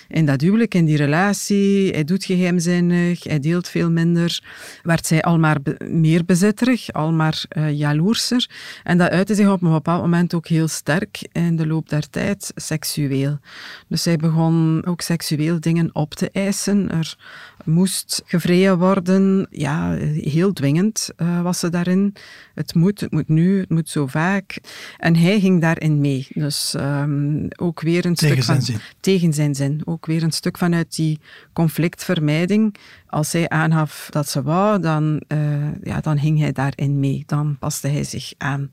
in 0.09 0.27
dat 0.27 0.41
huwelijk, 0.41 0.75
in 0.75 0.85
die 0.85 0.97
relatie. 0.97 1.91
Hij 1.91 2.05
doet 2.05 2.25
geheimzinnig, 2.25 3.25
hij 3.25 3.41
deelt 3.41 3.69
veel 3.69 3.91
minder. 3.91 4.43
Werd 4.83 5.07
zij 5.07 5.23
al 5.23 5.39
maar 5.39 5.57
meer 5.89 6.25
bezitterig, 6.25 6.93
al 6.93 7.13
maar 7.13 7.45
uh, 7.57 7.73
jaloerser. 7.73 8.51
En 8.83 8.99
dat 8.99 9.11
uitte 9.11 9.35
zich 9.35 9.51
op 9.51 9.63
een 9.63 9.73
bepaald 9.73 10.03
moment 10.03 10.35
ook 10.35 10.47
heel 10.47 10.69
sterk 10.69 11.29
in 11.33 11.57
de 11.57 11.67
loop 11.67 11.89
der 11.89 12.11
tijd 12.11 12.53
seksueel. 12.55 13.39
Dus 13.89 14.03
zij 14.03 14.17
begon 14.17 14.83
ook 14.87 15.01
seksueel 15.01 15.61
dingen 15.61 15.91
op 15.93 16.15
te 16.15 16.31
eisen. 16.33 16.91
Er 16.91 17.17
moest 17.65 18.23
gevreden 18.25 18.79
worden. 18.79 19.47
Ja, 19.51 19.93
heel 20.15 20.53
dwingend 20.53 21.09
uh, 21.17 21.43
was 21.43 21.59
ze 21.59 21.71
daarin. 21.71 22.15
Het 22.55 22.75
moet, 22.75 23.01
het 23.01 23.11
moet 23.11 23.29
nu, 23.29 23.61
het 23.61 23.69
moet 23.69 23.89
zo 23.89 24.07
vaak. 24.07 24.59
En 24.97 25.17
hij 25.17 25.41
ging 25.41 25.61
daarin 25.61 26.01
mee. 26.01 26.27
Dus 26.29 26.75
um, 26.77 27.49
ook 27.57 27.81
weer 27.81 28.07
een 28.07 28.15
tegen 28.15 28.43
stuk 28.43 28.45
zijn 28.45 28.57
van... 28.57 28.67
zin. 28.67 28.79
Tegen 29.01 29.33
zijn 29.33 29.55
zin. 29.55 29.81
Ook 29.85 29.98
weer 30.07 30.23
een 30.23 30.33
stuk 30.33 30.59
vanuit 30.59 30.97
die 30.97 31.21
conflictvermijding. 31.53 32.75
Als 33.07 33.31
zij 33.31 33.49
aangaf 33.49 34.09
dat 34.11 34.29
ze 34.29 34.43
wou, 34.43 34.81
dan, 34.81 35.23
uh, 35.29 35.39
ja, 35.83 36.01
dan 36.01 36.19
ging 36.19 36.39
hij 36.39 36.53
daarin 36.53 37.01
mee. 37.01 37.23
Dan 37.27 37.57
paste 37.59 37.89
hij 37.89 38.05
zich 38.05 38.33
aan. 38.39 38.71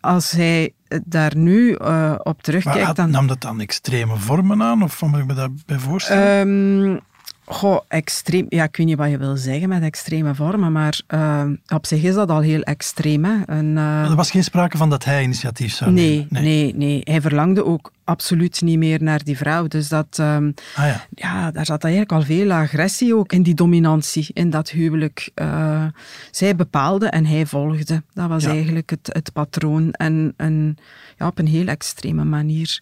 Als 0.00 0.30
hij 0.30 0.72
daar 1.04 1.36
nu 1.36 1.76
uh, 1.82 2.14
op 2.22 2.42
terugkijkt... 2.42 2.84
Maar 2.84 2.94
dan... 2.94 3.10
nam 3.10 3.26
dat 3.26 3.40
dan 3.40 3.60
extreme 3.60 4.16
vormen 4.16 4.62
aan? 4.62 4.82
Of 4.82 5.00
wat 5.00 5.10
moet 5.10 5.20
ik 5.20 5.26
me 5.26 5.34
daarbij 5.34 5.78
voorstellen? 5.78 6.48
Um, 6.48 7.00
Goh, 7.48 7.80
extreem. 7.88 8.46
Ja, 8.48 8.64
ik 8.64 8.76
weet 8.76 8.86
niet 8.86 8.96
wat 8.96 9.10
je 9.10 9.18
wil 9.18 9.36
zeggen 9.36 9.68
met 9.68 9.82
extreme 9.82 10.34
vormen, 10.34 10.72
maar 10.72 11.00
uh, 11.14 11.44
op 11.68 11.86
zich 11.86 12.02
is 12.02 12.14
dat 12.14 12.30
al 12.30 12.40
heel 12.40 12.60
extreem. 12.60 13.24
Hè. 13.24 13.42
En, 13.46 13.66
uh, 13.66 14.10
er 14.10 14.16
was 14.16 14.30
geen 14.30 14.44
sprake 14.44 14.76
van 14.76 14.90
dat 14.90 15.04
hij 15.04 15.22
initiatief 15.22 15.74
zou 15.74 15.90
nee, 15.90 16.16
nemen? 16.16 16.28
Nee, 16.30 16.42
nee, 16.42 16.74
nee. 16.74 17.00
Hij 17.04 17.20
verlangde 17.20 17.64
ook 17.64 17.92
absoluut 18.04 18.62
niet 18.62 18.78
meer 18.78 19.02
naar 19.02 19.24
die 19.24 19.36
vrouw. 19.36 19.66
Dus 19.66 19.88
dat, 19.88 20.18
um, 20.20 20.54
ah, 20.74 20.86
ja. 20.86 21.06
ja. 21.10 21.50
daar 21.50 21.66
zat 21.66 21.84
eigenlijk 21.84 22.12
al 22.12 22.22
veel 22.22 22.52
agressie 22.52 23.16
ook 23.16 23.32
in 23.32 23.42
die 23.42 23.54
dominantie, 23.54 24.26
in 24.32 24.50
dat 24.50 24.70
huwelijk. 24.70 25.30
Uh, 25.34 25.84
zij 26.30 26.56
bepaalde 26.56 27.06
en 27.06 27.26
hij 27.26 27.46
volgde. 27.46 28.02
Dat 28.12 28.28
was 28.28 28.44
ja. 28.44 28.50
eigenlijk 28.50 28.90
het, 28.90 29.10
het 29.12 29.32
patroon. 29.32 29.92
En, 29.92 30.34
en 30.36 30.76
ja, 31.18 31.26
op 31.26 31.38
een 31.38 31.46
heel 31.46 31.66
extreme 31.66 32.24
manier. 32.24 32.80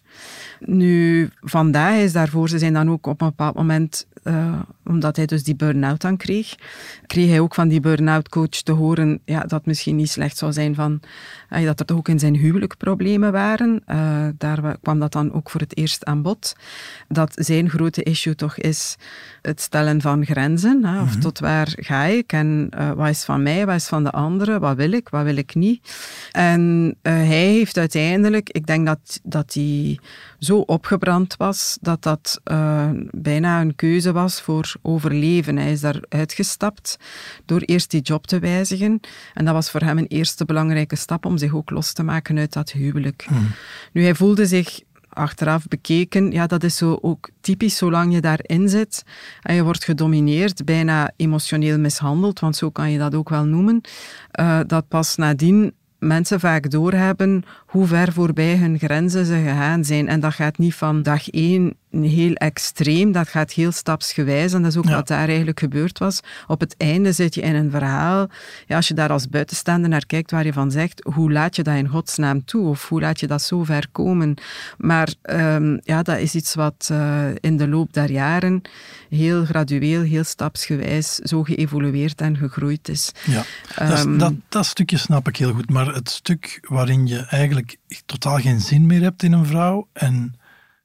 Nu, 0.59 1.29
vandaag 1.41 1.95
is 1.95 2.13
daarvoor, 2.13 2.49
ze 2.49 2.59
zijn 2.59 2.73
dan 2.73 2.89
ook 2.89 3.07
op 3.07 3.21
een 3.21 3.27
bepaald 3.27 3.55
moment 3.55 4.05
uh, 4.27 4.59
omdat 4.85 5.15
hij 5.15 5.25
dus 5.25 5.43
die 5.43 5.55
burn-out 5.55 6.01
dan 6.01 6.17
kreeg, 6.17 6.55
kreeg 7.07 7.29
hij 7.29 7.39
ook 7.39 7.53
van 7.53 7.67
die 7.67 7.79
burn-out 7.79 8.29
coach 8.29 8.49
te 8.49 8.71
horen 8.71 9.19
ja, 9.25 9.39
dat 9.39 9.51
het 9.51 9.65
misschien 9.65 9.95
niet 9.95 10.09
slecht 10.09 10.37
zou 10.37 10.53
zijn 10.53 10.75
van, 10.75 10.99
uh, 11.49 11.65
dat 11.65 11.89
er 11.89 11.95
ook 11.95 12.07
in 12.07 12.19
zijn 12.19 12.35
huwelijk 12.35 12.77
problemen 12.77 13.31
waren. 13.31 13.83
Uh, 13.87 14.27
daar 14.37 14.77
kwam 14.81 14.99
dat 14.99 15.11
dan 15.11 15.33
ook 15.33 15.49
voor 15.49 15.61
het 15.61 15.77
eerst 15.77 16.05
aan 16.05 16.21
bod. 16.21 16.55
Dat 17.07 17.31
zijn 17.35 17.69
grote 17.69 18.03
issue 18.03 18.35
toch 18.35 18.57
is 18.57 18.95
het 19.41 19.61
stellen 19.61 20.01
van 20.01 20.25
grenzen. 20.25 20.85
Hè, 20.85 21.01
of 21.01 21.05
mm 21.05 21.11
-hmm. 21.11 21.19
tot 21.19 21.39
waar 21.39 21.73
ga 21.75 22.03
ik 22.03 22.31
en 22.33 22.69
wat 22.95 23.09
is 23.09 23.23
van 23.23 23.43
mij, 23.43 23.65
wat 23.65 23.75
is 23.75 23.87
van 23.87 24.03
de 24.03 24.11
anderen, 24.11 24.59
wat 24.59 24.75
wil 24.75 24.91
ik, 24.91 25.09
wat 25.09 25.23
wil 25.23 25.37
ik 25.37 25.55
niet. 25.55 25.95
En 26.31 26.95
hij 27.01 27.25
heeft 27.25 27.77
uiteindelijk, 27.77 28.49
ik 28.49 28.65
denk 28.65 28.85
dat, 28.85 29.19
dat 29.23 29.53
hij 29.53 29.99
zo 30.45 30.57
opgebrand 30.57 31.35
was, 31.37 31.77
dat 31.81 32.03
dat 32.03 32.41
bijna 33.11 33.61
een 33.61 33.75
keuze 33.75 34.11
was 34.11 34.41
voor 34.41 34.73
overleven. 34.81 35.57
Hij 35.57 35.71
is 35.71 35.81
daar 35.81 35.99
uitgestapt 36.09 36.97
door 37.45 37.59
eerst 37.59 37.91
die 37.91 38.01
job 38.01 38.27
te 38.27 38.39
wijzigen. 38.39 38.99
En 39.33 39.45
dat 39.45 39.53
was 39.53 39.71
voor 39.71 39.81
hem 39.81 39.97
een 39.97 40.07
eerste 40.07 40.45
belangrijke 40.45 40.95
stap 40.95 41.25
om 41.25 41.37
zich 41.37 41.53
ook 41.53 41.69
los 41.69 41.93
te 41.93 42.03
maken 42.03 42.37
uit 42.37 42.53
dat 42.53 42.71
huwelijk. 42.71 43.25
Hmm. 43.27 43.47
Nu, 43.91 44.03
hij 44.03 44.15
voelde 44.15 44.45
zich 44.45 44.79
achteraf 45.09 45.67
bekeken, 45.67 46.31
ja, 46.31 46.47
dat 46.47 46.63
is 46.63 46.77
zo 46.77 46.97
ook 47.01 47.29
typisch 47.41 47.77
zolang 47.77 48.13
je 48.13 48.21
daarin 48.21 48.69
zit 48.69 49.03
en 49.41 49.55
je 49.55 49.63
wordt 49.63 49.83
gedomineerd, 49.83 50.65
bijna 50.65 51.11
emotioneel 51.15 51.79
mishandeld, 51.79 52.39
want 52.39 52.55
zo 52.55 52.69
kan 52.69 52.91
je 52.91 52.97
dat 52.97 53.15
ook 53.15 53.29
wel 53.29 53.45
noemen, 53.45 53.81
uh, 54.39 54.59
dat 54.67 54.87
pas 54.87 55.15
nadien 55.15 55.73
mensen 56.07 56.39
vaak 56.39 56.69
doorhebben 56.69 57.43
hoe 57.65 57.85
ver 57.85 58.11
voorbij 58.11 58.57
hun 58.57 58.79
grenzen 58.79 59.25
ze 59.25 59.33
gegaan 59.35 59.83
zijn. 59.83 60.07
En 60.07 60.19
dat 60.19 60.33
gaat 60.33 60.57
niet 60.57 60.75
van 60.75 61.03
dag 61.03 61.29
één 61.29 61.73
heel 62.03 62.33
extreem, 62.33 63.11
dat 63.11 63.27
gaat 63.27 63.51
heel 63.51 63.71
stapsgewijs. 63.71 64.53
En 64.53 64.61
dat 64.61 64.71
is 64.71 64.77
ook 64.77 64.85
Ja. 64.85 64.95
wat 64.95 65.07
daar 65.07 65.27
eigenlijk 65.27 65.59
gebeurd 65.59 65.99
was. 65.99 66.19
Op 66.47 66.59
het 66.59 66.75
einde 66.77 67.11
zit 67.11 67.35
je 67.35 67.41
in 67.41 67.55
een 67.55 67.71
verhaal, 67.71 68.27
ja, 68.67 68.75
als 68.75 68.87
je 68.87 68.93
daar 68.93 69.09
als 69.11 69.29
buitenstaander 69.29 69.89
naar 69.89 70.05
kijkt, 70.05 70.31
waar 70.31 70.45
je 70.45 70.53
van 70.53 70.71
zegt, 70.71 71.03
hoe 71.13 71.31
laat 71.31 71.55
je 71.55 71.63
dat 71.63 71.75
in 71.75 71.87
godsnaam 71.87 72.45
toe? 72.45 72.67
Of 72.67 72.89
hoe 72.89 73.01
laat 73.01 73.19
je 73.19 73.27
dat 73.27 73.41
zo 73.41 73.63
ver 73.63 73.87
komen? 73.91 74.33
Maar 74.77 75.13
um, 75.21 75.79
ja, 75.83 76.01
dat 76.03 76.17
is 76.17 76.35
iets 76.35 76.53
wat 76.53 76.89
uh, 76.91 77.27
in 77.39 77.57
de 77.57 77.67
loop 77.67 77.93
der 77.93 78.11
jaren 78.11 78.61
heel 79.09 79.45
gradueel, 79.45 80.01
heel 80.01 80.23
stapsgewijs 80.23 81.15
zo 81.15 81.43
geëvolueerd 81.43 82.21
en 82.21 82.37
gegroeid 82.37 82.89
is. 82.89 83.11
Ja, 83.25 83.43
dat, 83.75 84.05
Um, 84.05 84.17
dat, 84.17 84.33
dat 84.49 84.65
stukje 84.65 84.97
snap 84.97 85.27
ik 85.27 85.37
heel 85.37 85.53
goed. 85.53 85.69
Maar 85.69 85.93
het 85.93 86.09
stuk 86.09 86.59
waarin 86.69 87.07
je 87.07 87.19
eigenlijk 87.19 87.77
totaal 88.05 88.37
geen 88.37 88.59
zin 88.59 88.85
meer 88.85 89.01
hebt 89.01 89.23
in 89.23 89.31
een 89.31 89.45
vrouw 89.45 89.87
en 89.93 90.35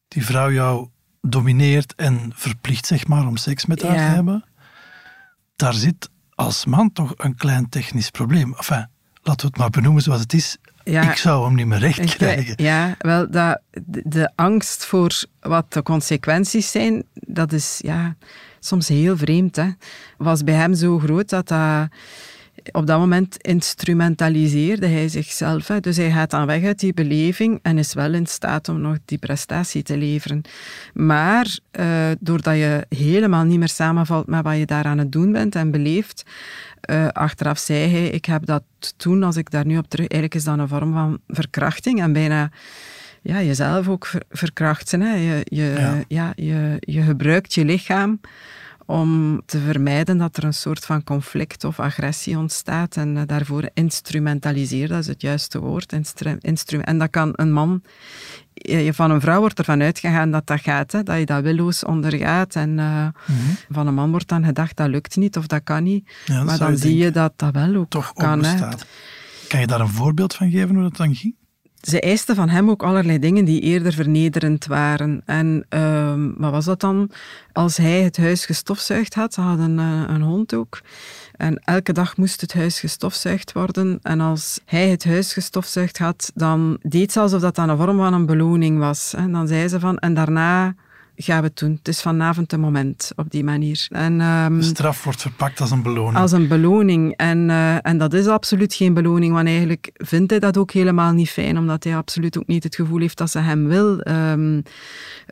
die 0.09 0.25
vrouw 0.25 0.53
jou 0.53 0.89
domineert 1.21 1.95
en 1.97 2.33
verplicht, 2.35 2.87
zeg 2.87 3.07
maar, 3.07 3.27
om 3.27 3.37
seks 3.37 3.67
met 3.67 3.83
haar 3.83 3.95
Ja. 3.95 4.09
te 4.09 4.15
hebben, 4.15 4.45
daar 5.57 5.75
zit 5.75 6.09
als 6.35 6.65
man 6.65 6.93
toch 6.93 7.13
een 7.17 7.35
klein 7.37 7.69
technisch 7.69 8.11
probleem. 8.11 8.55
Enfin, 8.57 8.89
laten 9.23 9.41
we 9.41 9.47
het 9.47 9.57
maar 9.57 9.71
benoemen 9.71 10.03
zoals 10.03 10.21
het 10.21 10.33
is. 10.33 10.57
Ja. 10.85 11.11
Ik 11.11 11.17
zou 11.17 11.45
hem 11.45 11.55
niet 11.55 11.67
meer 11.67 11.79
recht 11.79 11.99
weet- 11.99 12.15
krijgen. 12.17 12.55
Ja, 12.57 12.95
wel, 12.99 13.31
dat, 13.31 13.61
de, 13.71 14.03
de 14.07 14.31
angst 14.35 14.85
voor 14.85 15.23
wat 15.41 15.73
de 15.73 15.83
consequenties 15.83 16.71
zijn, 16.71 17.03
dat 17.15 17.53
is 17.53 17.79
ja, 17.83 18.17
soms 18.61 18.89
heel 18.89 19.17
vreemd. 19.17 19.57
Hè. 19.57 19.71
Was 20.19 20.45
bij 20.45 20.55
hem 20.55 20.75
zo 20.75 20.99
groot 20.99 21.29
dat 21.29 21.49
dat 21.49 21.89
op 22.73 22.87
dat 22.87 22.99
moment 22.99 23.37
instrumentaliseerde 23.37 24.87
hij 24.87 25.09
zichzelf. 25.09 25.69
Hè. 25.69 25.81
Dus 25.81 25.97
hij 25.97 26.11
gaat 26.11 26.31
dan 26.31 26.47
weg 26.47 26.65
uit 26.65 26.79
die 26.79 26.95
beleving 26.95 27.59
en 27.63 27.79
is 27.79 27.95
wel 27.95 28.15
in 28.15 28.27
staat 28.27 28.69
om 28.69 28.81
nog 28.81 28.97
die 29.05 29.19
prestatie 29.19 29.83
te 29.83 29.97
leveren. 29.97 30.43
Maar 30.95 31.59
eh, 31.71 32.11
doordat 32.21 32.57
je 32.57 32.87
helemaal 32.89 33.45
niet 33.45 33.59
meer 33.59 33.69
samenvalt 33.69 34.27
met 34.27 34.43
wat 34.45 34.57
je 34.57 34.67
daar 34.67 34.85
aan 34.85 34.99
het 34.99 35.13
doen 35.13 35.33
bent 35.33 35.55
en 35.55 35.71
beleeft, 35.71 36.23
eh, 36.81 37.09
achteraf 37.09 37.59
zei 37.59 37.91
hij, 37.91 38.09
ik 38.09 38.25
heb 38.25 38.47
dat 38.47 38.63
toen, 38.97 39.23
als 39.23 39.37
ik 39.37 39.51
daar 39.51 39.67
nu 39.67 39.79
op 39.79 39.89
terug, 39.89 40.07
eigenlijk 40.09 40.35
is 40.35 40.45
dat 40.45 40.59
een 40.59 40.69
vorm 40.69 40.93
van 40.93 41.19
verkrachting 41.29 42.01
en 42.01 42.13
bijna 42.13 42.51
ja, 43.23 43.43
jezelf 43.43 43.89
ook 43.89 44.07
ver- 44.07 44.23
verkrachten. 44.31 45.01
Hè. 45.01 45.15
Je, 45.15 45.41
je, 45.45 45.75
Ja. 45.79 46.03
ja. 46.09 46.33
je, 46.37 46.77
je 46.81 47.03
gebruikt 47.03 47.55
je 47.55 47.65
lichaam 47.65 48.21
om 48.91 49.43
te 49.47 49.59
vermijden 49.61 50.19
dat 50.19 50.37
er 50.37 50.45
een 50.45 50.55
soort 50.55 50.85
van 50.85 51.05
conflict 51.05 51.65
of 51.65 51.81
agressie 51.81 52.39
ontstaat. 52.39 52.97
En 52.97 53.17
eh, 53.17 53.23
daarvoor 53.27 53.69
instrumentaliseer, 53.75 54.89
dat 54.89 54.99
is 54.99 55.07
het 55.07 55.21
juiste 55.21 55.61
woord. 55.61 55.93
Instru 55.93 56.37
instru 56.41 56.79
en 56.79 56.99
dat 56.99 57.11
kan 57.11 57.33
een 57.35 57.53
man... 57.53 57.83
Van 58.91 59.11
een 59.11 59.21
vrouw 59.21 59.41
wordt 59.41 59.59
ervan 59.59 59.83
uitgegaan 59.83 60.31
dat 60.31 60.47
dat 60.47 60.61
gaat, 60.61 60.93
hè, 60.93 61.03
dat 61.03 61.19
je 61.19 61.27
dat 61.27 61.43
willoos 61.43 61.85
ondergaat. 61.85 62.55
En 62.55 62.79
eh, 62.79 63.07
van 63.69 63.87
een 63.87 63.95
man 63.95 64.11
wordt 64.11 64.29
dan 64.29 64.45
gedacht, 64.45 64.77
dat 64.77 64.89
lukt 64.89 65.17
niet 65.17 65.37
of 65.37 65.47
dat 65.47 65.63
kan 65.65 65.83
niet. 65.83 66.11
Ja, 66.25 66.37
dat 66.37 66.45
maar 66.45 66.59
dan 66.59 66.71
je 66.71 66.77
zie 66.77 66.97
je 66.97 67.11
dat 67.11 67.33
dat 67.37 67.53
wel 67.53 67.75
ook 67.75 67.91
Toch 67.91 68.13
kan. 68.13 68.45
Hè. 68.45 68.69
Kan 69.49 69.61
je 69.61 69.67
daar 69.67 69.81
een 69.81 69.89
voorbeeld 69.89 70.35
van 70.35 70.51
geven 70.51 70.75
hoe 70.75 70.83
dat 70.83 70.97
dan 70.97 71.15
ging? 71.15 71.35
Ze 71.81 72.01
eisten 72.01 72.35
van 72.35 72.49
hem 72.49 72.71
ook 72.71 72.83
allerlei 72.83 73.19
dingen 73.19 73.45
die 73.45 73.61
eerder 73.61 73.93
vernederend 73.93 74.67
waren. 74.67 75.23
En 75.25 75.65
ehm, 75.69 76.31
wat 76.37 76.51
was 76.51 76.65
dat 76.65 76.81
dan? 76.81 77.11
Als 77.53 77.77
hij 77.77 78.03
het 78.03 78.17
huis 78.17 78.47
gestofzuigd 78.47 79.15
had, 79.15 79.35
ze 79.35 79.41
hadden 79.41 79.79
een, 79.79 80.11
een 80.15 80.23
hond 80.23 80.55
ook. 80.55 80.81
En 81.37 81.61
elke 81.65 81.93
dag 81.93 82.17
moest 82.17 82.41
het 82.41 82.53
huis 82.53 82.81
gestofzuigd 82.81 83.53
worden. 83.53 83.99
En 84.03 84.21
als 84.21 84.61
hij 84.65 84.89
het 84.89 85.05
huis 85.05 85.33
gestofzuigd 85.33 85.99
had, 85.99 86.31
dan 86.35 86.79
deed 86.83 87.13
ze 87.13 87.21
alsof 87.21 87.41
dat 87.41 87.55
dan 87.55 87.69
een 87.69 87.77
vorm 87.77 87.97
van 87.97 88.13
een 88.13 88.27
beloning 88.27 88.79
was. 88.79 89.15
En 89.15 89.33
dan 89.33 89.49
zei 89.49 89.69
ze 89.69 89.81
van, 89.81 89.99
en 89.99 90.15
daarna 90.15 90.75
gaan 91.23 91.41
we 91.41 91.47
het 91.47 91.59
doen. 91.59 91.73
Het 91.79 91.89
is 91.89 92.01
vanavond 92.03 92.53
een 92.53 92.61
moment, 92.61 93.13
op 93.17 93.31
die 93.31 93.45
manier. 93.45 93.87
En, 93.89 94.21
ehm, 94.21 94.57
De 94.57 94.63
straf 94.63 95.05
wordt 95.05 95.21
verpakt 95.21 95.61
als 95.61 95.71
een 95.71 95.83
beloning. 95.83 96.17
als 96.17 96.33
een 96.33 96.49
beloning. 96.49 97.17
En, 97.17 97.51
eh, 97.51 97.87
en 97.87 97.99
dat 97.99 98.13
is 98.13 98.27
absoluut 98.27 98.75
geen 98.75 98.95
beloning, 98.95 99.33
want 99.33 99.49
eigenlijk 99.49 99.91
vindt 99.95 100.31
hij 100.31 100.41
dat 100.41 100.57
ook 100.57 100.71
helemaal 100.71 101.13
niet 101.13 101.31
fijn, 101.31 101.59
omdat 101.59 101.85
hij 101.85 101.97
absoluut 101.97 102.39
ook 102.39 102.47
niet 102.47 102.65
het 102.65 102.75
gevoel 102.75 103.01
heeft 103.01 103.19
dat 103.19 103.31
ze 103.31 103.39
hem 103.39 103.67
wil. 103.69 104.01
Ehm, 104.01 104.61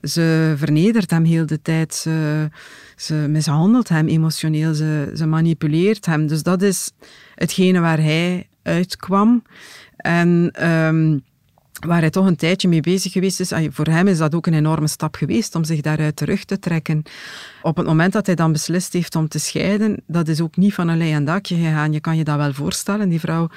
ze 0.02 0.54
vernedert 0.56 1.10
hem 1.10 1.24
heel 1.24 1.46
de 1.46 1.62
tijd. 1.62 1.94
Ze, 1.94 2.48
ze 2.96 3.14
mishandelt 3.14 3.88
hem 3.88 4.06
emotioneel. 4.06 4.74
Ze, 4.74 5.12
ze 5.14 5.26
manipuleert 5.26 6.06
hem. 6.06 6.26
Dus 6.26 6.42
dat 6.42 6.62
is 6.62 6.90
hetgene 7.34 7.80
waar 7.80 8.00
hij 8.00 8.48
uitkwam. 8.62 9.42
En... 9.96 10.50
ehm, 10.52 11.18
waar 11.86 12.00
hij 12.00 12.10
toch 12.10 12.26
een 12.26 12.36
tijdje 12.36 12.68
mee 12.68 12.80
bezig 12.80 13.12
geweest 13.12 13.40
is. 13.40 13.52
Voor 13.70 13.86
hem 13.86 14.08
is 14.08 14.18
dat 14.18 14.34
ook 14.34 14.46
een 14.46 14.54
enorme 14.54 14.88
stap 14.88 15.14
geweest 15.14 15.54
om 15.54 15.64
zich 15.64 15.80
daaruit 15.80 16.16
terug 16.16 16.44
te 16.44 16.58
trekken. 16.58 17.02
Op 17.62 17.76
het 17.76 17.86
moment 17.86 18.12
dat 18.12 18.26
hij 18.26 18.34
dan 18.34 18.52
beslist 18.52 18.92
heeft 18.92 19.16
om 19.16 19.28
te 19.28 19.38
scheiden, 19.38 20.02
dat 20.06 20.28
is 20.28 20.40
ook 20.40 20.56
niet 20.56 20.74
van 20.74 20.88
een 20.88 20.96
leien 20.96 21.24
dakje 21.24 21.56
gegaan. 21.56 21.92
Je 21.92 22.00
kan 22.00 22.16
je 22.16 22.24
dat 22.24 22.36
wel 22.36 22.52
voorstellen. 22.52 23.08
Die 23.08 23.20
vrouw 23.20 23.48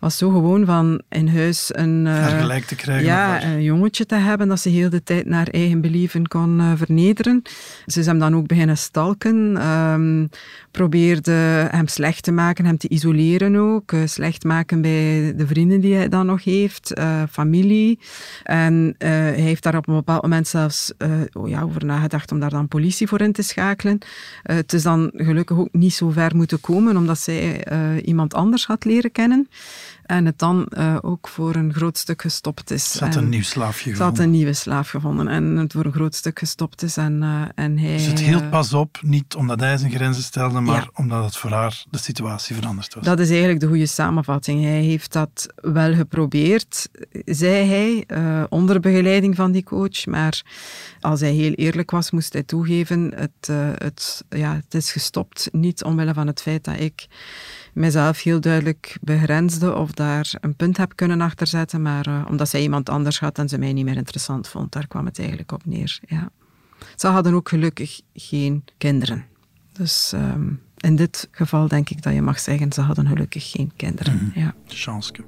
was 0.00 0.16
zo 0.16 0.30
gewoon 0.30 0.64
van 0.64 1.02
in 1.08 1.28
huis 1.28 1.68
een... 1.72 2.06
Uh, 2.06 2.56
te 2.56 2.74
krijgen. 2.74 3.06
Ja, 3.06 3.44
een 3.44 3.62
jongetje 3.62 4.06
te 4.06 4.14
hebben 4.14 4.48
dat 4.48 4.60
ze 4.60 4.68
heel 4.68 4.90
de 4.90 5.02
tijd 5.02 5.26
naar 5.26 5.46
eigen 5.46 5.80
believen 5.80 6.28
kon 6.28 6.58
uh, 6.58 6.72
vernederen. 6.76 7.42
Ze 7.86 8.00
is 8.00 8.06
hem 8.06 8.18
dan 8.18 8.36
ook 8.36 8.46
beginnen 8.46 8.78
stalken. 8.78 9.66
Um, 9.66 10.28
probeerde 10.70 11.68
hem 11.70 11.86
slecht 11.86 12.22
te 12.22 12.32
maken, 12.32 12.64
hem 12.64 12.78
te 12.78 12.88
isoleren 12.88 13.56
ook. 13.56 13.92
Uh, 13.92 14.00
slecht 14.04 14.44
maken 14.44 14.82
bij 14.82 15.34
de 15.36 15.46
vrienden 15.46 15.80
die 15.80 15.94
hij 15.94 16.08
dan 16.08 16.26
nog 16.26 16.44
heeft, 16.44 17.00
familie. 17.30 17.98
En 18.42 18.94
hij 18.98 19.32
heeft 19.32 19.62
daar 19.62 19.76
op 19.76 19.88
een 19.88 19.94
bepaald 19.94 20.22
moment 20.22 20.48
zelfs 20.48 20.92
oh 21.32 21.48
ja, 21.48 21.62
over 21.62 21.84
nagedacht 21.84 22.32
om 22.32 22.40
daar 22.40 22.50
dan 22.50 22.68
politie 22.68 23.06
voor 23.06 23.20
in 23.20 23.32
te 23.32 23.42
Uh, 23.60 24.56
het 24.56 24.72
is 24.72 24.82
dan 24.82 25.10
gelukkig 25.14 25.58
ook 25.58 25.72
niet 25.72 25.94
zo 25.94 26.10
ver 26.10 26.36
moeten 26.36 26.60
komen, 26.60 26.96
omdat 26.96 27.18
zij 27.18 27.72
uh, 27.72 28.06
iemand 28.06 28.34
anders 28.34 28.66
had 28.66 28.84
leren 28.84 29.12
kennen 29.12 29.48
en 30.10 30.26
het 30.26 30.38
dan 30.38 30.66
uh, 30.70 30.96
ook 31.00 31.28
voor 31.28 31.54
een 31.54 31.72
groot 31.72 31.98
stuk 31.98 32.22
gestopt 32.22 32.70
is. 32.70 32.92
Ze 32.92 33.04
had 33.04 33.14
een 33.14 33.28
nieuw 33.28 33.42
slaafje 33.42 33.90
gevonden. 33.90 33.96
Ze 33.96 34.02
had 34.02 34.18
een 34.18 34.30
nieuwe 34.30 34.52
slaaf 34.52 34.88
gevonden 34.88 35.28
en 35.28 35.56
het 35.56 35.72
voor 35.72 35.84
een 35.84 35.92
groot 35.92 36.14
stuk 36.14 36.38
gestopt 36.38 36.82
is. 36.82 36.96
En, 36.96 37.22
uh, 37.22 37.42
en 37.54 37.78
hij, 37.78 37.96
dus 37.96 38.06
het 38.06 38.20
hield 38.20 38.50
pas 38.50 38.72
op, 38.72 38.98
niet 39.02 39.34
omdat 39.34 39.60
hij 39.60 39.76
zijn 39.76 39.90
grenzen 39.90 40.22
stelde, 40.22 40.60
maar 40.60 40.82
ja. 40.82 40.90
omdat 40.94 41.24
het 41.24 41.36
voor 41.36 41.50
haar 41.50 41.84
de 41.90 41.98
situatie 41.98 42.54
veranderd 42.54 42.94
was. 42.94 43.04
Dat 43.04 43.18
is 43.18 43.28
eigenlijk 43.28 43.60
de 43.60 43.66
goede 43.66 43.86
samenvatting. 43.86 44.62
Hij 44.62 44.82
heeft 44.82 45.12
dat 45.12 45.46
wel 45.54 45.94
geprobeerd, 45.94 46.88
zei 47.24 47.68
hij, 47.68 48.04
uh, 48.18 48.44
onder 48.48 48.80
begeleiding 48.80 49.36
van 49.36 49.52
die 49.52 49.64
coach. 49.64 50.06
Maar 50.06 50.42
als 51.00 51.20
hij 51.20 51.32
heel 51.32 51.52
eerlijk 51.52 51.90
was, 51.90 52.10
moest 52.10 52.32
hij 52.32 52.42
toegeven, 52.42 53.12
het, 53.14 53.46
het, 53.82 54.24
ja, 54.28 54.54
het 54.54 54.74
is 54.74 54.92
gestopt. 54.92 55.48
Niet 55.52 55.84
omwille 55.84 56.14
van 56.14 56.26
het 56.26 56.42
feit 56.42 56.64
dat 56.64 56.80
ik 56.80 57.06
mijzelf 57.72 58.22
heel 58.22 58.40
duidelijk 58.40 58.98
begrensde 59.00 59.74
of 59.74 59.92
daar 59.92 60.32
een 60.40 60.54
punt 60.54 60.76
heb 60.76 60.92
kunnen 60.94 61.20
achterzetten, 61.20 61.82
maar 61.82 62.08
uh, 62.08 62.26
omdat 62.28 62.48
zij 62.48 62.62
iemand 62.62 62.88
anders 62.88 63.20
had 63.20 63.38
en 63.38 63.48
ze 63.48 63.58
mij 63.58 63.72
niet 63.72 63.84
meer 63.84 63.96
interessant 63.96 64.48
vond. 64.48 64.72
Daar 64.72 64.86
kwam 64.86 65.04
het 65.04 65.18
eigenlijk 65.18 65.52
op 65.52 65.66
neer. 65.66 66.00
Ja. 66.06 66.30
Ze 66.96 67.06
hadden 67.06 67.34
ook 67.34 67.48
gelukkig 67.48 68.00
geen 68.14 68.64
kinderen. 68.78 69.24
Dus 69.72 70.12
um, 70.14 70.62
in 70.76 70.96
dit 70.96 71.28
geval 71.30 71.68
denk 71.68 71.90
ik 71.90 72.02
dat 72.02 72.14
je 72.14 72.22
mag 72.22 72.40
zeggen, 72.40 72.72
ze 72.72 72.80
hadden 72.80 73.06
gelukkig 73.06 73.50
geen 73.50 73.72
kinderen. 73.76 74.14
Mm. 74.14 74.42
Ja. 74.42 74.54
Chanske. 74.66 75.24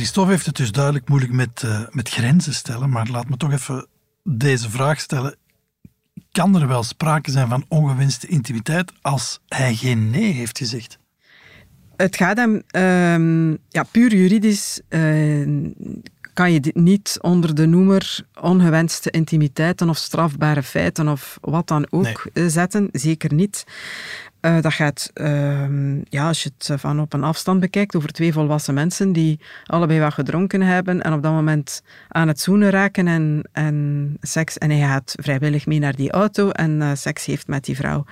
Christophe 0.00 0.30
heeft 0.30 0.46
het 0.46 0.56
dus 0.56 0.72
duidelijk 0.72 1.08
moeilijk 1.08 1.32
met, 1.32 1.62
uh, 1.64 1.80
met 1.90 2.08
grenzen 2.08 2.54
stellen, 2.54 2.90
maar 2.90 3.08
laat 3.08 3.28
me 3.28 3.36
toch 3.36 3.52
even 3.52 3.86
deze 4.24 4.70
vraag 4.70 5.00
stellen. 5.00 5.36
Kan 6.32 6.60
er 6.60 6.68
wel 6.68 6.82
sprake 6.82 7.30
zijn 7.30 7.48
van 7.48 7.64
ongewenste 7.68 8.26
intimiteit 8.26 8.92
als 9.00 9.40
hij 9.48 9.74
geen 9.74 10.10
nee 10.10 10.32
heeft 10.32 10.58
gezegd? 10.58 10.98
Het 11.96 12.16
gaat 12.16 12.36
hem, 12.36 12.62
um, 12.76 13.58
ja, 13.68 13.82
puur 13.82 14.14
juridisch 14.14 14.80
uh, 14.88 15.72
kan 16.32 16.52
je 16.52 16.60
dit 16.60 16.74
niet 16.74 17.18
onder 17.20 17.54
de 17.54 17.66
noemer 17.66 18.20
ongewenste 18.40 19.10
intimiteiten 19.10 19.88
of 19.88 19.96
strafbare 19.96 20.62
feiten 20.62 21.08
of 21.08 21.38
wat 21.40 21.66
dan 21.66 21.86
ook 21.90 22.30
nee. 22.32 22.48
zetten. 22.48 22.88
Zeker 22.92 23.34
niet. 23.34 23.64
Uh, 24.40 24.60
dat 24.60 24.72
gaat, 24.72 25.10
uh, 25.14 26.02
ja, 26.08 26.26
als 26.26 26.42
je 26.42 26.50
het 26.58 26.80
van 26.80 27.00
op 27.00 27.12
een 27.12 27.24
afstand 27.24 27.60
bekijkt, 27.60 27.96
over 27.96 28.12
twee 28.12 28.32
volwassen 28.32 28.74
mensen 28.74 29.12
die 29.12 29.40
allebei 29.66 30.00
wat 30.00 30.14
gedronken 30.14 30.60
hebben 30.60 31.02
en 31.02 31.12
op 31.12 31.22
dat 31.22 31.32
moment 31.32 31.82
aan 32.08 32.28
het 32.28 32.40
zoenen 32.40 32.70
raken 32.70 33.06
en, 33.06 33.48
en 33.52 34.16
seks. 34.20 34.58
En 34.58 34.70
hij 34.70 34.88
gaat 34.88 35.14
vrijwillig 35.20 35.66
mee 35.66 35.78
naar 35.78 35.96
die 35.96 36.10
auto 36.10 36.50
en 36.50 36.80
uh, 36.80 36.90
seks 36.94 37.24
heeft 37.24 37.46
met 37.46 37.64
die 37.64 37.76
vrouw. 37.76 38.04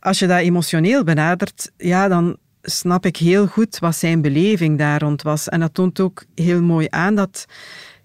Als 0.00 0.18
je 0.18 0.26
dat 0.26 0.38
emotioneel 0.38 1.04
benadert, 1.04 1.70
ja, 1.76 2.08
dan 2.08 2.36
snap 2.62 3.06
ik 3.06 3.16
heel 3.16 3.46
goed 3.46 3.78
wat 3.78 3.96
zijn 3.96 4.22
beleving 4.22 4.78
daar 4.78 5.00
rond 5.00 5.22
was. 5.22 5.48
En 5.48 5.60
dat 5.60 5.74
toont 5.74 6.00
ook 6.00 6.24
heel 6.34 6.62
mooi 6.62 6.86
aan 6.90 7.14
dat 7.14 7.46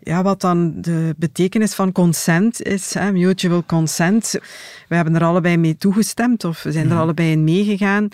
ja, 0.07 0.23
wat 0.23 0.41
dan 0.41 0.73
de 0.81 1.15
betekenis 1.17 1.73
van 1.73 1.91
consent 1.91 2.61
is, 2.61 2.93
hè, 2.93 3.11
mutual 3.11 3.63
consent. 3.65 4.39
We 4.87 4.95
hebben 4.95 5.15
er 5.15 5.23
allebei 5.23 5.57
mee 5.57 5.77
toegestemd 5.77 6.43
of 6.43 6.63
we 6.63 6.71
zijn 6.71 6.85
er 6.85 6.91
mhm. 6.91 6.99
allebei 6.99 7.31
in 7.31 7.43
meegegaan. 7.43 8.07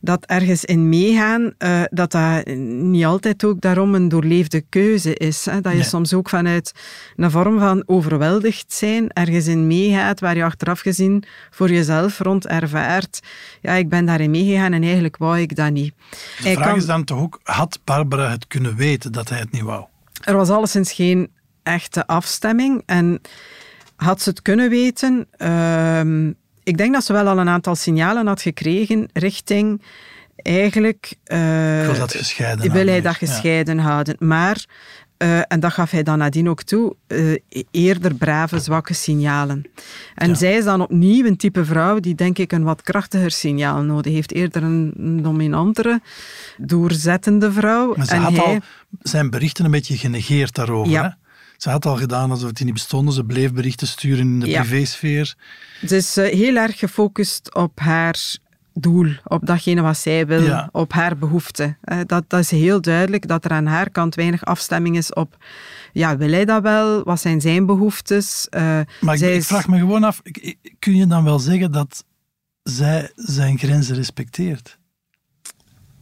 Dat 0.00 0.24
ergens 0.24 0.64
in 0.64 0.88
meegaan, 0.88 1.54
uh, 1.58 1.82
dat 1.90 2.10
dat 2.10 2.46
niet 2.56 3.04
altijd 3.04 3.44
ook 3.44 3.60
daarom 3.60 3.94
een 3.94 4.08
doorleefde 4.08 4.60
keuze 4.60 5.14
is. 5.14 5.44
Hè. 5.44 5.60
Dat 5.60 5.72
je 5.72 5.82
soms 5.82 6.14
ook 6.14 6.28
vanuit 6.28 6.72
een 7.16 7.30
vorm 7.30 7.58
van 7.58 7.82
overweldigd 7.86 8.72
zijn 8.72 9.12
ergens 9.12 9.46
in 9.46 9.66
meegaat, 9.66 10.20
waar 10.20 10.36
je 10.36 10.44
achteraf 10.44 10.80
gezien 10.80 11.24
voor 11.50 11.70
jezelf 11.70 12.18
rond 12.18 12.46
ervaart. 12.46 13.20
Ja, 13.60 13.72
ik 13.72 13.88
ben 13.88 14.06
daarin 14.06 14.30
meegegaan 14.30 14.72
en 14.72 14.82
eigenlijk 14.82 15.16
wou 15.16 15.38
ik 15.38 15.56
dat 15.56 15.70
niet. 15.70 15.94
De 16.42 16.52
vraag 16.52 16.76
is 16.76 16.86
dan 16.86 17.04
toch 17.04 17.20
ook, 17.20 17.40
had 17.42 17.80
Barbara 17.84 18.30
het 18.30 18.46
kunnen 18.46 18.76
weten 18.76 19.12
dat 19.12 19.28
hij 19.28 19.38
het 19.38 19.52
niet 19.52 19.62
wou? 19.62 19.84
Er 20.24 20.36
was 20.36 20.50
alleszins 20.50 20.92
geen 20.92 21.30
echte 21.66 22.06
afstemming. 22.06 22.82
En 22.86 23.20
had 23.96 24.22
ze 24.22 24.28
het 24.28 24.42
kunnen 24.42 24.70
weten, 24.70 25.26
uh, 25.38 26.30
ik 26.62 26.76
denk 26.76 26.92
dat 26.92 27.04
ze 27.04 27.12
wel 27.12 27.28
al 27.28 27.38
een 27.38 27.48
aantal 27.48 27.74
signalen 27.74 28.26
had 28.26 28.42
gekregen 28.42 29.08
richting 29.12 29.82
eigenlijk... 30.36 31.14
Uh, 31.26 31.86
wil 31.86 31.98
dat 31.98 32.14
gescheiden 32.14 32.72
Wil 32.72 32.86
hij 32.86 33.00
dat 33.00 33.16
gescheiden 33.16 33.78
houden. 33.78 34.16
Maar, 34.18 34.64
uh, 35.18 35.38
en 35.38 35.60
dat 35.60 35.72
gaf 35.72 35.90
hij 35.90 36.02
dan 36.02 36.18
nadien 36.18 36.48
ook 36.48 36.62
toe, 36.62 36.96
uh, 37.08 37.36
eerder 37.70 38.14
brave, 38.14 38.58
zwakke 38.58 38.94
signalen. 38.94 39.64
En 40.14 40.28
ja. 40.28 40.34
zij 40.34 40.56
is 40.56 40.64
dan 40.64 40.80
opnieuw 40.80 41.26
een 41.26 41.36
type 41.36 41.64
vrouw 41.64 42.00
die 42.00 42.14
denk 42.14 42.38
ik 42.38 42.52
een 42.52 42.64
wat 42.64 42.82
krachtiger 42.82 43.30
signaal 43.30 43.82
nodig 43.82 44.12
heeft. 44.12 44.32
Eerder 44.32 44.62
een, 44.62 44.92
een 44.96 45.22
dominantere, 45.22 46.00
doorzettende 46.56 47.52
vrouw. 47.52 47.94
Maar 47.96 48.06
ze 48.06 48.14
en 48.14 48.20
had 48.20 48.36
hij... 48.36 48.44
al 48.44 48.58
zijn 49.02 49.30
berichten 49.30 49.64
een 49.64 49.70
beetje 49.70 49.96
genegeerd 49.96 50.54
daarover, 50.54 50.92
ja. 50.92 51.02
hè? 51.02 51.25
Ze 51.56 51.70
had 51.70 51.86
al 51.86 51.96
gedaan 51.96 52.30
alsof 52.30 52.52
die 52.52 52.64
niet 52.64 52.74
bestonden. 52.74 53.14
Ze 53.14 53.24
bleef 53.24 53.52
berichten 53.52 53.86
sturen 53.86 54.18
in 54.26 54.40
de 54.40 54.46
Ja. 54.48 54.60
privésfeer. 54.60 55.34
Ze 55.86 55.96
is 55.96 56.18
uh, 56.18 56.24
heel 56.26 56.56
erg 56.56 56.78
gefocust 56.78 57.54
op 57.54 57.80
haar 57.80 58.36
doel, 58.74 59.12
op 59.24 59.46
datgene 59.46 59.80
wat 59.80 59.96
zij 59.98 60.26
wil, 60.26 60.42
Ja. 60.42 60.68
op 60.72 60.92
haar 60.92 61.16
behoefte. 61.18 61.76
Uh, 61.84 62.00
dat, 62.06 62.24
dat 62.28 62.40
is 62.40 62.50
heel 62.50 62.80
duidelijk 62.80 63.28
dat 63.28 63.44
er 63.44 63.50
aan 63.50 63.66
haar 63.66 63.90
kant 63.90 64.14
weinig 64.14 64.44
afstemming 64.44 64.96
is 64.96 65.12
op, 65.12 65.36
ja, 65.92 66.16
wil 66.16 66.30
hij 66.30 66.44
dat 66.44 66.62
wel? 66.62 67.04
Wat 67.04 67.20
zijn 67.20 67.40
zijn 67.40 67.66
behoeftes? 67.66 68.46
Uh, 68.50 68.80
Maar 69.00 69.20
ik, 69.22 69.42
vraag 69.42 69.68
me 69.68 69.78
gewoon 69.78 70.04
af, 70.04 70.22
kun 70.78 70.96
je 70.96 71.06
dan 71.06 71.24
wel 71.24 71.38
zeggen 71.38 71.72
dat 71.72 72.04
zij 72.62 73.10
zijn 73.14 73.58
grenzen 73.58 73.96
respecteert? 73.96 74.78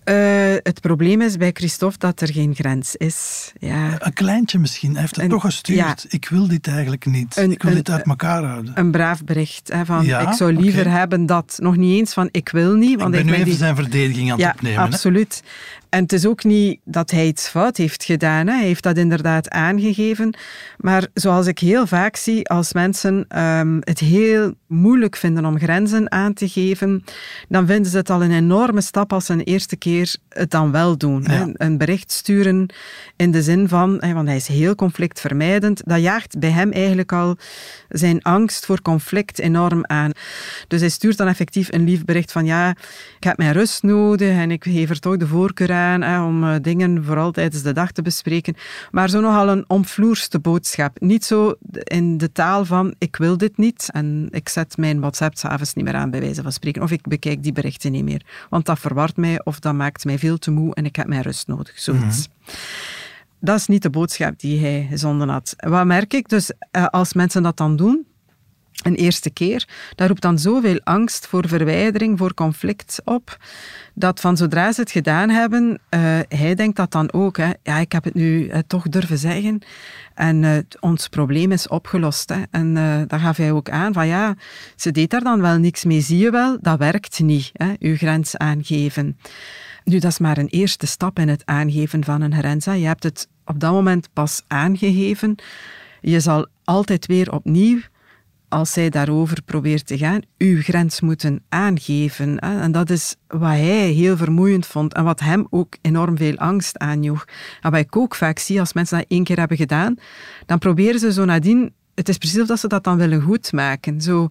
Eh, 0.04 0.14
het 0.62 0.80
probleem 0.80 1.20
is 1.20 1.36
bij 1.36 1.50
Christophe 1.52 1.98
dat 1.98 2.20
er 2.20 2.32
geen 2.32 2.54
grens 2.54 2.96
is. 2.96 3.52
Ja. 3.58 3.96
Een 3.98 4.12
kleintje 4.12 4.58
misschien. 4.58 4.90
Hij 4.92 5.00
heeft 5.00 5.14
het 5.14 5.24
Een- 5.24 5.30
toch 5.30 5.42
gestuurd. 5.42 5.78
ja. 5.78 5.96
Ik 6.08 6.28
wil 6.28 6.48
dit 6.48 6.66
eigenlijk 6.68 7.06
niet. 7.06 7.36
Een- 7.36 7.50
ik 7.52 7.62
wil 7.62 7.70
een- 7.70 7.76
dit 7.76 7.90
uit 7.90 8.06
elkaar 8.06 8.42
houden. 8.44 8.72
Een 8.74 8.90
braaf 8.90 9.24
bericht. 9.24 9.72
Hè, 9.72 9.84
van, 9.84 10.04
Ja, 10.04 10.20
ik 10.30 10.32
zou 10.36 10.52
liever 10.52 10.90
hebben 10.90 11.26
dat, 11.26 11.56
nog 11.62 11.76
niet 11.76 11.98
eens 11.98 12.12
van 12.12 12.28
ik 12.30 12.48
wil 12.48 12.74
niet. 12.74 12.90
ik 12.92 12.98
Want 12.98 13.10
ben 13.10 13.20
hij 13.20 13.28
nu 13.30 13.34
even 13.34 13.44
die- 13.48 13.56
zijn 13.58 13.74
verdediging 13.76 14.32
aan 14.32 14.40
het 14.40 14.54
opnemen. 14.54 14.78
hè. 14.80 14.84
absoluut. 14.86 15.42
En 15.94 16.02
het 16.02 16.12
is 16.12 16.26
ook 16.26 16.44
niet 16.44 16.80
dat 16.84 17.10
hij 17.10 17.26
iets 17.26 17.48
fout 17.48 17.76
heeft 17.76 18.04
gedaan. 18.04 18.46
Hè. 18.46 18.54
Hij 18.54 18.64
heeft 18.66 18.82
dat 18.82 18.96
inderdaad 18.96 19.50
aangegeven. 19.50 20.36
Maar 20.78 21.06
zoals 21.12 21.46
ik 21.46 21.58
heel 21.58 21.86
vaak 21.86 22.16
zie, 22.16 22.48
als 22.48 22.72
mensen 22.72 23.24
ehm, 23.28 23.76
het 23.80 23.98
heel 23.98 24.54
moeilijk 24.66 25.16
vinden 25.16 25.44
om 25.44 25.58
grenzen 25.58 26.10
aan 26.10 26.32
te 26.32 26.48
geven, 26.48 27.04
dan 27.48 27.66
vinden 27.66 27.90
ze 27.90 27.96
het 27.96 28.10
al 28.10 28.22
een 28.22 28.32
enorme 28.32 28.80
stap 28.80 29.12
als 29.12 29.26
ze 29.26 29.32
een 29.32 29.40
eerste 29.40 29.76
keer 29.76 30.16
het 30.28 30.50
dan 30.50 30.72
wel 30.72 30.98
doen. 30.98 31.26
Hè. 31.26 31.44
Een 31.52 31.78
bericht 31.78 32.12
sturen 32.12 32.66
in 33.16 33.30
de 33.30 33.42
zin 33.42 33.68
van, 33.68 33.96
hè, 34.00 34.12
want 34.12 34.26
hij 34.28 34.36
is 34.36 34.46
heel 34.46 34.74
conflictvermijdend, 34.74 35.82
dat 35.84 36.00
jaagt 36.00 36.38
bij 36.38 36.50
hem 36.50 36.72
eigenlijk 36.72 37.12
al 37.12 37.36
zijn 37.88 38.22
angst 38.22 38.66
voor 38.66 38.82
conflict 38.82 39.38
enorm 39.38 39.86
aan. 39.86 40.10
Dus 40.68 40.80
hij 40.80 40.88
stuurt 40.88 41.16
dan 41.16 41.28
effectief 41.28 41.72
een 41.72 41.84
lief 41.84 42.04
bericht 42.04 42.32
van 42.32 42.44
ja, 42.44 42.70
ik 43.16 43.24
heb 43.24 43.36
mijn 43.36 43.52
rust 43.52 43.82
nodig 43.82 44.36
en 44.36 44.50
ik 44.50 44.64
geef 44.64 44.90
er 44.90 45.00
toch 45.00 45.16
de 45.16 45.26
voorkeur 45.26 45.72
aan 45.72 45.82
hè, 45.84 46.22
om 46.22 46.44
eh, 46.44 46.54
dingen 46.62 47.04
vooral 47.04 47.30
tijdens 47.30 47.62
de 47.62 47.72
dag 47.72 47.92
te 47.92 48.02
bespreken. 48.02 48.54
Maar 48.90 49.08
zo 49.08 49.20
nogal 49.20 49.48
een 49.48 49.64
omvloerste 49.66 50.38
boodschap. 50.38 51.00
Niet 51.00 51.24
zo 51.24 51.54
in 51.70 52.18
de 52.18 52.32
taal 52.32 52.64
van 52.64 52.94
ik 52.98 53.16
wil 53.16 53.36
dit 53.36 53.56
niet 53.56 53.88
en 53.92 54.28
ik 54.30 54.48
zet 54.48 54.76
mijn 54.76 55.00
WhatsApp 55.00 55.36
s'avonds 55.36 55.74
niet 55.74 55.84
meer 55.84 55.94
aan 55.94 56.10
bij 56.10 56.20
wijze 56.20 56.42
van 56.42 56.52
spreken. 56.52 56.82
Of 56.82 56.90
ik 56.90 57.06
bekijk 57.08 57.42
die 57.42 57.52
berichten 57.52 57.92
niet 57.92 58.04
meer. 58.04 58.22
Want 58.50 58.66
dat 58.66 58.78
verwart 58.78 59.16
mij 59.16 59.44
of 59.44 59.58
dat 59.58 59.74
maakt 59.74 60.04
mij 60.04 60.18
veel 60.18 60.38
te 60.38 60.50
moe 60.50 60.74
en 60.74 60.84
ik 60.84 60.96
heb 60.96 61.06
mijn 61.06 61.22
rust 61.22 61.46
nodig. 61.46 61.78
Zoiets. 61.78 62.28
dat 63.38 63.58
is 63.58 63.66
niet 63.66 63.82
de 63.82 63.90
boodschap 63.90 64.40
die 64.40 64.60
hij 64.60 64.86
gezonden 64.90 65.28
had. 65.28 65.54
Wat 65.56 65.86
merk 65.86 66.14
ik? 66.14 66.28
Dus 66.28 66.52
uh, 66.72 66.86
als 66.86 67.12
mensen 67.12 67.42
dat 67.42 67.56
dan 67.56 67.76
doen, 67.76 68.06
een 68.82 68.94
eerste 68.94 69.30
keer, 69.30 69.68
dat 69.94 70.08
roept 70.08 70.22
dan 70.22 70.38
zoveel 70.38 70.80
angst 70.84 71.26
voor 71.26 71.48
verwijdering, 71.48 72.18
voor 72.18 72.34
conflict 72.34 73.00
op, 73.04 73.36
dat 73.94 74.20
van 74.20 74.36
zodra 74.36 74.72
ze 74.72 74.80
het 74.80 74.90
gedaan 74.90 75.30
hebben, 75.30 75.80
uh, 75.90 76.00
hij 76.28 76.54
denkt 76.54 76.76
dat 76.76 76.90
dan 76.90 77.12
ook. 77.12 77.36
Hè. 77.36 77.50
Ja, 77.62 77.78
ik 77.78 77.92
heb 77.92 78.04
het 78.04 78.14
nu 78.14 78.46
uh, 78.46 78.58
toch 78.66 78.88
durven 78.88 79.18
zeggen 79.18 79.58
en 80.14 80.42
uh, 80.42 80.58
ons 80.80 81.08
probleem 81.08 81.52
is 81.52 81.68
opgelost. 81.68 82.28
Hè. 82.28 82.42
En 82.50 82.74
daar 83.08 83.20
gaf 83.20 83.36
hij 83.36 83.52
ook 83.52 83.70
aan 83.70 83.92
van 83.92 84.06
ja, 84.06 84.34
ze 84.76 84.90
deed 84.90 85.10
daar 85.10 85.22
dan 85.22 85.40
wel 85.40 85.58
niks 85.58 85.84
mee, 85.84 86.00
zie 86.00 86.18
je 86.18 86.30
wel, 86.30 86.58
dat 86.60 86.78
werkt 86.78 87.20
niet, 87.20 87.50
hè, 87.52 87.72
uw 87.78 87.96
grens 87.96 88.36
aangeven. 88.36 89.18
Nu, 89.84 89.98
dat 89.98 90.10
is 90.10 90.18
maar 90.18 90.38
een 90.38 90.48
eerste 90.48 90.86
stap 90.86 91.18
in 91.18 91.28
het 91.28 91.42
aangeven 91.44 92.04
van 92.04 92.20
een 92.20 92.34
grens. 92.34 92.64
Je 92.64 92.70
hebt 92.70 93.02
het 93.02 93.28
op 93.44 93.60
dat 93.60 93.72
moment 93.72 94.08
pas 94.12 94.42
aangegeven. 94.46 95.34
Je 96.00 96.20
zal 96.20 96.46
altijd 96.64 97.06
weer 97.06 97.32
opnieuw 97.32 97.80
als 98.54 98.72
zij 98.72 98.90
daarover 98.90 99.42
probeert 99.42 99.86
te 99.86 99.98
gaan, 99.98 100.20
uw 100.38 100.62
grens 100.62 101.00
moeten 101.00 101.42
aangeven. 101.48 102.38
En 102.38 102.72
dat 102.72 102.90
is 102.90 103.16
wat 103.26 103.50
hij 103.50 103.90
heel 103.90 104.16
vermoeiend 104.16 104.66
vond 104.66 104.94
en 104.94 105.04
wat 105.04 105.20
hem 105.20 105.46
ook 105.50 105.76
enorm 105.80 106.16
veel 106.16 106.36
angst 106.36 106.78
aanjoeg. 106.78 107.24
En 107.60 107.70
wat 107.70 107.80
ik 107.80 107.96
ook 107.96 108.14
vaak 108.14 108.38
zie 108.38 108.60
als 108.60 108.72
mensen 108.72 108.98
dat 108.98 109.06
één 109.08 109.24
keer 109.24 109.38
hebben 109.38 109.56
gedaan, 109.56 109.94
dan 110.46 110.58
proberen 110.58 111.00
ze 111.00 111.12
zo 111.12 111.24
nadien 111.24 111.72
het 111.94 112.08
is 112.08 112.18
precies 112.18 112.40
of 112.40 112.46
dat 112.46 112.60
ze 112.60 112.68
dat 112.68 112.84
dan 112.84 112.96
willen 112.96 113.20
goedmaken. 113.20 114.00
Zo, 114.00 114.28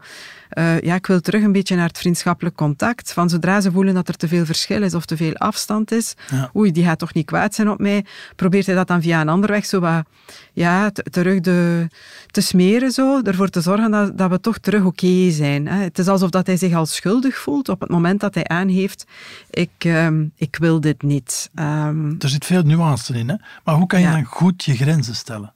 uh, 0.57 0.81
ja, 0.81 0.95
ik 0.95 1.07
wil 1.07 1.19
terug 1.19 1.43
een 1.43 1.51
beetje 1.51 1.75
naar 1.75 1.87
het 1.87 1.97
vriendschappelijk 1.97 2.55
contact. 2.55 3.13
Van 3.13 3.29
zodra 3.29 3.61
ze 3.61 3.71
voelen 3.71 3.93
dat 3.93 4.07
er 4.07 4.15
te 4.15 4.27
veel 4.27 4.45
verschil 4.45 4.83
is 4.83 4.93
of 4.93 5.05
te 5.05 5.17
veel 5.17 5.35
afstand 5.35 5.91
is, 5.91 6.13
ja. 6.29 6.49
oei, 6.55 6.71
die 6.71 6.83
gaat 6.83 6.99
toch 6.99 7.13
niet 7.13 7.25
kwaad 7.25 7.55
zijn 7.55 7.69
op 7.69 7.79
mij, 7.79 8.05
probeert 8.35 8.65
hij 8.65 8.75
dat 8.75 8.87
dan 8.87 9.01
via 9.01 9.21
een 9.21 9.29
ander 9.29 9.49
weg 9.49 9.65
zo 9.65 9.79
wat, 9.79 10.05
ja, 10.53 10.91
terug 10.91 11.39
de, 11.39 11.87
te 12.31 12.41
smeren, 12.41 12.91
zo, 12.91 13.21
ervoor 13.21 13.49
te 13.49 13.61
zorgen 13.61 13.91
dat, 13.91 14.17
dat 14.17 14.29
we 14.29 14.39
toch 14.39 14.57
terug 14.57 14.83
oké 14.83 15.31
zijn. 15.31 15.67
Hè. 15.67 15.83
Het 15.83 15.99
is 15.99 16.07
alsof 16.07 16.29
dat 16.29 16.47
hij 16.47 16.57
zich 16.57 16.73
al 16.73 16.85
schuldig 16.85 17.37
voelt 17.37 17.69
op 17.69 17.79
het 17.79 17.89
moment 17.89 18.19
dat 18.19 18.33
hij 18.33 18.47
aangeeft, 18.47 19.05
ik, 19.49 19.83
um, 19.85 20.31
ik 20.35 20.55
wil 20.55 20.81
dit 20.81 21.01
niet. 21.01 21.49
Um, 21.55 22.15
er 22.19 22.29
zit 22.29 22.45
veel 22.45 22.63
nuance 22.63 23.13
in, 23.13 23.29
hè? 23.29 23.35
maar 23.63 23.75
hoe 23.75 23.87
kan 23.87 23.99
je 23.99 24.05
ja. 24.05 24.11
dan 24.11 24.23
goed 24.23 24.63
je 24.63 24.75
grenzen 24.75 25.15
stellen? 25.15 25.53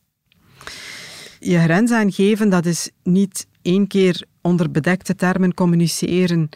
Je 1.52 1.60
grens 1.60 1.92
aangeven, 1.92 2.50
dat 2.50 2.66
is 2.66 2.90
niet 3.04 3.48
één 3.62 3.88
keer 3.88 4.24
onder 4.42 4.72
bedekte 4.72 5.16
termen 5.16 5.54
communiceren. 5.54 6.50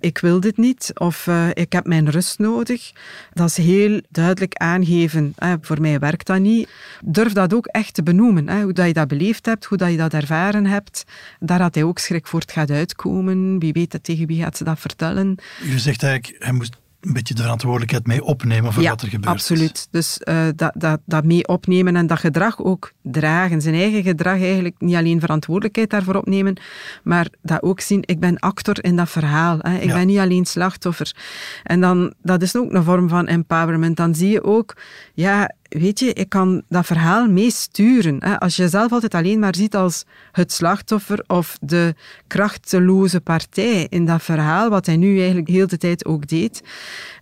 Ik 0.00 0.18
wil 0.18 0.40
dit 0.40 0.56
niet 0.56 0.90
of 0.94 1.26
uh, 1.26 1.48
ik 1.52 1.72
heb 1.72 1.86
mijn 1.86 2.10
rust 2.10 2.38
nodig. 2.38 2.92
Dat 3.32 3.48
is 3.48 3.56
heel 3.56 4.00
duidelijk 4.10 4.54
aangeven. 4.54 5.34
Voor 5.60 5.80
mij 5.80 5.98
werkt 5.98 6.26
dat 6.26 6.40
niet. 6.40 6.68
Durf 7.04 7.32
dat 7.32 7.54
ook 7.54 7.66
echt 7.66 7.94
te 7.94 8.02
benoemen. 8.02 8.62
Hoe 8.62 8.72
dat 8.72 8.86
je 8.86 8.92
dat 8.92 9.08
beleefd 9.08 9.46
hebt, 9.46 9.64
hoe 9.64 9.78
dat 9.78 9.90
je 9.90 9.96
dat 9.96 10.14
ervaren 10.14 10.66
hebt. 10.66 11.04
Daar 11.40 11.60
had 11.60 11.74
hij 11.74 11.84
ook 11.84 11.98
schrik 11.98 12.26
voor 12.26 12.40
het 12.40 12.52
gaat 12.52 12.70
uitkomen. 12.70 13.58
Wie 13.58 13.72
weet 13.72 13.90
dat 13.90 14.04
tegen 14.04 14.26
wie 14.26 14.42
gaat 14.42 14.56
ze 14.56 14.64
dat 14.64 14.80
vertellen. 14.80 15.38
Je 15.64 15.78
zegt 15.78 16.02
eigenlijk, 16.02 16.44
hij 16.44 16.52
moest 16.52 16.76
een 17.02 17.12
beetje 17.12 17.34
de 17.34 17.42
verantwoordelijkheid 17.42 18.06
mee 18.06 18.24
opnemen 18.24 18.72
voor 18.72 18.82
ja, 18.82 18.90
wat 18.90 19.02
er 19.02 19.08
gebeurt. 19.08 19.34
absoluut. 19.34 19.88
Dus 19.90 20.20
uh, 20.24 20.44
dat, 20.56 20.72
dat, 20.76 21.00
dat 21.04 21.24
mee 21.24 21.48
opnemen 21.48 21.96
en 21.96 22.06
dat 22.06 22.18
gedrag 22.18 22.62
ook 22.62 22.92
dragen. 23.02 23.60
Zijn 23.60 23.74
eigen 23.74 24.02
gedrag 24.02 24.40
eigenlijk 24.40 24.74
niet 24.78 24.94
alleen 24.94 25.20
verantwoordelijkheid 25.20 25.90
daarvoor 25.90 26.14
opnemen, 26.14 26.56
maar 27.02 27.28
dat 27.42 27.62
ook 27.62 27.80
zien, 27.80 28.02
ik 28.04 28.20
ben 28.20 28.38
actor 28.38 28.84
in 28.84 28.96
dat 28.96 29.10
verhaal. 29.10 29.58
Hè. 29.58 29.76
Ik 29.76 29.88
ja. 29.88 29.94
ben 29.94 30.06
niet 30.06 30.18
alleen 30.18 30.44
slachtoffer. 30.44 31.14
En 31.62 31.80
dan, 31.80 32.14
dat 32.22 32.42
is 32.42 32.56
ook 32.56 32.72
een 32.72 32.84
vorm 32.84 33.08
van 33.08 33.26
empowerment. 33.26 33.96
Dan 33.96 34.14
zie 34.14 34.30
je 34.30 34.44
ook, 34.44 34.76
ja, 35.14 35.50
weet 35.78 35.98
je, 35.98 36.12
ik 36.12 36.28
kan 36.28 36.62
dat 36.68 36.86
verhaal 36.86 37.28
meesturen. 37.28 38.38
Als 38.38 38.56
je 38.56 38.62
jezelf 38.62 38.92
altijd 38.92 39.14
alleen 39.14 39.38
maar 39.38 39.54
ziet 39.54 39.74
als 39.74 40.04
het 40.32 40.52
slachtoffer 40.52 41.24
of 41.26 41.56
de 41.60 41.94
krachteloze 42.26 43.20
partij 43.20 43.86
in 43.88 44.06
dat 44.06 44.22
verhaal, 44.22 44.68
wat 44.68 44.86
hij 44.86 44.96
nu 44.96 45.18
eigenlijk 45.18 45.48
heel 45.48 45.66
de 45.66 45.78
tijd 45.78 46.04
ook 46.04 46.26
deed, 46.26 46.62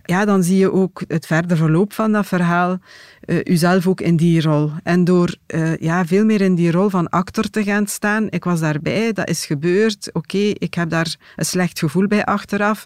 ja, 0.03 0.25
dan 0.25 0.43
zie 0.43 0.57
je 0.57 0.71
ook 0.71 1.03
het 1.07 1.25
verder 1.25 1.57
verloop 1.57 1.93
van 1.93 2.11
dat 2.11 2.25
verhaal 2.25 2.79
uh, 3.25 3.39
uzelf 3.43 3.87
ook 3.87 4.01
in 4.01 4.15
die 4.15 4.41
rol. 4.41 4.71
En 4.83 5.03
door 5.03 5.35
uh, 5.47 5.77
ja, 5.77 6.05
veel 6.05 6.25
meer 6.25 6.41
in 6.41 6.55
die 6.55 6.71
rol 6.71 6.89
van 6.89 7.09
actor 7.09 7.49
te 7.49 7.63
gaan 7.63 7.87
staan, 7.87 8.27
ik 8.29 8.43
was 8.43 8.59
daarbij, 8.59 9.13
dat 9.13 9.29
is 9.29 9.45
gebeurd, 9.45 10.09
oké, 10.13 10.37
ik 10.37 10.73
heb 10.73 10.89
daar 10.89 11.15
een 11.35 11.45
slecht 11.45 11.79
gevoel 11.79 12.07
bij 12.07 12.25
achteraf. 12.25 12.85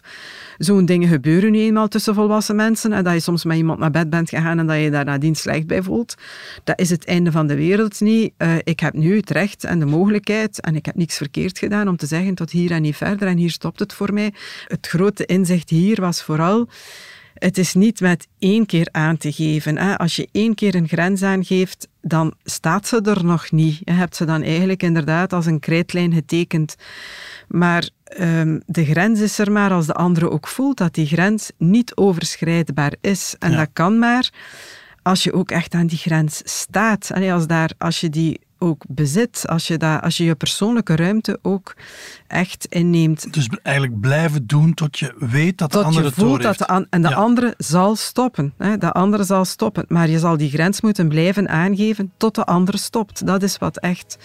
Zo'n 0.58 0.84
dingen 0.84 1.08
gebeuren 1.08 1.52
nu 1.52 1.58
eenmaal 1.58 1.88
tussen 1.88 2.14
volwassen 2.14 2.56
mensen, 2.56 2.92
en 2.92 3.04
dat 3.04 3.12
je 3.12 3.20
soms 3.20 3.44
met 3.44 3.56
iemand 3.56 3.78
naar 3.78 3.90
bed 3.90 4.10
bent 4.10 4.28
gegaan 4.28 4.58
en 4.58 4.66
dat 4.66 4.80
je 4.80 4.90
daar 4.90 5.04
nadien 5.04 5.34
slecht 5.34 5.66
bij 5.66 5.82
voelt. 5.82 6.14
Dat 6.64 6.80
is 6.80 6.90
het 6.90 7.04
einde 7.04 7.32
van 7.32 7.46
de 7.46 7.54
wereld 7.54 8.00
niet. 8.00 8.32
Uh, 8.38 8.54
ik 8.64 8.80
heb 8.80 8.94
nu 8.94 9.16
het 9.16 9.30
recht 9.30 9.64
en 9.64 9.78
de 9.78 9.86
mogelijkheid, 9.86 10.60
en 10.60 10.76
ik 10.76 10.86
heb 10.86 10.94
niks 10.94 11.16
verkeerd 11.16 11.58
gedaan, 11.58 11.88
om 11.88 11.96
te 11.96 12.06
zeggen 12.06 12.34
tot 12.34 12.50
hier 12.50 12.70
en 12.70 12.82
niet 12.82 12.96
verder, 12.96 13.28
en 13.28 13.36
hier 13.36 13.50
stopt 13.50 13.78
het 13.78 13.92
voor 13.92 14.12
mij. 14.12 14.32
Het 14.66 14.86
grote 14.86 15.26
inzicht 15.26 15.70
hier 15.70 16.00
was 16.00 16.22
vooral 16.22 16.68
het 17.38 17.58
is 17.58 17.74
niet 17.74 18.00
met 18.00 18.26
één 18.38 18.66
keer 18.66 18.88
aan 18.90 19.16
te 19.16 19.32
geven. 19.32 19.78
Hè. 19.78 19.98
Als 19.98 20.16
je 20.16 20.28
één 20.32 20.54
keer 20.54 20.74
een 20.74 20.88
grens 20.88 21.22
aangeeft, 21.22 21.88
dan 22.00 22.34
staat 22.44 22.86
ze 22.86 23.00
er 23.00 23.24
nog 23.24 23.50
niet. 23.50 23.80
Je 23.84 23.92
hebt 23.92 24.16
ze 24.16 24.24
dan 24.24 24.42
eigenlijk 24.42 24.82
inderdaad 24.82 25.32
als 25.32 25.46
een 25.46 25.60
krijtlijn 25.60 26.12
getekend. 26.12 26.76
Maar 27.48 27.88
um, 28.20 28.62
de 28.66 28.84
grens 28.84 29.20
is 29.20 29.38
er 29.38 29.52
maar 29.52 29.70
als 29.70 29.86
de 29.86 29.94
andere 29.94 30.30
ook 30.30 30.48
voelt 30.48 30.76
dat 30.76 30.94
die 30.94 31.06
grens 31.06 31.50
niet 31.58 31.96
overschrijdbaar 31.96 32.94
is. 33.00 33.34
En 33.38 33.50
ja. 33.50 33.56
dat 33.56 33.68
kan 33.72 33.98
maar 33.98 34.30
als 35.02 35.22
je 35.22 35.32
ook 35.32 35.50
echt 35.50 35.74
aan 35.74 35.86
die 35.86 35.98
grens 35.98 36.40
staat. 36.44 37.10
Allee, 37.12 37.32
als, 37.32 37.46
daar, 37.46 37.70
als 37.78 38.00
je 38.00 38.10
die 38.10 38.40
ook 38.58 38.84
bezit, 38.88 39.44
als 39.48 39.66
je, 39.66 39.76
dat, 39.76 40.02
als 40.02 40.16
je 40.16 40.24
je 40.24 40.34
persoonlijke 40.34 40.96
ruimte 40.96 41.38
ook 41.42 41.76
echt 42.26 42.66
inneemt. 42.66 43.32
Dus 43.32 43.48
eigenlijk 43.62 44.00
blijven 44.00 44.46
doen 44.46 44.74
tot 44.74 44.98
je 44.98 45.14
weet 45.18 45.58
dat 45.58 45.70
tot 45.70 45.80
de 45.80 45.86
andere 45.86 46.06
je 46.06 46.12
voelt 46.12 46.42
dat 46.42 46.58
de 46.58 46.66
an, 46.66 46.86
En 46.90 47.02
de 47.02 47.08
ja. 47.08 47.14
andere 47.14 47.54
zal 47.58 47.96
stoppen. 47.96 48.52
Hè. 48.58 48.78
De 48.78 48.92
andere 48.92 49.24
zal 49.24 49.44
stoppen. 49.44 49.84
Maar 49.88 50.08
je 50.08 50.18
zal 50.18 50.36
die 50.36 50.50
grens 50.50 50.80
moeten 50.80 51.08
blijven 51.08 51.48
aangeven 51.48 52.12
tot 52.16 52.34
de 52.34 52.44
andere 52.44 52.78
stopt. 52.78 53.26
Dat 53.26 53.42
is 53.42 53.58
wat 53.58 53.78
echt 53.78 54.18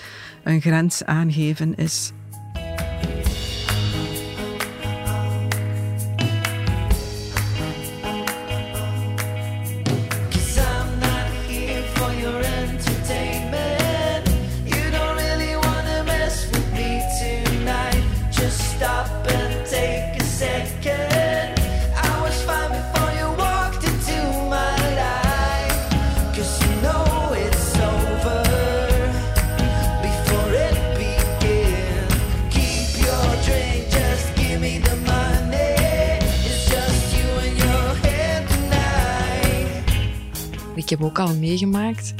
een 0.43 0.61
grens 0.61 1.03
aangeven 1.03 1.75
is. 1.75 2.11
Heb 40.91 41.03
ook 41.03 41.19
al 41.19 41.35
meegemaakt 41.35 42.13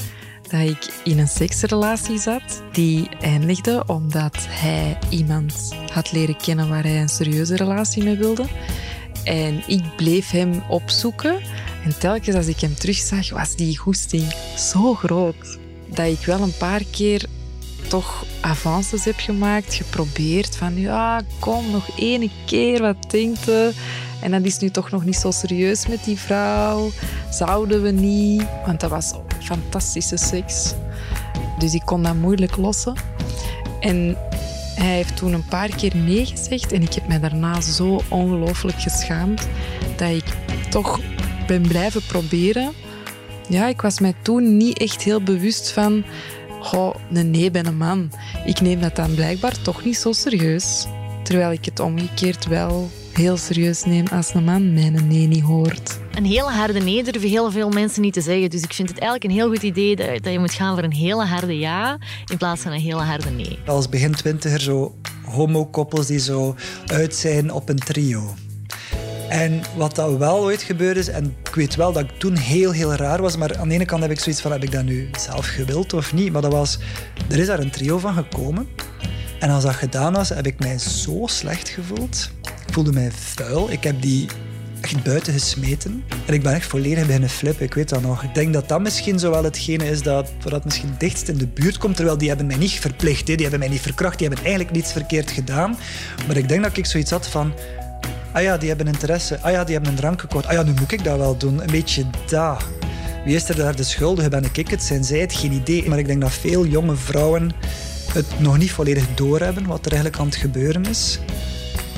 dat 0.48 0.60
ik 0.60 0.92
in 1.04 1.18
een 1.18 1.28
seksrelatie 1.28 2.18
zat 2.18 2.62
die 2.72 3.08
eindigde 3.20 3.82
omdat 3.86 4.36
hij 4.38 4.98
iemand 5.08 5.74
had 5.92 6.12
leren 6.12 6.36
kennen 6.36 6.68
waar 6.68 6.82
hij 6.82 7.00
een 7.00 7.08
serieuze 7.08 7.56
relatie 7.56 8.04
mee 8.04 8.16
wilde. 8.16 8.46
En 9.24 9.62
ik 9.66 9.82
bleef 9.96 10.30
hem 10.30 10.62
opzoeken. 10.68 11.40
En 11.84 11.98
telkens 11.98 12.36
als 12.36 12.46
ik 12.46 12.60
hem 12.60 12.74
terugzag, 12.74 13.30
was 13.30 13.56
die 13.56 13.78
goesting 13.78 14.34
zo 14.56 14.94
groot 14.94 15.58
dat 15.86 16.06
ik 16.06 16.24
wel 16.24 16.40
een 16.40 16.56
paar 16.56 16.82
keer 16.90 17.24
toch 17.88 18.24
avances 18.40 19.04
heb 19.04 19.18
gemaakt, 19.18 19.74
geprobeerd 19.74 20.56
van 20.56 20.78
ja, 20.78 21.20
kom 21.38 21.70
nog 21.70 21.98
één 21.98 22.30
keer, 22.46 22.80
wat 22.80 23.10
denkt? 23.10 23.46
En 24.22 24.30
dat 24.30 24.44
is 24.44 24.58
nu 24.58 24.70
toch 24.70 24.90
nog 24.90 25.04
niet 25.04 25.16
zo 25.16 25.30
serieus 25.30 25.86
met 25.86 26.04
die 26.04 26.18
vrouw. 26.18 26.90
Zouden 27.30 27.82
we 27.82 27.90
niet? 27.90 28.44
Want 28.66 28.80
dat 28.80 28.90
was 28.90 29.12
fantastische 29.38 30.16
seks. 30.16 30.74
Dus 31.58 31.74
ik 31.74 31.82
kon 31.84 32.02
dat 32.02 32.14
moeilijk 32.14 32.56
lossen. 32.56 32.94
En 33.80 34.16
hij 34.74 34.94
heeft 34.94 35.16
toen 35.16 35.32
een 35.32 35.44
paar 35.44 35.68
keer 35.68 35.96
nee 35.96 36.26
gezegd. 36.26 36.72
En 36.72 36.82
ik 36.82 36.92
heb 36.92 37.08
mij 37.08 37.20
daarna 37.20 37.60
zo 37.60 38.00
ongelooflijk 38.08 38.80
geschaamd 38.80 39.48
dat 39.96 40.10
ik 40.10 40.24
toch 40.70 41.00
ben 41.46 41.62
blijven 41.62 42.02
proberen. 42.06 42.72
Ja, 43.48 43.66
ik 43.66 43.80
was 43.80 44.00
mij 44.00 44.14
toen 44.22 44.56
niet 44.56 44.78
echt 44.78 45.02
heel 45.02 45.22
bewust 45.22 45.70
van... 45.70 46.04
Goh, 46.60 46.94
een 47.12 47.30
nee 47.30 47.50
ben 47.50 47.66
een 47.66 47.76
man. 47.76 48.10
Ik 48.44 48.60
neem 48.60 48.80
dat 48.80 48.96
dan 48.96 49.14
blijkbaar 49.14 49.62
toch 49.62 49.84
niet 49.84 49.96
zo 49.96 50.12
serieus. 50.12 50.86
Terwijl 51.22 51.52
ik 51.52 51.64
het 51.64 51.80
omgekeerd 51.80 52.46
wel 52.46 52.90
heel 53.12 53.36
serieus 53.36 53.84
neem 53.84 54.06
als 54.06 54.34
een 54.34 54.44
man 54.44 54.72
mijn 54.72 55.06
nee 55.06 55.26
niet 55.26 55.42
hoort. 55.42 55.98
een 56.14 56.24
hele 56.24 56.50
harde 56.50 56.80
nee 56.80 57.04
durven 57.04 57.28
heel 57.28 57.50
veel 57.50 57.68
mensen 57.68 58.02
niet 58.02 58.12
te 58.12 58.20
zeggen. 58.20 58.50
Dus 58.50 58.62
ik 58.62 58.72
vind 58.72 58.88
het 58.88 58.98
eigenlijk 58.98 59.30
een 59.30 59.38
heel 59.38 59.48
goed 59.48 59.62
idee 59.62 59.96
dat, 59.96 60.22
dat 60.22 60.32
je 60.32 60.38
moet 60.38 60.52
gaan 60.52 60.74
voor 60.74 60.84
een 60.84 60.92
hele 60.92 61.24
harde 61.24 61.58
ja 61.58 61.98
in 62.26 62.36
plaats 62.36 62.62
van 62.62 62.72
een 62.72 62.80
hele 62.80 63.02
harde 63.02 63.30
nee. 63.30 63.58
Als 63.66 63.88
begin 63.88 64.12
twintiger 64.12 64.60
zo 64.60 64.94
homokoppels 65.24 66.06
die 66.06 66.18
zo 66.18 66.54
uit 66.86 67.14
zijn 67.14 67.52
op 67.52 67.68
een 67.68 67.78
trio. 67.78 68.34
En 69.28 69.60
wat 69.76 69.94
dat 69.94 70.16
wel 70.16 70.38
ooit 70.38 70.62
gebeurd 70.62 70.96
is, 70.96 71.08
en 71.08 71.36
ik 71.44 71.54
weet 71.54 71.74
wel 71.74 71.92
dat 71.92 72.02
ik 72.02 72.18
toen 72.18 72.36
heel, 72.36 72.70
heel 72.70 72.94
raar 72.94 73.22
was, 73.22 73.36
maar 73.36 73.58
aan 73.58 73.68
de 73.68 73.74
ene 73.74 73.84
kant 73.84 74.02
heb 74.02 74.10
ik 74.10 74.20
zoiets 74.20 74.40
van, 74.40 74.52
heb 74.52 74.62
ik 74.62 74.72
dat 74.72 74.84
nu 74.84 75.10
zelf 75.18 75.46
gewild 75.46 75.92
of 75.92 76.12
niet? 76.12 76.32
Maar 76.32 76.42
dat 76.42 76.52
was, 76.52 76.78
er 77.30 77.38
is 77.38 77.46
daar 77.46 77.58
een 77.58 77.70
trio 77.70 77.98
van 77.98 78.14
gekomen. 78.14 78.68
En 79.38 79.50
als 79.50 79.64
dat 79.64 79.74
gedaan 79.74 80.12
was, 80.12 80.28
heb 80.28 80.46
ik 80.46 80.58
mij 80.58 80.78
zo 80.78 81.22
slecht 81.24 81.68
gevoeld. 81.68 82.30
Voelde 82.72 82.92
mij 82.92 83.10
vuil. 83.12 83.70
Ik 83.70 83.84
heb 83.84 84.02
die 84.02 84.28
echt 84.80 85.02
buiten 85.02 85.32
gesmeten. 85.32 86.04
En 86.26 86.34
ik 86.34 86.42
ben 86.42 86.54
echt 86.54 86.66
volledig 86.66 87.06
beginnen 87.06 87.28
flippen, 87.28 87.64
ik 87.64 87.74
weet 87.74 87.88
dat 87.88 88.02
nog. 88.02 88.22
Ik 88.22 88.34
denk 88.34 88.52
dat 88.52 88.68
dat 88.68 88.80
misschien 88.80 89.18
zo 89.18 89.30
wel 89.30 89.44
hetgene 89.44 89.90
is 89.90 90.02
dat, 90.02 90.32
dat 90.44 90.64
misschien 90.64 90.94
dichtst 90.98 91.28
in 91.28 91.38
de 91.38 91.46
buurt 91.46 91.78
komt. 91.78 91.96
Terwijl 91.96 92.18
die 92.18 92.28
hebben 92.28 92.46
mij 92.46 92.56
niet 92.56 92.72
verplicht, 92.72 93.26
die 93.26 93.36
hebben 93.36 93.58
mij 93.58 93.68
niet 93.68 93.80
verkracht, 93.80 94.18
die 94.18 94.26
hebben 94.26 94.44
eigenlijk 94.44 94.74
niets 94.74 94.92
verkeerd 94.92 95.30
gedaan. 95.30 95.76
Maar 96.26 96.36
ik 96.36 96.48
denk 96.48 96.62
dat 96.62 96.76
ik 96.76 96.86
zoiets 96.86 97.10
had 97.10 97.28
van... 97.28 97.52
Ah 98.32 98.42
ja, 98.42 98.56
die 98.56 98.68
hebben 98.68 98.86
interesse. 98.86 99.38
Ah 99.40 99.52
ja, 99.52 99.64
die 99.64 99.74
hebben 99.74 99.92
een 99.92 99.98
drank 99.98 100.20
gekocht. 100.20 100.46
Ah 100.46 100.52
ja, 100.52 100.62
nu 100.62 100.72
moet 100.80 100.92
ik 100.92 101.04
dat 101.04 101.18
wel 101.18 101.36
doen. 101.36 101.62
Een 101.62 101.70
beetje 101.70 102.04
dat. 102.26 102.64
Wie 103.24 103.34
is 103.34 103.48
er 103.48 103.56
daar 103.56 103.76
de 103.76 103.82
schuldige? 103.82 104.28
Ben 104.28 104.44
ik 104.52 104.68
het? 104.68 104.82
Zijn 104.82 105.04
zij 105.04 105.18
het? 105.18 105.34
Geen 105.34 105.52
idee. 105.52 105.88
Maar 105.88 105.98
ik 105.98 106.06
denk 106.06 106.20
dat 106.20 106.32
veel 106.32 106.66
jonge 106.66 106.96
vrouwen 106.96 107.50
het 108.12 108.40
nog 108.40 108.58
niet 108.58 108.72
volledig 108.72 109.06
doorhebben 109.14 109.66
wat 109.66 109.86
er 109.86 109.92
eigenlijk 109.92 110.20
aan 110.20 110.26
het 110.26 110.36
gebeuren 110.36 110.84
is. 110.84 111.18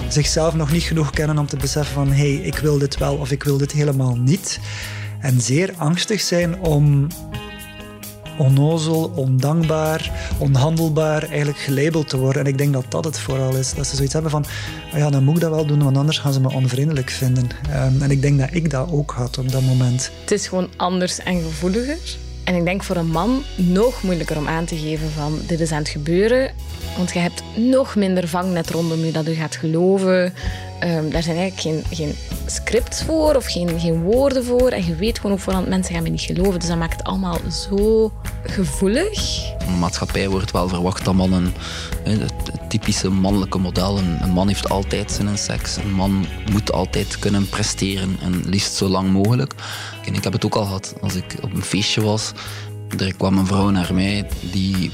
Zichzelf 0.08 0.54
nog 0.54 0.72
niet 0.72 0.82
genoeg 0.82 1.10
kennen 1.10 1.38
om 1.38 1.46
te 1.46 1.56
beseffen 1.56 1.94
van 1.94 2.08
hé, 2.08 2.34
hey, 2.34 2.46
ik 2.46 2.56
wil 2.56 2.78
dit 2.78 2.98
wel 2.98 3.16
of 3.16 3.30
ik 3.30 3.42
wil 3.42 3.58
dit 3.58 3.72
helemaal 3.72 4.16
niet. 4.16 4.60
En 5.20 5.40
zeer 5.40 5.72
angstig 5.76 6.20
zijn 6.20 6.60
om 6.60 7.06
onnozel, 8.38 9.12
ondankbaar, 9.14 10.10
onhandelbaar 10.38 11.22
eigenlijk 11.22 11.58
gelabeld 11.58 12.08
te 12.08 12.18
worden. 12.18 12.42
En 12.42 12.48
ik 12.48 12.58
denk 12.58 12.72
dat 12.72 12.84
dat 12.88 13.04
het 13.04 13.18
vooral 13.18 13.56
is. 13.56 13.74
Dat 13.74 13.86
ze 13.86 13.96
zoiets 13.96 14.14
hebben 14.14 14.30
van, 14.30 14.44
oh 14.92 14.98
ja, 14.98 15.10
dan 15.10 15.24
moet 15.24 15.34
ik 15.34 15.40
dat 15.40 15.50
wel 15.50 15.66
doen, 15.66 15.82
want 15.82 15.96
anders 15.96 16.18
gaan 16.18 16.32
ze 16.32 16.40
me 16.40 16.52
onvriendelijk 16.52 17.10
vinden. 17.10 17.48
Um, 17.70 18.02
en 18.02 18.10
ik 18.10 18.22
denk 18.22 18.38
dat 18.38 18.48
ik 18.52 18.70
dat 18.70 18.90
ook 18.90 19.10
had 19.10 19.38
op 19.38 19.52
dat 19.52 19.62
moment. 19.62 20.10
Het 20.20 20.30
is 20.30 20.46
gewoon 20.46 20.68
anders 20.76 21.18
en 21.18 21.42
gevoeliger. 21.42 21.98
En 22.44 22.54
ik 22.54 22.64
denk 22.64 22.82
voor 22.82 22.96
een 22.96 23.10
man 23.10 23.42
nog 23.56 24.02
moeilijker 24.02 24.36
om 24.36 24.48
aan 24.48 24.64
te 24.64 24.76
geven 24.76 25.10
van 25.10 25.40
dit 25.46 25.60
is 25.60 25.72
aan 25.72 25.78
het 25.78 25.88
gebeuren. 25.88 26.50
Want 26.96 27.12
je 27.12 27.18
hebt 27.18 27.42
nog 27.56 27.94
minder 27.94 28.28
vangnet 28.28 28.70
rondom 28.70 29.04
je 29.04 29.12
dat 29.12 29.26
je 29.26 29.34
gaat 29.34 29.56
geloven. 29.56 30.34
Um, 30.82 31.10
daar 31.10 31.22
zijn 31.22 31.36
eigenlijk 31.36 31.60
geen, 31.60 31.96
geen 31.96 32.14
scripts 32.46 33.02
voor 33.02 33.34
of 33.34 33.46
geen, 33.46 33.80
geen 33.80 34.02
woorden 34.02 34.44
voor. 34.44 34.68
En 34.68 34.86
je 34.86 34.94
weet 34.94 35.18
gewoon 35.18 35.36
op 35.36 35.42
voorhand, 35.42 35.68
mensen 35.68 35.94
gaan 35.94 36.02
me 36.02 36.08
niet 36.08 36.20
geloven. 36.20 36.58
Dus 36.58 36.68
dat 36.68 36.78
maakt 36.78 36.96
het 36.96 37.06
allemaal 37.06 37.38
zo 37.68 38.12
gevoelig. 38.42 39.44
In 39.60 39.66
de 39.66 39.78
maatschappij 39.78 40.28
wordt 40.28 40.50
wel 40.50 40.68
verwacht 40.68 41.04
dat 41.04 41.14
mannen, 41.14 41.54
het 42.02 42.32
typische 42.68 43.10
mannelijke 43.10 43.58
model, 43.58 43.98
een 43.98 44.30
man 44.30 44.48
heeft 44.48 44.68
altijd 44.68 45.12
zin 45.12 45.28
in 45.28 45.38
seks. 45.38 45.76
Een 45.76 45.92
man 45.92 46.26
moet 46.50 46.72
altijd 46.72 47.18
kunnen 47.18 47.48
presteren 47.48 48.16
en 48.22 48.42
liefst 48.46 48.74
zo 48.74 48.88
lang 48.88 49.10
mogelijk. 49.10 49.54
En 50.04 50.14
ik 50.14 50.24
heb 50.24 50.32
het 50.32 50.44
ook 50.44 50.54
al 50.54 50.64
gehad 50.64 50.94
als 51.00 51.14
ik 51.14 51.36
op 51.40 51.54
een 51.54 51.62
feestje 51.62 52.02
was. 52.02 52.32
Er 52.98 53.14
kwam 53.14 53.38
een 53.38 53.46
vrouw 53.46 53.70
naar 53.70 53.94
mij 53.94 54.28
die 54.40 54.90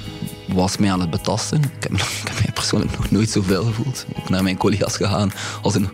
was 0.47 0.77
mij 0.77 0.93
aan 0.93 1.01
het 1.01 1.11
betasten. 1.11 1.63
Ik 1.63 1.83
heb, 1.83 1.93
ik 2.35 2.43
mij 2.43 2.53
persoonlijk 2.55 2.99
nog 2.99 3.11
nooit 3.11 3.31
zoveel 3.31 3.65
gevoeld. 3.65 4.07
Ook 4.19 4.29
naar 4.29 4.43
mijn 4.43 4.57
collega's 4.57 4.97
gegaan 4.97 5.33
als 5.63 5.75
een 5.75 5.89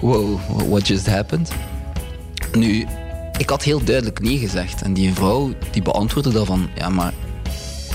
wow, 0.00 0.40
what 0.68 0.86
just 0.86 1.06
happened? 1.06 1.50
Nu, 2.52 2.86
ik 3.38 3.48
had 3.48 3.62
heel 3.62 3.84
duidelijk 3.84 4.20
nee 4.20 4.38
gezegd. 4.38 4.82
En 4.82 4.92
die 4.92 5.14
vrouw 5.14 5.52
die 5.70 5.82
beantwoordde 5.82 6.32
dat 6.32 6.46
van, 6.46 6.68
ja 6.74 6.88
maar, 6.88 7.12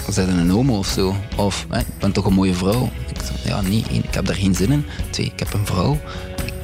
zijn 0.07 0.29
een 0.29 0.49
homo 0.49 0.77
of 0.77 0.87
zo? 0.87 1.15
Of, 1.37 1.65
ik 1.71 1.97
ben 1.99 2.11
toch 2.11 2.25
een 2.25 2.33
mooie 2.33 2.53
vrouw? 2.53 2.89
Ik 3.09 3.21
zei, 3.23 3.37
ja 3.43 3.61
nee, 3.61 3.83
één, 3.89 4.03
ik 4.03 4.13
heb 4.13 4.25
daar 4.25 4.35
geen 4.35 4.55
zin 4.55 4.71
in. 4.71 4.85
Twee, 5.09 5.25
ik 5.25 5.39
heb 5.39 5.53
een 5.53 5.65
vrouw. 5.65 5.99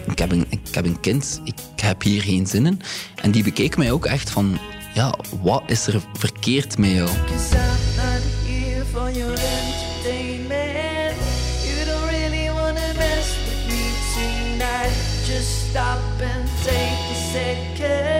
Ik 0.08 0.20
heb 0.20 0.32
een, 0.32 0.46
ik 0.50 0.60
heb 0.72 0.86
een 0.86 1.00
kind. 1.00 1.42
Ik 1.44 1.56
heb 1.76 2.02
hier 2.02 2.22
geen 2.22 2.48
zin 2.48 2.66
in. 2.66 2.82
En 3.22 3.32
die 3.32 3.44
bekeek 3.44 3.78
mij 3.78 3.92
ook 3.92 4.06
echt 4.06 4.30
van, 4.30 4.60
ja, 4.98 5.14
wat 5.41 5.64
is 5.66 5.88
er 5.88 6.02
verkeerd 6.14 6.78
met 6.78 6.89
jou? 6.89 7.10
stop 15.41 16.22
and 16.22 16.50
take 16.64 17.12
a 17.12 17.16
second. 17.32 18.16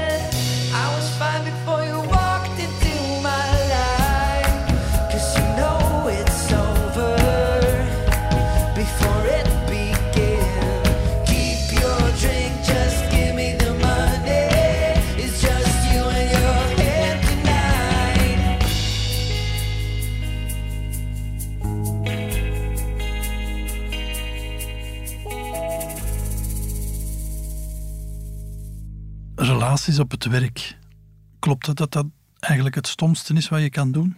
Relaties 29.88 30.06
op 30.06 30.12
het 30.12 30.26
werk. 30.26 30.78
Klopt 31.40 31.66
het 31.66 31.78
dat 31.78 31.92
dat 31.92 32.06
eigenlijk 32.40 32.76
het 32.76 32.88
stomste 32.88 33.34
is 33.34 33.50
wat 33.50 33.62
je 33.62 33.70
kan 33.70 33.92
doen? 33.92 34.16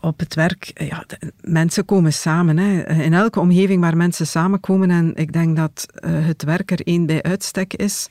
op 0.00 0.18
het 0.18 0.34
werk, 0.34 0.70
ja, 0.74 1.04
mensen 1.40 1.84
komen 1.84 2.12
samen. 2.12 2.58
Hè. 2.58 3.02
In 3.02 3.14
elke 3.14 3.40
omgeving 3.40 3.80
waar 3.80 3.96
mensen 3.96 4.26
samenkomen, 4.26 4.90
en 4.90 5.14
ik 5.14 5.32
denk 5.32 5.56
dat 5.56 5.86
uh, 5.94 6.26
het 6.26 6.42
werk 6.42 6.70
er 6.70 6.86
één 6.86 7.06
bij 7.06 7.22
uitstek 7.22 7.74
is, 7.74 8.08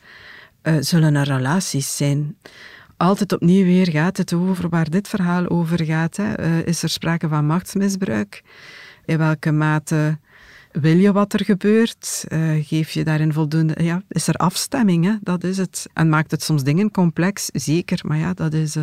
uh, 0.63 0.75
zullen 0.79 1.15
er 1.15 1.25
relaties 1.25 1.97
zijn. 1.97 2.37
Altijd 2.97 3.33
opnieuw 3.33 3.65
weer 3.65 3.89
gaat 3.91 4.17
het 4.17 4.33
over 4.33 4.69
waar 4.69 4.89
dit 4.89 5.07
verhaal 5.07 5.49
over 5.49 5.85
gaat. 5.85 6.17
Hè. 6.17 6.39
Uh, 6.39 6.65
is 6.65 6.83
er 6.83 6.89
sprake 6.89 7.27
van 7.27 7.45
machtsmisbruik? 7.45 8.43
In 9.05 9.17
welke 9.17 9.51
mate 9.51 10.19
wil 10.81 10.97
je 10.97 11.11
wat 11.11 11.33
er 11.33 11.45
gebeurt? 11.45 12.25
geef 12.61 12.89
je 12.89 13.03
daarin 13.03 13.33
voldoende... 13.33 13.83
Ja, 13.83 14.01
is 14.09 14.27
er 14.27 14.35
afstemming? 14.35 15.05
Hè? 15.05 15.13
Dat 15.21 15.43
is 15.43 15.57
het. 15.57 15.87
En 15.93 16.09
maakt 16.09 16.31
het 16.31 16.43
soms 16.43 16.63
dingen 16.63 16.91
complex? 16.91 17.49
Zeker, 17.53 17.99
maar 18.03 18.17
ja, 18.17 18.33
dat 18.33 18.53
is 18.53 18.75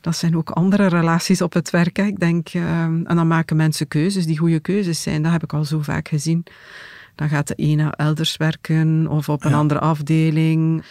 dat 0.00 0.16
zijn 0.16 0.36
ook 0.36 0.50
andere 0.50 0.86
relaties 0.86 1.42
op 1.42 1.52
het 1.52 1.70
werk. 1.70 1.96
Hè. 1.96 2.02
Ik 2.02 2.20
denk, 2.20 2.54
uh, 2.54 2.82
en 2.82 3.04
dan 3.04 3.26
maken 3.26 3.56
mensen 3.56 3.88
keuzes 3.88 4.26
die 4.26 4.38
goede 4.38 4.60
keuzes 4.60 5.02
zijn. 5.02 5.22
Dat 5.22 5.32
heb 5.32 5.42
ik 5.42 5.52
al 5.52 5.64
zo 5.64 5.80
vaak 5.80 6.08
gezien. 6.08 6.44
Dan 7.14 7.28
gaat 7.28 7.48
de 7.48 7.54
ene 7.54 7.90
elders 7.90 8.36
werken 8.36 9.06
of 9.08 9.28
op 9.28 9.44
een 9.44 9.50
ja. 9.50 9.56
andere 9.56 9.80
afdeling. 9.80 10.84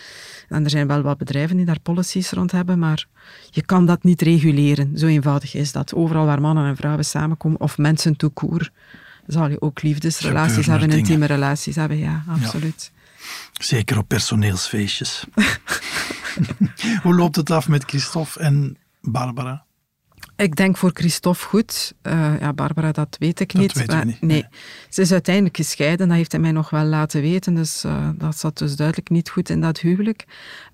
En 0.49 0.63
er 0.63 0.69
zijn 0.69 0.87
wel 0.87 1.01
wat 1.01 1.17
bedrijven 1.17 1.57
die 1.57 1.65
daar 1.65 1.79
policies 1.79 2.31
rond 2.31 2.51
hebben, 2.51 2.79
maar 2.79 3.07
je 3.49 3.65
kan 3.65 3.85
dat 3.85 4.03
niet 4.03 4.21
reguleren. 4.21 4.97
Zo 4.97 5.07
eenvoudig 5.07 5.55
is 5.55 5.71
dat. 5.71 5.93
Overal 5.93 6.25
waar 6.25 6.41
mannen 6.41 6.65
en 6.65 6.75
vrouwen 6.75 7.05
samenkomen, 7.05 7.59
of 7.59 7.77
mensen 7.77 8.15
court, 8.33 8.71
zal 9.27 9.49
je 9.49 9.61
ook 9.61 9.81
liefdesrelaties 9.81 10.65
hebben, 10.65 10.89
dingen. 10.89 10.97
intieme 10.97 11.25
relaties 11.25 11.75
hebben. 11.75 11.97
Ja, 11.97 12.23
absoluut. 12.27 12.91
Ja. 12.93 13.63
Zeker 13.63 13.97
op 13.97 14.07
personeelsfeestjes. 14.07 15.25
Hoe 17.03 17.15
loopt 17.15 17.35
het 17.35 17.51
af 17.51 17.67
met 17.67 17.83
Christophe 17.83 18.39
en 18.39 18.77
Barbara? 19.01 19.65
Ik 20.37 20.55
denk 20.55 20.77
voor 20.77 20.91
Christophe 20.93 21.45
goed. 21.45 21.93
Uh, 22.03 22.39
ja, 22.39 22.53
Barbara, 22.53 22.91
dat 22.91 23.15
weet 23.19 23.39
ik 23.39 23.51
dat 23.51 23.61
niet. 23.61 23.73
Weet 23.73 23.87
maar, 23.87 24.05
niet. 24.05 24.21
Nee. 24.21 24.45
Ze 24.89 25.01
is 25.01 25.11
uiteindelijk 25.11 25.55
gescheiden, 25.55 26.07
dat 26.07 26.17
heeft 26.17 26.31
hij 26.31 26.41
mij 26.41 26.51
nog 26.51 26.69
wel 26.69 26.83
laten 26.83 27.21
weten. 27.21 27.55
Dus 27.55 27.85
uh, 27.85 28.09
dat 28.15 28.37
zat 28.37 28.57
dus 28.57 28.75
duidelijk 28.75 29.09
niet 29.09 29.29
goed 29.29 29.49
in 29.49 29.61
dat 29.61 29.79
huwelijk. 29.79 30.25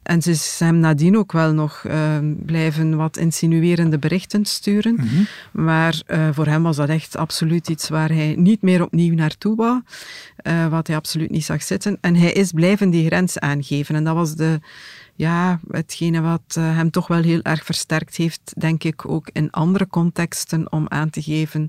En 0.04 0.22
ze 0.22 0.32
is 0.32 0.60
hem 0.60 0.80
nadien 0.80 1.18
ook 1.18 1.32
wel 1.32 1.54
nog 1.54 1.84
uh, 1.88 2.18
blijven 2.46 2.98
wat 2.98 3.18
insinuerende 3.18 4.00
berichten 4.00 4.46
sturen. 4.46 4.94
Mhm. 4.94 5.04
Mm 5.04 5.10
-hmm. 5.10 5.28
Maar 5.64 6.02
voor 6.32 6.46
hem 6.46 6.64
was 6.64 6.76
dat 6.76 6.90
echt 6.90 7.18
absoluut 7.18 7.70
iets 7.70 7.90
waar 7.90 8.10
hij 8.10 8.36
niet 8.38 8.62
meer 8.62 8.84
opnieuw 8.84 9.16
naartoe 9.16 9.56
wou. 9.56 9.82
wat 10.70 10.88
hij 10.88 10.96
absoluut 10.96 11.30
niet 11.30 11.46
zag 11.46 11.64
zitten. 11.64 11.98
En 12.02 12.16
hij 12.16 12.32
is 12.32 12.52
blijven 12.52 12.90
die 12.90 13.06
grens 13.06 13.40
aangeven. 13.40 13.96
En 13.96 14.04
dat 14.04 14.16
was 14.16 14.36
de 14.36 14.60
ja, 15.16 15.60
hetgene 15.68 16.22
wat 16.22 16.56
uh, 16.58 16.76
hem 16.76 16.92
toch 16.92 17.08
wel 17.08 17.22
heel 17.22 17.42
erg 17.42 17.66
versterkt 17.66 18.16
heeft, 18.16 18.54
denk 18.58 18.84
ik, 18.84 19.10
ook 19.10 19.30
in 19.34 19.52
andere 19.52 19.88
contexten 19.88 20.72
om 20.72 20.86
aan 20.88 21.10
te 21.10 21.22
geven, 21.22 21.68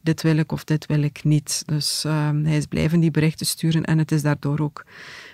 dit 0.00 0.22
wil 0.22 0.36
ik 0.36 0.52
of 0.52 0.64
dit 0.64 0.86
wil 0.86 1.02
ik 1.02 1.24
niet. 1.24 1.62
Dus 1.66 2.04
uh, 2.06 2.28
hij 2.42 2.56
is 2.56 2.66
blijven 2.66 3.00
die 3.00 3.10
berichten 3.10 3.46
sturen 3.46 3.84
en 3.84 3.98
het 3.98 4.12
is 4.12 4.22
daardoor 4.22 4.60
ook, 4.60 4.84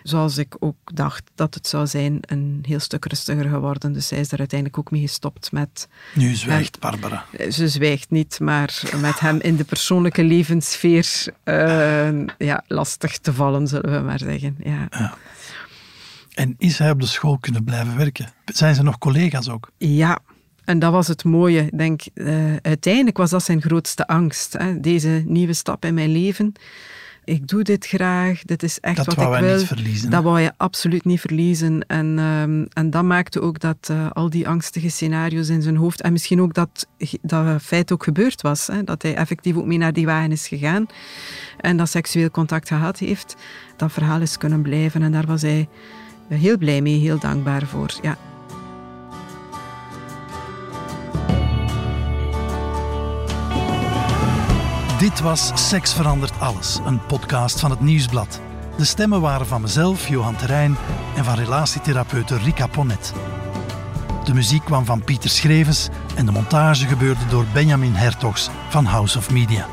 zoals 0.02 0.38
ik 0.38 0.56
ook 0.58 0.76
dacht 0.94 1.22
dat 1.34 1.54
het 1.54 1.66
zou 1.66 1.86
zijn, 1.86 2.18
een 2.20 2.64
heel 2.66 2.80
stuk 2.80 3.04
rustiger 3.04 3.48
geworden. 3.48 3.92
Dus 3.92 4.10
hij 4.10 4.20
is 4.20 4.32
er 4.32 4.38
uiteindelijk 4.38 4.78
ook 4.78 4.90
mee 4.90 5.00
gestopt 5.00 5.52
met... 5.52 5.88
Nu 6.14 6.34
zwijgt 6.34 6.78
Barbara. 6.78 7.24
Ze 7.50 7.68
zwijgt 7.68 8.10
niet, 8.10 8.40
maar 8.40 8.82
met 9.00 9.20
hem 9.20 9.40
in 9.40 9.56
de 9.56 9.64
persoonlijke 9.64 10.24
levenssfeer 10.24 11.24
uh, 11.44 12.26
ja, 12.38 12.64
lastig 12.66 13.18
te 13.18 13.32
vallen, 13.32 13.66
zullen 13.66 13.92
we 13.92 13.98
maar 13.98 14.18
zeggen. 14.18 14.56
Ja. 14.58 14.86
ja. 14.90 15.16
En 16.38 16.54
is 16.58 16.78
hij 16.78 16.90
op 16.90 17.00
de 17.00 17.06
school 17.06 17.38
kunnen 17.38 17.64
blijven 17.64 17.96
werken? 17.96 18.28
Zijn 18.44 18.74
ze 18.74 18.82
nog 18.82 18.98
collega's 18.98 19.48
ook? 19.48 19.70
Ja, 19.76 20.18
en 20.64 20.78
dat 20.78 20.92
was 20.92 21.08
het 21.08 21.24
mooie. 21.24 21.64
Ik 21.64 21.78
denk, 21.78 22.02
uh, 22.14 22.56
uiteindelijk 22.62 23.16
was 23.16 23.30
dat 23.30 23.42
zijn 23.42 23.60
grootste 23.60 24.06
angst. 24.06 24.52
Hè? 24.52 24.80
Deze 24.80 25.22
nieuwe 25.26 25.52
stap 25.52 25.84
in 25.84 25.94
mijn 25.94 26.12
leven. 26.12 26.52
Ik 27.24 27.48
doe 27.48 27.62
dit 27.62 27.86
graag, 27.86 28.42
dit 28.42 28.62
is 28.62 28.80
echt 28.80 28.96
dat 28.96 29.06
wat 29.06 29.14
wou 29.14 29.28
ik 29.28 29.40
hij 29.40 29.48
wil. 29.48 29.58
niet 29.58 29.66
verliezen. 29.66 30.10
Dat 30.10 30.22
wou 30.22 30.40
je 30.40 30.52
absoluut 30.56 31.04
niet 31.04 31.20
verliezen. 31.20 31.86
En, 31.86 32.18
um, 32.18 32.66
en 32.72 32.90
dat 32.90 33.04
maakte 33.04 33.40
ook 33.40 33.60
dat 33.60 33.88
uh, 33.90 34.10
al 34.10 34.30
die 34.30 34.48
angstige 34.48 34.88
scenario's 34.88 35.48
in 35.48 35.62
zijn 35.62 35.76
hoofd, 35.76 36.00
en 36.00 36.12
misschien 36.12 36.40
ook 36.40 36.54
dat 36.54 36.86
dat 37.22 37.62
feit 37.62 37.92
ook 37.92 38.04
gebeurd 38.04 38.42
was, 38.42 38.66
hè? 38.66 38.84
dat 38.84 39.02
hij 39.02 39.14
effectief 39.14 39.56
ook 39.56 39.66
mee 39.66 39.78
naar 39.78 39.92
die 39.92 40.06
wagen 40.06 40.32
is 40.32 40.48
gegaan 40.48 40.86
en 41.60 41.76
dat 41.76 41.88
seksueel 41.88 42.30
contact 42.30 42.68
gehad 42.68 42.98
heeft, 42.98 43.36
dat 43.76 43.92
verhaal 43.92 44.20
is 44.20 44.38
kunnen 44.38 44.62
blijven. 44.62 45.02
En 45.02 45.12
daar 45.12 45.26
was 45.26 45.42
hij 45.42 45.68
heel 46.28 46.58
blij 46.58 46.80
mee, 46.80 46.98
heel 46.98 47.18
dankbaar 47.18 47.66
voor. 47.66 47.90
Ja. 48.02 48.16
Dit 54.98 55.20
was 55.20 55.68
Seks 55.68 55.94
verandert 55.94 56.40
alles, 56.40 56.78
een 56.84 57.06
podcast 57.06 57.60
van 57.60 57.70
het 57.70 57.80
Nieuwsblad. 57.80 58.40
De 58.76 58.84
stemmen 58.84 59.20
waren 59.20 59.46
van 59.46 59.60
mezelf, 59.60 60.08
Johan 60.08 60.36
Terrein, 60.36 60.76
en 61.16 61.24
van 61.24 61.34
relatietherapeute 61.34 62.38
Rika 62.38 62.66
Ponet. 62.66 63.12
De 64.24 64.34
muziek 64.34 64.64
kwam 64.64 64.84
van 64.84 65.04
Pieter 65.04 65.30
Schrevens 65.30 65.88
en 66.16 66.26
de 66.26 66.32
montage 66.32 66.86
gebeurde 66.86 67.26
door 67.30 67.44
Benjamin 67.52 67.92
Hertogs 67.92 68.50
van 68.68 68.84
House 68.84 69.18
of 69.18 69.30
Media. 69.30 69.66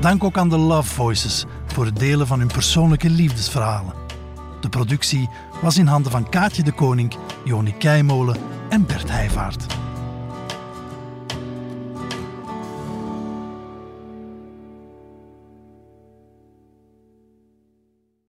Dank 0.00 0.24
ook 0.24 0.38
aan 0.38 0.48
de 0.48 0.56
Love 0.56 0.94
Voices 0.94 1.44
voor 1.66 1.84
het 1.84 1.98
delen 1.98 2.26
van 2.26 2.38
hun 2.38 2.48
persoonlijke 2.48 3.10
liefdesverhalen. 3.10 3.97
De 4.60 4.68
productie 4.68 5.28
was 5.62 5.78
in 5.78 5.86
handen 5.86 6.12
van 6.12 6.28
Kaatje 6.28 6.62
de 6.62 6.72
Koning, 6.72 7.14
Joni 7.44 7.74
Keimolen 7.78 8.36
en 8.68 8.86
Bert 8.86 9.10
Heijvaart. 9.10 9.87